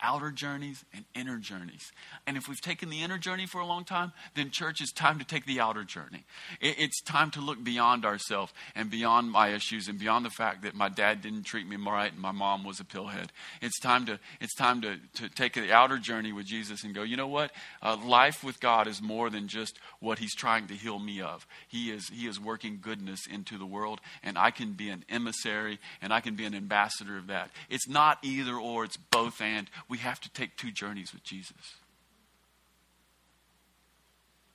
outer 0.00 0.30
journeys 0.30 0.84
and 0.94 1.04
inner 1.14 1.38
journeys. 1.38 1.92
And 2.26 2.36
if 2.36 2.48
we've 2.48 2.60
taken 2.60 2.90
the 2.90 3.02
inner 3.02 3.18
journey 3.18 3.46
for 3.46 3.60
a 3.60 3.66
long 3.66 3.84
time, 3.84 4.12
then 4.34 4.50
church, 4.50 4.80
is 4.80 4.92
time 4.92 5.18
to 5.18 5.24
take 5.24 5.46
the 5.46 5.60
outer 5.60 5.84
journey. 5.84 6.24
It's 6.60 7.00
time 7.02 7.30
to 7.32 7.40
look 7.40 7.62
beyond 7.62 8.04
ourselves 8.04 8.52
and 8.74 8.90
beyond 8.90 9.30
my 9.30 9.48
issues 9.48 9.88
and 9.88 9.98
beyond 9.98 10.24
the 10.24 10.30
fact 10.30 10.62
that 10.62 10.74
my 10.74 10.88
dad 10.88 11.22
didn't 11.22 11.44
treat 11.44 11.66
me 11.66 11.76
right 11.76 12.12
and 12.12 12.20
my 12.20 12.32
mom 12.32 12.64
was 12.64 12.80
a 12.80 12.84
pillhead. 12.84 13.28
It's 13.62 13.78
time 13.78 14.06
to, 14.06 14.18
it's 14.40 14.54
time 14.54 14.82
to, 14.82 14.96
to 15.14 15.28
take 15.28 15.54
the 15.54 15.72
outer 15.72 15.98
journey 15.98 16.32
with 16.32 16.46
Jesus 16.46 16.84
and 16.84 16.94
go, 16.94 17.02
you 17.02 17.16
know 17.16 17.28
what? 17.28 17.50
Uh, 17.82 17.96
life 18.04 18.44
with 18.44 18.60
God 18.60 18.86
is 18.86 19.00
more 19.00 19.30
than 19.30 19.48
just 19.48 19.78
what 20.00 20.18
he's 20.18 20.34
trying 20.34 20.66
to 20.68 20.74
heal 20.74 20.98
me 20.98 21.20
of. 21.20 21.46
He 21.68 21.90
is, 21.90 22.08
he 22.08 22.26
is 22.26 22.40
working 22.40 22.78
goodness 22.80 23.26
into 23.26 23.58
the 23.58 23.66
world 23.66 24.00
and 24.22 24.36
I 24.36 24.50
can 24.50 24.72
be 24.72 24.90
an 24.90 25.04
emissary 25.08 25.78
and 26.02 26.12
I 26.12 26.20
can 26.20 26.34
be 26.34 26.44
an 26.44 26.54
ambassador 26.54 27.16
of 27.16 27.28
that. 27.28 27.50
It's 27.68 27.88
not 27.88 28.18
either 28.22 28.54
or, 28.54 28.84
it's 28.84 28.96
both 28.96 29.40
and 29.40 29.70
we 29.88 29.98
have 29.98 30.20
to 30.20 30.30
take 30.30 30.56
two 30.56 30.70
journeys 30.70 31.12
with 31.12 31.22
Jesus. 31.22 31.76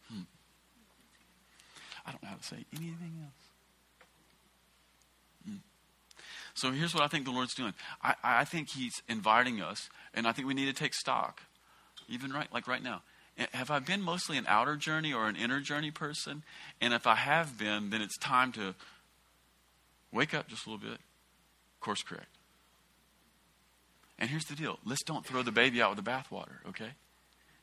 Hmm. 0.10 0.22
I 2.06 2.12
don't 2.12 2.24
know 2.24 2.30
how 2.30 2.36
to 2.36 2.44
say 2.44 2.66
anything 2.74 3.20
else. 3.24 3.44
Hmm. 5.46 5.56
So 6.54 6.72
here's 6.72 6.94
what 6.94 7.04
I 7.04 7.08
think 7.08 7.26
the 7.26 7.32
Lord's 7.32 7.56
doing. 7.56 7.74
I, 8.02 8.16
I 8.24 8.46
think 8.46 8.70
He's 8.70 9.02
inviting 9.10 9.62
us, 9.62 9.90
and 10.14 10.28
I 10.28 10.32
think 10.32 10.48
we 10.48 10.54
need 10.54 10.68
to 10.68 10.74
take 10.74 10.94
stock, 10.94 11.42
even 12.08 12.32
right 12.32 12.52
like 12.54 12.68
right 12.68 12.84
now. 12.84 13.02
Have 13.54 13.72
I 13.72 13.80
been 13.80 14.04
mostly 14.04 14.38
an 14.38 14.46
outer 14.48 14.76
journey 14.76 15.12
or 15.12 15.28
an 15.28 15.36
inner 15.36 15.60
journey 15.60 15.90
person? 15.90 16.44
And 16.80 16.94
if 16.94 17.08
I 17.08 17.16
have 17.16 17.58
been, 17.58 17.90
then 17.90 18.00
it's 18.00 18.16
time 18.20 18.52
to 18.52 18.76
wake 20.12 20.36
up 20.36 20.48
just 20.48 20.68
a 20.68 20.70
little 20.70 20.88
bit, 20.88 21.00
course 21.84 22.02
correct. 22.02 22.28
And 24.20 24.30
here's 24.30 24.46
the 24.46 24.56
deal 24.56 24.80
let's 24.86 25.04
don't 25.04 25.26
throw 25.26 25.42
the 25.44 25.52
baby 25.52 25.82
out 25.82 25.96
with 25.96 26.04
the 26.04 26.10
bathwater, 26.10 26.66
okay? 26.68 26.92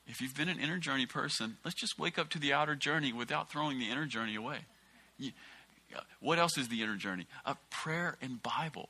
If 0.07 0.21
you've 0.21 0.35
been 0.35 0.49
an 0.49 0.59
inner 0.59 0.79
journey 0.79 1.07
person, 1.07 1.59
let's 1.65 1.77
just 1.77 1.99
wake 1.99 2.19
up 2.19 2.31
to 2.31 2.39
the 2.39 2.53
outer 2.53 2.75
journey 2.75 3.13
without 3.13 3.51
throwing 3.51 3.79
the 3.79 3.91
inner 3.91 4.07
journey 4.07 4.35
away. 4.35 4.59
You, 5.19 5.31
uh, 5.97 6.01
what 6.21 6.39
else 6.39 6.59
is 6.59 6.69
the 6.69 6.83
inner 6.83 6.97
journey? 6.97 7.27
A 7.45 7.57
prayer 7.71 8.17
and 8.21 8.43
Bible. 8.43 8.89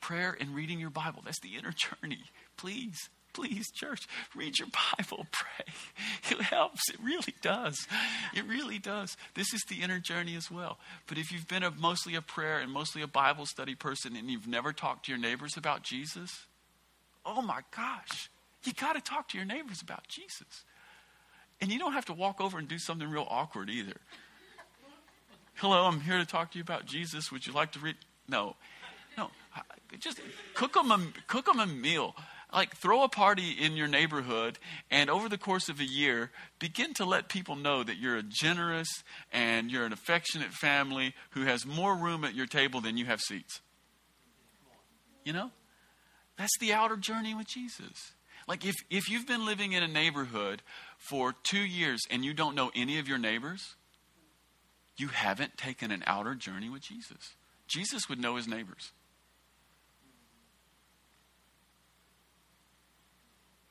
Prayer 0.00 0.36
and 0.38 0.54
reading 0.54 0.80
your 0.80 0.90
Bible. 0.90 1.22
That's 1.24 1.40
the 1.40 1.56
inner 1.58 1.72
journey. 2.02 2.24
Please, 2.56 3.10
please, 3.34 3.70
church, 3.72 4.06
read 4.34 4.58
your 4.58 4.68
Bible, 4.96 5.26
pray. 5.32 5.66
It 6.30 6.40
helps. 6.42 6.88
It 6.88 6.96
really 7.02 7.34
does. 7.42 7.86
It 8.34 8.46
really 8.46 8.78
does. 8.78 9.16
This 9.34 9.52
is 9.52 9.62
the 9.68 9.82
inner 9.82 9.98
journey 9.98 10.36
as 10.36 10.50
well. 10.50 10.78
But 11.06 11.18
if 11.18 11.30
you've 11.30 11.48
been 11.48 11.62
a, 11.62 11.70
mostly 11.72 12.14
a 12.14 12.22
prayer 12.22 12.58
and 12.58 12.72
mostly 12.72 13.02
a 13.02 13.06
Bible 13.06 13.44
study 13.44 13.74
person 13.74 14.16
and 14.16 14.30
you've 14.30 14.48
never 14.48 14.72
talked 14.72 15.06
to 15.06 15.12
your 15.12 15.20
neighbors 15.20 15.56
about 15.56 15.82
Jesus, 15.82 16.30
oh 17.24 17.42
my 17.42 17.60
gosh, 17.74 18.30
you 18.64 18.72
got 18.72 18.94
to 18.94 19.00
talk 19.00 19.28
to 19.28 19.36
your 19.36 19.46
neighbors 19.46 19.82
about 19.82 20.08
Jesus. 20.08 20.64
And 21.60 21.70
you 21.70 21.78
don't 21.78 21.92
have 21.92 22.06
to 22.06 22.12
walk 22.12 22.40
over 22.40 22.58
and 22.58 22.68
do 22.68 22.78
something 22.78 23.08
real 23.08 23.26
awkward 23.28 23.70
either. 23.70 23.96
Hello, 25.54 25.84
I'm 25.84 26.00
here 26.00 26.18
to 26.18 26.26
talk 26.26 26.50
to 26.52 26.58
you 26.58 26.62
about 26.62 26.84
Jesus. 26.84 27.30
Would 27.30 27.46
you 27.46 27.52
like 27.52 27.72
to 27.72 27.78
read? 27.78 27.96
No, 28.28 28.56
no. 29.16 29.30
Just 30.00 30.20
cook 30.54 30.74
them 30.74 30.90
a, 30.90 31.00
cook 31.28 31.46
them 31.46 31.60
a 31.60 31.66
meal. 31.66 32.14
Like 32.52 32.76
throw 32.76 33.02
a 33.02 33.08
party 33.08 33.50
in 33.50 33.72
your 33.72 33.88
neighborhood, 33.88 34.60
and 34.88 35.10
over 35.10 35.28
the 35.28 35.38
course 35.38 35.68
of 35.68 35.80
a 35.80 35.84
year, 35.84 36.30
begin 36.60 36.94
to 36.94 37.04
let 37.04 37.28
people 37.28 37.56
know 37.56 37.82
that 37.82 37.96
you're 37.96 38.16
a 38.16 38.22
generous 38.22 39.02
and 39.32 39.72
you're 39.72 39.84
an 39.84 39.92
affectionate 39.92 40.52
family 40.52 41.14
who 41.30 41.42
has 41.42 41.66
more 41.66 41.96
room 41.96 42.24
at 42.24 42.32
your 42.32 42.46
table 42.46 42.80
than 42.80 42.96
you 42.96 43.06
have 43.06 43.20
seats. 43.20 43.60
You 45.24 45.32
know? 45.32 45.50
That's 46.36 46.56
the 46.58 46.72
outer 46.72 46.96
journey 46.96 47.34
with 47.34 47.46
Jesus. 47.46 48.12
Like 48.46 48.64
if, 48.64 48.74
if 48.90 49.08
you've 49.08 49.26
been 49.26 49.46
living 49.46 49.72
in 49.72 49.82
a 49.82 49.88
neighborhood 49.88 50.62
for 50.98 51.34
two 51.42 51.64
years 51.64 52.00
and 52.10 52.24
you 52.24 52.34
don't 52.34 52.54
know 52.54 52.70
any 52.74 52.98
of 52.98 53.08
your 53.08 53.18
neighbors, 53.18 53.76
you 54.96 55.08
haven't 55.08 55.56
taken 55.56 55.90
an 55.90 56.04
outer 56.06 56.34
journey 56.34 56.68
with 56.68 56.82
Jesus. 56.82 57.34
Jesus 57.66 58.08
would 58.08 58.20
know 58.20 58.36
his 58.36 58.46
neighbors. 58.46 58.92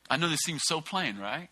I 0.09 0.17
know 0.17 0.27
this 0.27 0.41
seems 0.41 0.61
so 0.65 0.81
plain, 0.81 1.17
right? 1.17 1.49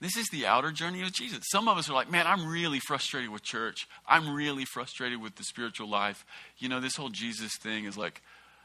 This 0.00 0.16
is 0.16 0.28
the 0.28 0.46
outer 0.46 0.70
journey 0.70 1.02
of 1.02 1.12
Jesus. 1.12 1.40
Some 1.50 1.68
of 1.68 1.76
us 1.76 1.90
are 1.90 1.92
like, 1.92 2.10
man, 2.10 2.26
I'm 2.26 2.46
really 2.46 2.80
frustrated 2.80 3.30
with 3.30 3.42
church. 3.42 3.86
I'm 4.08 4.34
really 4.34 4.64
frustrated 4.64 5.20
with 5.20 5.36
the 5.36 5.44
spiritual 5.44 5.90
life. 5.90 6.24
You 6.58 6.70
know, 6.70 6.80
this 6.80 6.96
whole 6.96 7.10
Jesus 7.10 7.52
thing 7.58 7.84
is 7.84 7.98
like, 7.98 8.22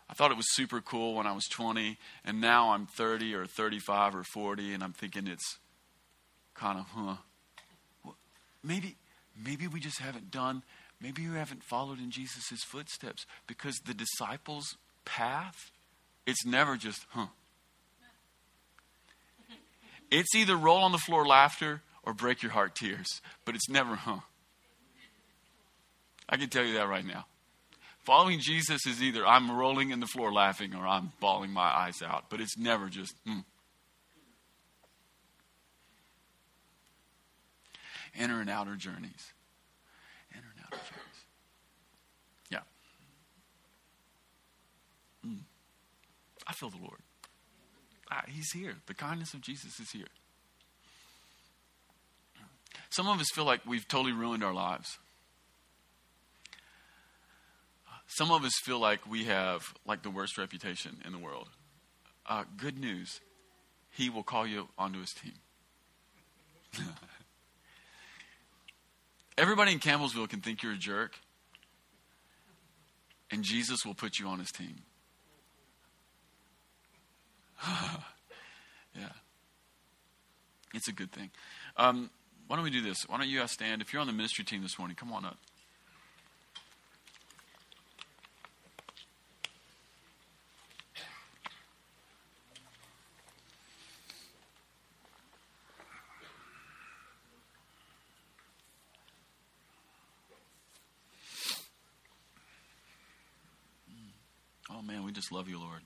I 0.09 0.13
thought 0.13 0.31
it 0.31 0.37
was 0.37 0.53
super 0.53 0.81
cool 0.81 1.15
when 1.15 1.25
I 1.25 1.31
was 1.31 1.45
20, 1.45 1.97
and 2.23 2.39
now 2.39 2.71
I'm 2.71 2.85
30 2.85 3.33
or 3.33 3.45
35 3.45 4.15
or 4.15 4.23
40, 4.23 4.73
and 4.73 4.83
I'm 4.83 4.93
thinking 4.93 5.27
it's 5.27 5.57
kind 6.53 6.79
of, 6.79 6.85
huh? 6.85 7.15
Well, 8.03 8.15
maybe, 8.63 8.95
maybe 9.35 9.67
we 9.67 9.79
just 9.79 9.99
haven't 9.99 10.29
done, 10.29 10.63
maybe 11.01 11.27
we 11.27 11.35
haven't 11.35 11.63
followed 11.63 11.99
in 11.99 12.11
Jesus' 12.11 12.63
footsteps 12.63 13.25
because 13.47 13.75
the 13.85 13.95
disciples' 13.95 14.77
path, 15.05 15.71
it's 16.27 16.45
never 16.45 16.77
just, 16.77 17.05
huh? 17.09 17.27
It's 20.11 20.35
either 20.35 20.55
roll 20.55 20.83
on 20.83 20.91
the 20.91 20.99
floor 20.99 21.25
laughter 21.25 21.81
or 22.03 22.13
break 22.13 22.43
your 22.43 22.51
heart 22.51 22.75
tears, 22.75 23.21
but 23.43 23.55
it's 23.55 23.67
never, 23.67 23.95
huh? 23.95 24.19
I 26.29 26.37
can 26.37 26.49
tell 26.49 26.63
you 26.63 26.75
that 26.75 26.87
right 26.87 27.05
now. 27.05 27.25
Following 28.05 28.39
Jesus 28.39 28.85
is 28.85 29.01
either 29.01 29.25
I'm 29.25 29.51
rolling 29.51 29.89
in 29.89 29.99
the 29.99 30.05
floor 30.05 30.31
laughing 30.31 30.75
or 30.75 30.85
I'm 30.85 31.11
bawling 31.19 31.51
my 31.51 31.63
eyes 31.63 32.03
out, 32.05 32.25
but 32.29 32.39
it's 32.39 32.55
never 32.55 32.87
just, 32.87 33.15
hmm. 33.25 33.39
Inner 38.17 38.39
and 38.39 38.49
outer 38.49 38.75
journeys. 38.75 39.33
Inner 40.31 40.45
and 40.55 40.65
outer 40.65 40.83
journeys. 40.87 41.25
Yeah. 42.51 42.59
Mm. 45.27 45.41
I 46.47 46.53
feel 46.53 46.69
the 46.69 46.77
Lord. 46.77 46.99
He's 48.27 48.51
here. 48.51 48.75
The 48.85 48.93
kindness 48.93 49.33
of 49.33 49.41
Jesus 49.41 49.79
is 49.79 49.89
here. 49.91 50.05
Some 52.91 53.07
of 53.07 53.19
us 53.19 53.27
feel 53.33 53.45
like 53.45 53.65
we've 53.65 53.87
totally 53.87 54.13
ruined 54.13 54.43
our 54.43 54.53
lives. 54.53 54.99
Some 58.07 58.31
of 58.31 58.43
us 58.43 58.53
feel 58.63 58.79
like 58.79 59.09
we 59.09 59.25
have 59.25 59.61
like 59.85 60.03
the 60.03 60.09
worst 60.09 60.37
reputation 60.37 61.01
in 61.05 61.11
the 61.11 61.17
world. 61.17 61.49
Uh, 62.27 62.43
good 62.57 62.77
news, 62.79 63.19
he 63.91 64.09
will 64.09 64.23
call 64.23 64.47
you 64.47 64.67
onto 64.77 64.99
his 64.99 65.13
team. 65.13 65.33
Everybody 69.37 69.73
in 69.73 69.79
Campbellsville 69.79 70.29
can 70.29 70.39
think 70.41 70.63
you're 70.63 70.73
a 70.73 70.77
jerk, 70.77 71.19
and 73.31 73.43
Jesus 73.43 73.85
will 73.85 73.93
put 73.93 74.17
you 74.17 74.27
on 74.27 74.39
his 74.39 74.51
team. 74.51 74.75
yeah. 78.95 79.09
It's 80.73 80.87
a 80.87 80.93
good 80.93 81.11
thing. 81.11 81.31
Um, 81.77 82.09
why 82.47 82.57
don't 82.57 82.63
we 82.63 82.71
do 82.71 82.81
this? 82.81 83.07
Why 83.07 83.17
don't 83.17 83.27
you 83.27 83.39
guys 83.39 83.51
stand? 83.51 83.81
If 83.81 83.91
you're 83.91 84.01
on 84.01 84.07
the 84.07 84.13
ministry 84.13 84.45
team 84.45 84.61
this 84.61 84.77
morning, 84.77 84.95
come 84.95 85.11
on 85.11 85.25
up. 85.25 85.37
Oh 104.77 104.81
man, 104.81 105.05
we 105.05 105.13
just 105.25 105.31
love 105.31 105.49
you, 105.49 105.59
Lord. 105.59 105.81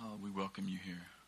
Oh, 0.00 0.16
we 0.22 0.30
welcome 0.30 0.68
you 0.68 0.78
here. 0.84 1.19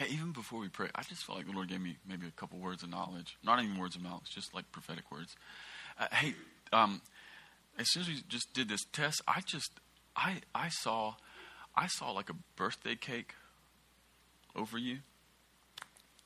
Hey, 0.00 0.14
even 0.14 0.32
before 0.32 0.60
we 0.60 0.68
pray, 0.68 0.88
I 0.94 1.02
just 1.02 1.24
felt 1.24 1.36
like 1.36 1.46
the 1.46 1.52
Lord 1.52 1.68
gave 1.68 1.82
me 1.82 1.98
maybe 2.08 2.26
a 2.26 2.30
couple 2.30 2.58
words 2.58 2.82
of 2.82 2.88
knowledge. 2.88 3.36
Not 3.44 3.62
even 3.62 3.78
words 3.78 3.96
of 3.96 4.02
knowledge, 4.02 4.30
just 4.34 4.54
like 4.54 4.72
prophetic 4.72 5.12
words. 5.12 5.36
Uh, 5.98 6.06
hey, 6.10 6.34
um, 6.72 7.02
as 7.78 7.90
soon 7.90 8.04
as 8.04 8.08
we 8.08 8.22
just 8.26 8.50
did 8.54 8.66
this 8.66 8.80
test, 8.94 9.20
I 9.28 9.42
just, 9.44 9.70
I, 10.16 10.40
I 10.54 10.70
saw, 10.70 11.16
I 11.76 11.86
saw 11.88 12.12
like 12.12 12.30
a 12.30 12.34
birthday 12.56 12.94
cake 12.94 13.34
over 14.56 14.78
you, 14.78 15.00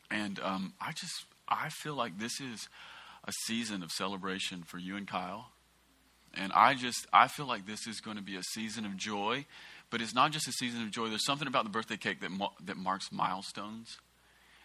and 0.09 0.39
um, 0.39 0.75
I 0.81 0.93
just, 0.93 1.25
I 1.49 1.68
feel 1.68 1.97
like 1.97 2.20
this 2.20 2.41
is 2.41 2.68
a 3.25 3.33
season 3.47 3.83
of 3.83 3.91
celebration 3.91 4.62
for 4.62 4.79
you 4.79 4.97
and 4.97 5.09
Kyle, 5.09 5.51
and 6.33 6.53
I 6.53 6.75
just, 6.75 7.09
I 7.12 7.27
feel 7.27 7.47
like 7.47 7.66
this 7.66 7.89
is 7.89 8.01
going 8.01 8.18
to 8.18 8.22
be 8.22 8.37
a 8.37 8.43
season 8.53 8.87
of 8.87 8.97
joy 8.97 9.47
but 9.95 10.03
it's 10.03 10.13
not 10.13 10.33
just 10.33 10.49
a 10.49 10.53
season 10.53 10.83
of 10.83 10.91
joy. 10.91 11.09
There's 11.09 11.25
something 11.25 11.47
about 11.47 11.63
the 11.63 11.71
birthday 11.71 11.97
cake 11.97 12.21
that, 12.23 12.31
that 12.65 12.77
marks 12.77 13.13
milestones. 13.13 13.97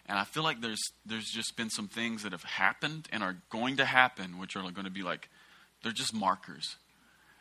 And 0.06 0.18
I 0.18 0.24
feel 0.24 0.42
like 0.42 0.60
there's, 0.60 0.82
there's 1.06 1.30
just 1.32 1.56
been 1.56 1.70
some 1.70 1.86
things 1.86 2.24
that 2.24 2.32
have 2.32 2.42
happened 2.42 3.06
and 3.12 3.22
are 3.22 3.36
going 3.48 3.76
to 3.76 3.84
happen, 3.84 4.40
which 4.40 4.56
are 4.56 4.62
going 4.62 4.86
to 4.86 4.90
be 4.90 5.04
like, 5.04 5.28
they're 5.84 5.92
just 5.92 6.12
markers. 6.12 6.74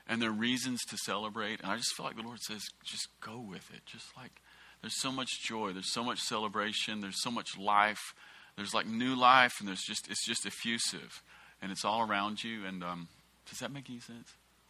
And 0.07 0.21
they're 0.21 0.29
reasons 0.29 0.81
to 0.91 0.97
celebrate. 0.97 1.61
And 1.61 1.71
I 1.71 1.77
just 1.77 1.95
feel 1.95 2.05
like 2.05 2.15
the 2.15 2.21
Lord 2.21 2.37
says, 2.41 2.61
just 2.85 3.07
go 3.21 3.39
with 3.39 3.67
it. 3.73 3.81
Just 3.87 4.15
like, 4.15 4.39
there's 4.81 5.01
so 5.01 5.11
much 5.11 5.41
joy. 5.41 5.73
There's 5.73 5.91
so 5.91 6.03
much 6.03 6.19
celebration. 6.19 7.01
There's 7.01 7.23
so 7.23 7.31
much 7.31 7.57
life. 7.57 8.13
There's 8.55 8.75
like 8.75 8.85
new 8.85 9.15
life. 9.15 9.55
And 9.57 9.67
there's 9.67 9.81
just, 9.81 10.11
it's 10.11 10.27
just 10.27 10.45
effusive. 10.45 11.23
And 11.59 11.71
it's 11.71 11.83
all 11.83 12.01
around 12.01 12.43
you. 12.43 12.67
And 12.67 12.83
um, 12.83 13.07
does 13.49 13.57
that 13.57 13.71
make 13.71 13.89
any 13.89 13.99
sense? 13.99 14.27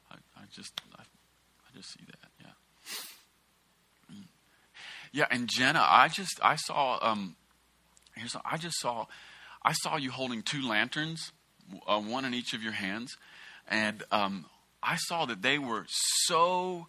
I, 0.10 0.16
I 0.38 0.44
just, 0.56 0.72
I, 0.98 1.02
I 1.02 1.76
just 1.76 1.92
see 1.92 2.06
that. 2.08 2.29
Yeah. 5.12 5.26
And 5.30 5.50
Jenna, 5.50 5.86
I 5.86 6.08
just 6.08 6.40
I 6.42 6.56
saw 6.56 7.00
um, 7.02 7.36
here's 8.16 8.36
I 8.46 8.58
just 8.58 8.80
saw 8.80 9.06
I 9.64 9.74
saw 9.74 9.98
you 9.98 10.12
holding 10.12 10.42
two 10.42 10.68
lanterns, 10.68 11.32
uh, 11.88 12.00
one 12.00 12.26
in 12.26 12.34
each 12.34 12.54
of 12.54 12.64
your 12.64 12.74
hands, 12.74 13.16
and 13.68 14.04
um, 14.12 14.46
I 14.82 14.96
saw 14.98 15.26
that 15.26 15.42
they 15.42 15.58
were 15.58 15.86
so 15.88 16.88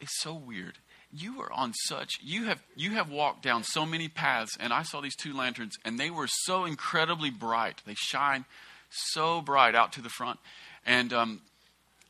it's 0.00 0.20
so 0.20 0.34
weird. 0.34 0.78
You 1.10 1.38
were 1.38 1.50
on 1.52 1.72
such 1.86 2.18
you 2.22 2.44
have 2.44 2.62
you 2.76 2.92
have 2.92 3.10
walked 3.10 3.42
down 3.42 3.64
so 3.64 3.86
many 3.86 4.08
paths, 4.08 4.56
and 4.58 4.72
I 4.72 4.82
saw 4.82 5.00
these 5.00 5.16
two 5.16 5.34
lanterns, 5.34 5.76
and 5.84 5.98
they 5.98 6.10
were 6.10 6.28
so 6.28 6.64
incredibly 6.64 7.30
bright. 7.30 7.82
They 7.86 7.94
shine 7.96 8.44
so 8.90 9.40
bright 9.40 9.74
out 9.74 9.92
to 9.94 10.02
the 10.02 10.10
front, 10.10 10.38
and 10.84 11.12
um, 11.12 11.40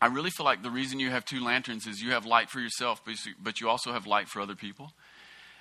I 0.01 0.07
really 0.07 0.31
feel 0.31 0.47
like 0.47 0.63
the 0.63 0.71
reason 0.71 1.01
you 1.01 1.11
have 1.11 1.25
two 1.25 1.43
lanterns 1.43 1.87
is 1.87 2.01
you 2.01 2.13
have 2.13 2.25
light 2.25 2.51
for 2.51 2.61
yourself, 2.61 3.03
but 3.43 3.61
you 3.61 3.69
also 3.69 3.93
have 3.93 4.07
light 4.07 4.29
for 4.29 4.41
other 4.41 4.55
people. 4.55 4.93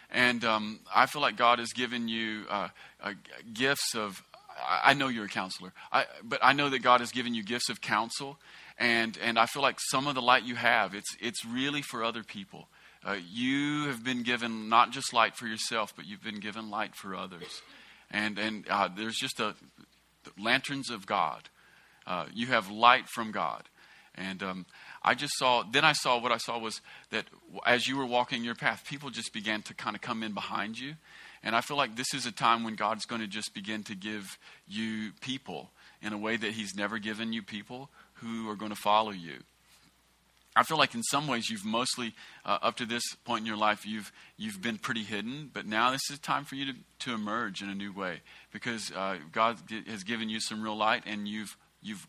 And 0.10 0.44
um, 0.46 0.80
I 0.94 1.06
feel 1.06 1.22
like 1.22 1.36
God 1.36 1.60
has 1.60 1.74
given 1.74 2.08
you 2.08 2.44
uh, 2.50 2.70
uh, 3.04 3.14
gifts 3.54 3.94
of, 3.96 4.24
I 4.58 4.94
know 4.94 5.10
you're 5.10 5.26
a 5.26 5.30
counselor, 5.30 5.74
I, 5.92 6.06
but 6.24 6.40
I 6.42 6.54
know 6.54 6.70
that 6.70 6.80
God 6.80 7.02
has 7.02 7.12
given 7.12 7.34
you 7.34 7.44
gifts 7.44 7.70
of 7.70 7.82
counsel. 7.82 8.40
And, 8.78 9.18
and 9.22 9.38
I 9.38 9.48
feel 9.48 9.62
like 9.62 9.78
some 9.80 10.08
of 10.08 10.16
the 10.16 10.22
light 10.22 10.44
you 10.44 10.56
have, 10.56 10.94
it's, 10.94 11.16
it's 11.20 11.46
really 11.46 11.82
for 11.82 12.04
other 12.04 12.24
people. 12.24 12.68
Uh, 13.06 13.18
you 13.32 13.88
have 13.88 14.04
been 14.04 14.24
given 14.24 14.70
not 14.70 14.92
just 14.92 15.14
light 15.14 15.36
for 15.36 15.48
yourself, 15.48 15.94
but 15.96 16.06
you've 16.06 16.24
been 16.24 16.40
given 16.40 16.70
light 16.70 16.96
for 16.96 17.16
others. 17.16 17.62
And, 18.12 18.38
and 18.38 18.68
uh, 18.70 18.90
there's 18.96 19.18
just 19.18 19.40
a 19.40 19.56
lanterns 20.38 20.90
of 20.90 21.06
God. 21.06 21.50
Uh, 22.06 22.26
you 22.34 22.48
have 22.48 22.70
light 22.70 23.08
from 23.08 23.32
God. 23.32 23.64
And 24.16 24.42
um, 24.42 24.66
I 25.08 25.14
just 25.14 25.38
saw, 25.38 25.64
then 25.64 25.86
I 25.86 25.94
saw 25.94 26.20
what 26.20 26.34
I 26.34 26.38
saw 26.38 26.60
was 26.60 26.82
that 27.12 27.24
as 27.66 27.88
you 27.88 27.96
were 27.96 28.06
walking 28.06 28.44
your 28.44 28.56
path, 28.56 28.84
people 28.86 29.10
just 29.10 29.32
began 29.32 29.62
to 29.62 29.74
kind 29.74 29.96
of 29.96 30.02
come 30.02 30.22
in 30.22 30.34
behind 30.34 30.78
you. 30.78 30.96
And 31.42 31.56
I 31.56 31.62
feel 31.62 31.78
like 31.78 31.96
this 31.96 32.14
is 32.14 32.26
a 32.26 32.32
time 32.34 32.66
when 32.66 32.76
God's 32.76 33.06
going 33.06 33.22
to 33.22 33.28
just 33.28 33.54
begin 33.54 33.84
to 33.84 33.96
give 33.96 34.38
you 34.68 35.14
people 35.22 35.70
in 36.02 36.12
a 36.12 36.18
way 36.18 36.36
that 36.36 36.52
He's 36.52 36.76
never 36.76 37.00
given 37.00 37.32
you 37.32 37.42
people 37.42 37.90
who 38.16 38.50
are 38.50 38.56
going 38.58 38.72
to 38.72 38.78
follow 38.78 39.12
you. 39.12 39.38
I 40.58 40.64
feel 40.64 40.78
like 40.78 40.94
in 40.94 41.04
some 41.04 41.26
ways 41.26 41.50
you've 41.50 41.64
mostly, 41.64 42.14
uh, 42.44 42.58
up 42.62 42.76
to 42.78 42.86
this 42.86 43.04
point 43.24 43.42
in 43.42 43.46
your 43.46 43.56
life, 43.56 43.86
you've, 43.86 44.12
you've 44.36 44.62
been 44.62 44.78
pretty 44.78 45.04
hidden, 45.04 45.52
but 45.54 45.66
now 45.66 45.92
this 45.92 46.10
is 46.12 46.20
time 46.20 46.44
for 46.44 46.56
you 46.56 46.74
to, 46.74 46.80
to 47.00 47.14
emerge 47.14 47.62
in 47.62 47.70
a 47.70 47.76
new 47.76 47.94
way 47.94 48.20
because 48.52 48.92
uh, 48.92 49.20
God 49.32 49.58
has 49.88 50.04
given 50.04 50.28
you 50.28 50.42
some 50.42 50.62
real 50.62 50.76
light 50.76 51.04
and 51.06 51.30
you've 51.30 51.56
you've 51.82 52.08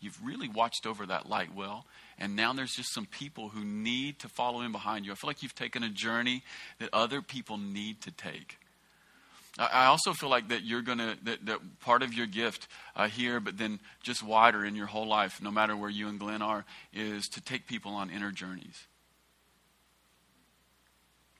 you've 0.00 0.18
really 0.24 0.48
watched 0.48 0.86
over 0.86 1.06
that 1.06 1.28
light 1.28 1.54
well, 1.54 1.86
and 2.18 2.36
now 2.36 2.52
there's 2.52 2.72
just 2.72 2.92
some 2.94 3.06
people 3.06 3.48
who 3.48 3.64
need 3.64 4.18
to 4.20 4.28
follow 4.28 4.60
in 4.60 4.72
behind 4.72 5.06
you. 5.06 5.12
I 5.12 5.14
feel 5.14 5.28
like 5.28 5.42
you've 5.42 5.54
taken 5.54 5.82
a 5.82 5.88
journey 5.90 6.42
that 6.78 6.90
other 6.92 7.22
people 7.22 7.58
need 7.58 8.00
to 8.02 8.10
take. 8.10 8.58
I 9.58 9.86
also 9.86 10.12
feel 10.12 10.30
like 10.30 10.48
that 10.48 10.64
you're 10.64 10.80
going 10.80 10.98
to, 10.98 11.16
that, 11.24 11.44
that 11.46 11.80
part 11.80 12.02
of 12.02 12.14
your 12.14 12.26
gift 12.26 12.68
uh, 12.94 13.08
here, 13.08 13.40
but 13.40 13.58
then 13.58 13.80
just 14.02 14.22
wider 14.22 14.64
in 14.64 14.76
your 14.76 14.86
whole 14.86 15.08
life, 15.08 15.42
no 15.42 15.50
matter 15.50 15.76
where 15.76 15.90
you 15.90 16.08
and 16.08 16.20
Glenn 16.20 16.40
are, 16.40 16.64
is 16.94 17.26
to 17.32 17.40
take 17.40 17.66
people 17.66 17.92
on 17.92 18.10
inner 18.10 18.30
journeys. 18.30 18.86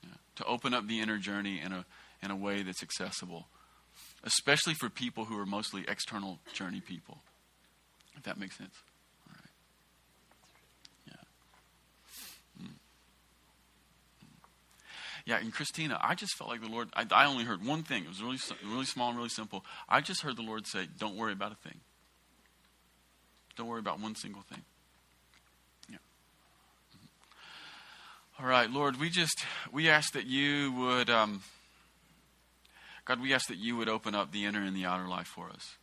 Yeah, 0.03 0.11
to 0.37 0.45
open 0.45 0.75
up 0.75 0.87
the 0.89 1.01
inner 1.01 1.19
journey 1.19 1.61
in 1.65 1.73
a, 1.73 1.87
in 2.23 2.31
a 2.31 2.37
way 2.37 2.63
that's 2.63 2.83
accessible, 2.83 3.47
especially 4.25 4.75
for 4.75 4.91
people 4.91 5.25
who 5.25 5.39
are 5.39 5.47
mostly 5.47 5.85
external 5.89 6.41
journey 6.53 6.81
people. 6.81 7.19
If 8.21 8.25
that 8.27 8.39
makes 8.39 8.59
sense. 8.59 8.75
All 9.27 9.35
right. 9.35 9.51
Yeah, 12.59 12.67
Yeah, 15.25 15.39
and 15.39 15.55
Christina, 15.55 15.99
I 16.03 16.15
just 16.15 16.35
felt 16.37 16.51
like 16.51 16.61
the 16.61 16.69
Lord, 16.69 16.91
I, 16.93 17.07
I 17.11 17.25
only 17.25 17.45
heard 17.45 17.65
one 17.65 17.83
thing. 17.83 18.05
It 18.05 18.09
was 18.09 18.23
really, 18.23 18.37
really 18.63 18.85
small 18.85 19.09
and 19.09 19.17
really 19.17 19.31
simple. 19.31 19.65
I 19.89 20.03
just 20.03 20.21
heard 20.21 20.37
the 20.37 20.43
Lord 20.43 20.67
say, 20.67 20.87
Don't 20.99 21.17
worry 21.17 21.33
about 21.33 21.53
a 21.53 21.55
thing. 21.55 21.81
Don't 23.57 23.69
worry 23.69 23.81
about 23.81 24.01
one 24.01 24.15
single 24.15 24.43
thing. 24.43 24.63
Yeah. 25.89 25.97
Mm-hmm. 28.37 28.45
All 28.45 28.51
right, 28.51 28.71
Lord, 28.71 29.01
we 29.01 29.09
just, 29.09 29.47
we 29.73 29.89
ask 29.89 30.13
that 30.13 30.27
you 30.27 30.73
would, 30.73 31.09
um, 31.09 31.41
God, 33.07 33.23
we 33.23 33.33
ask 33.33 33.49
that 33.49 33.57
you 33.57 33.79
would 33.79 33.89
open 33.89 34.15
up 34.15 34.31
the 34.31 34.45
inner 34.45 34.63
and 34.63 34.77
the 34.77 34.85
outer 34.85 35.09
life 35.09 35.27
for 35.27 35.49
us. 35.49 35.79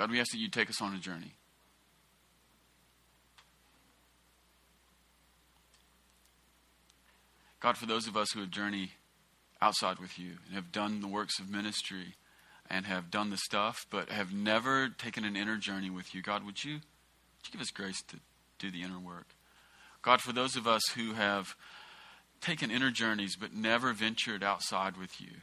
God, 0.00 0.10
we 0.10 0.18
ask 0.18 0.32
that 0.32 0.38
you 0.38 0.48
take 0.48 0.70
us 0.70 0.80
on 0.80 0.94
a 0.94 0.98
journey. 0.98 1.34
God, 7.60 7.76
for 7.76 7.84
those 7.84 8.06
of 8.06 8.16
us 8.16 8.28
who 8.32 8.40
have 8.40 8.50
journeyed 8.50 8.92
outside 9.60 9.98
with 9.98 10.18
you 10.18 10.38
and 10.46 10.54
have 10.54 10.72
done 10.72 11.02
the 11.02 11.06
works 11.06 11.38
of 11.38 11.50
ministry 11.50 12.14
and 12.70 12.86
have 12.86 13.10
done 13.10 13.28
the 13.28 13.36
stuff, 13.36 13.84
but 13.90 14.08
have 14.08 14.32
never 14.32 14.88
taken 14.88 15.26
an 15.26 15.36
inner 15.36 15.58
journey 15.58 15.90
with 15.90 16.14
you, 16.14 16.22
God, 16.22 16.46
would 16.46 16.64
you, 16.64 16.76
would 16.76 17.44
you 17.44 17.52
give 17.52 17.60
us 17.60 17.70
grace 17.70 18.00
to 18.08 18.16
do 18.58 18.70
the 18.70 18.82
inner 18.82 18.98
work? 18.98 19.26
God, 20.00 20.22
for 20.22 20.32
those 20.32 20.56
of 20.56 20.66
us 20.66 20.80
who 20.94 21.12
have 21.12 21.54
taken 22.40 22.70
inner 22.70 22.90
journeys 22.90 23.36
but 23.36 23.52
never 23.52 23.92
ventured 23.92 24.42
outside 24.42 24.96
with 24.96 25.20
you, 25.20 25.42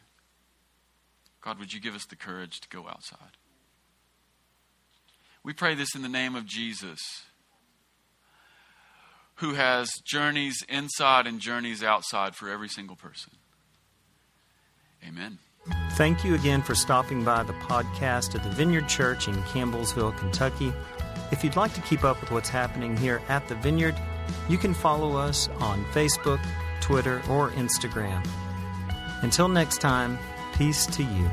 God, 1.41 1.59
would 1.59 1.73
you 1.73 1.79
give 1.79 1.93
us 1.93 2.07
the 2.07 2.15
courage 2.15 2.59
to 2.61 2.69
go 2.69 2.87
outside? 2.87 3.37
We 5.47 5.53
pray 5.53 5.75
this 5.75 5.95
in 5.95 6.01
the 6.01 6.09
name 6.09 6.35
of 6.35 6.45
Jesus 6.45 6.99
who 9.35 9.53
has 9.53 9.89
journeys 10.05 10.61
inside 10.67 11.25
and 11.25 11.39
journeys 11.39 11.81
outside 11.81 12.35
for 12.35 12.49
every 12.49 12.67
single 12.67 12.97
person. 12.97 13.31
Amen. 15.07 15.39
Thank 15.91 16.25
you 16.25 16.35
again 16.35 16.61
for 16.61 16.75
stopping 16.75 17.23
by 17.23 17.43
the 17.43 17.53
podcast 17.53 18.35
of 18.35 18.43
the 18.43 18.49
Vineyard 18.49 18.89
Church 18.89 19.29
in 19.29 19.35
Campbellsville, 19.43 20.17
Kentucky. 20.17 20.73
If 21.31 21.45
you'd 21.45 21.55
like 21.55 21.73
to 21.75 21.81
keep 21.81 22.03
up 22.03 22.19
with 22.19 22.31
what's 22.31 22.49
happening 22.49 22.97
here 22.97 23.21
at 23.29 23.47
the 23.47 23.55
Vineyard, 23.55 23.95
you 24.49 24.57
can 24.57 24.73
follow 24.73 25.15
us 25.15 25.47
on 25.61 25.85
Facebook, 25.93 26.45
Twitter, 26.81 27.21
or 27.29 27.51
Instagram. 27.51 28.21
Until 29.21 29.47
next 29.47 29.79
time, 29.79 30.19
peace 30.57 30.85
to 30.87 31.03
you. 31.03 31.31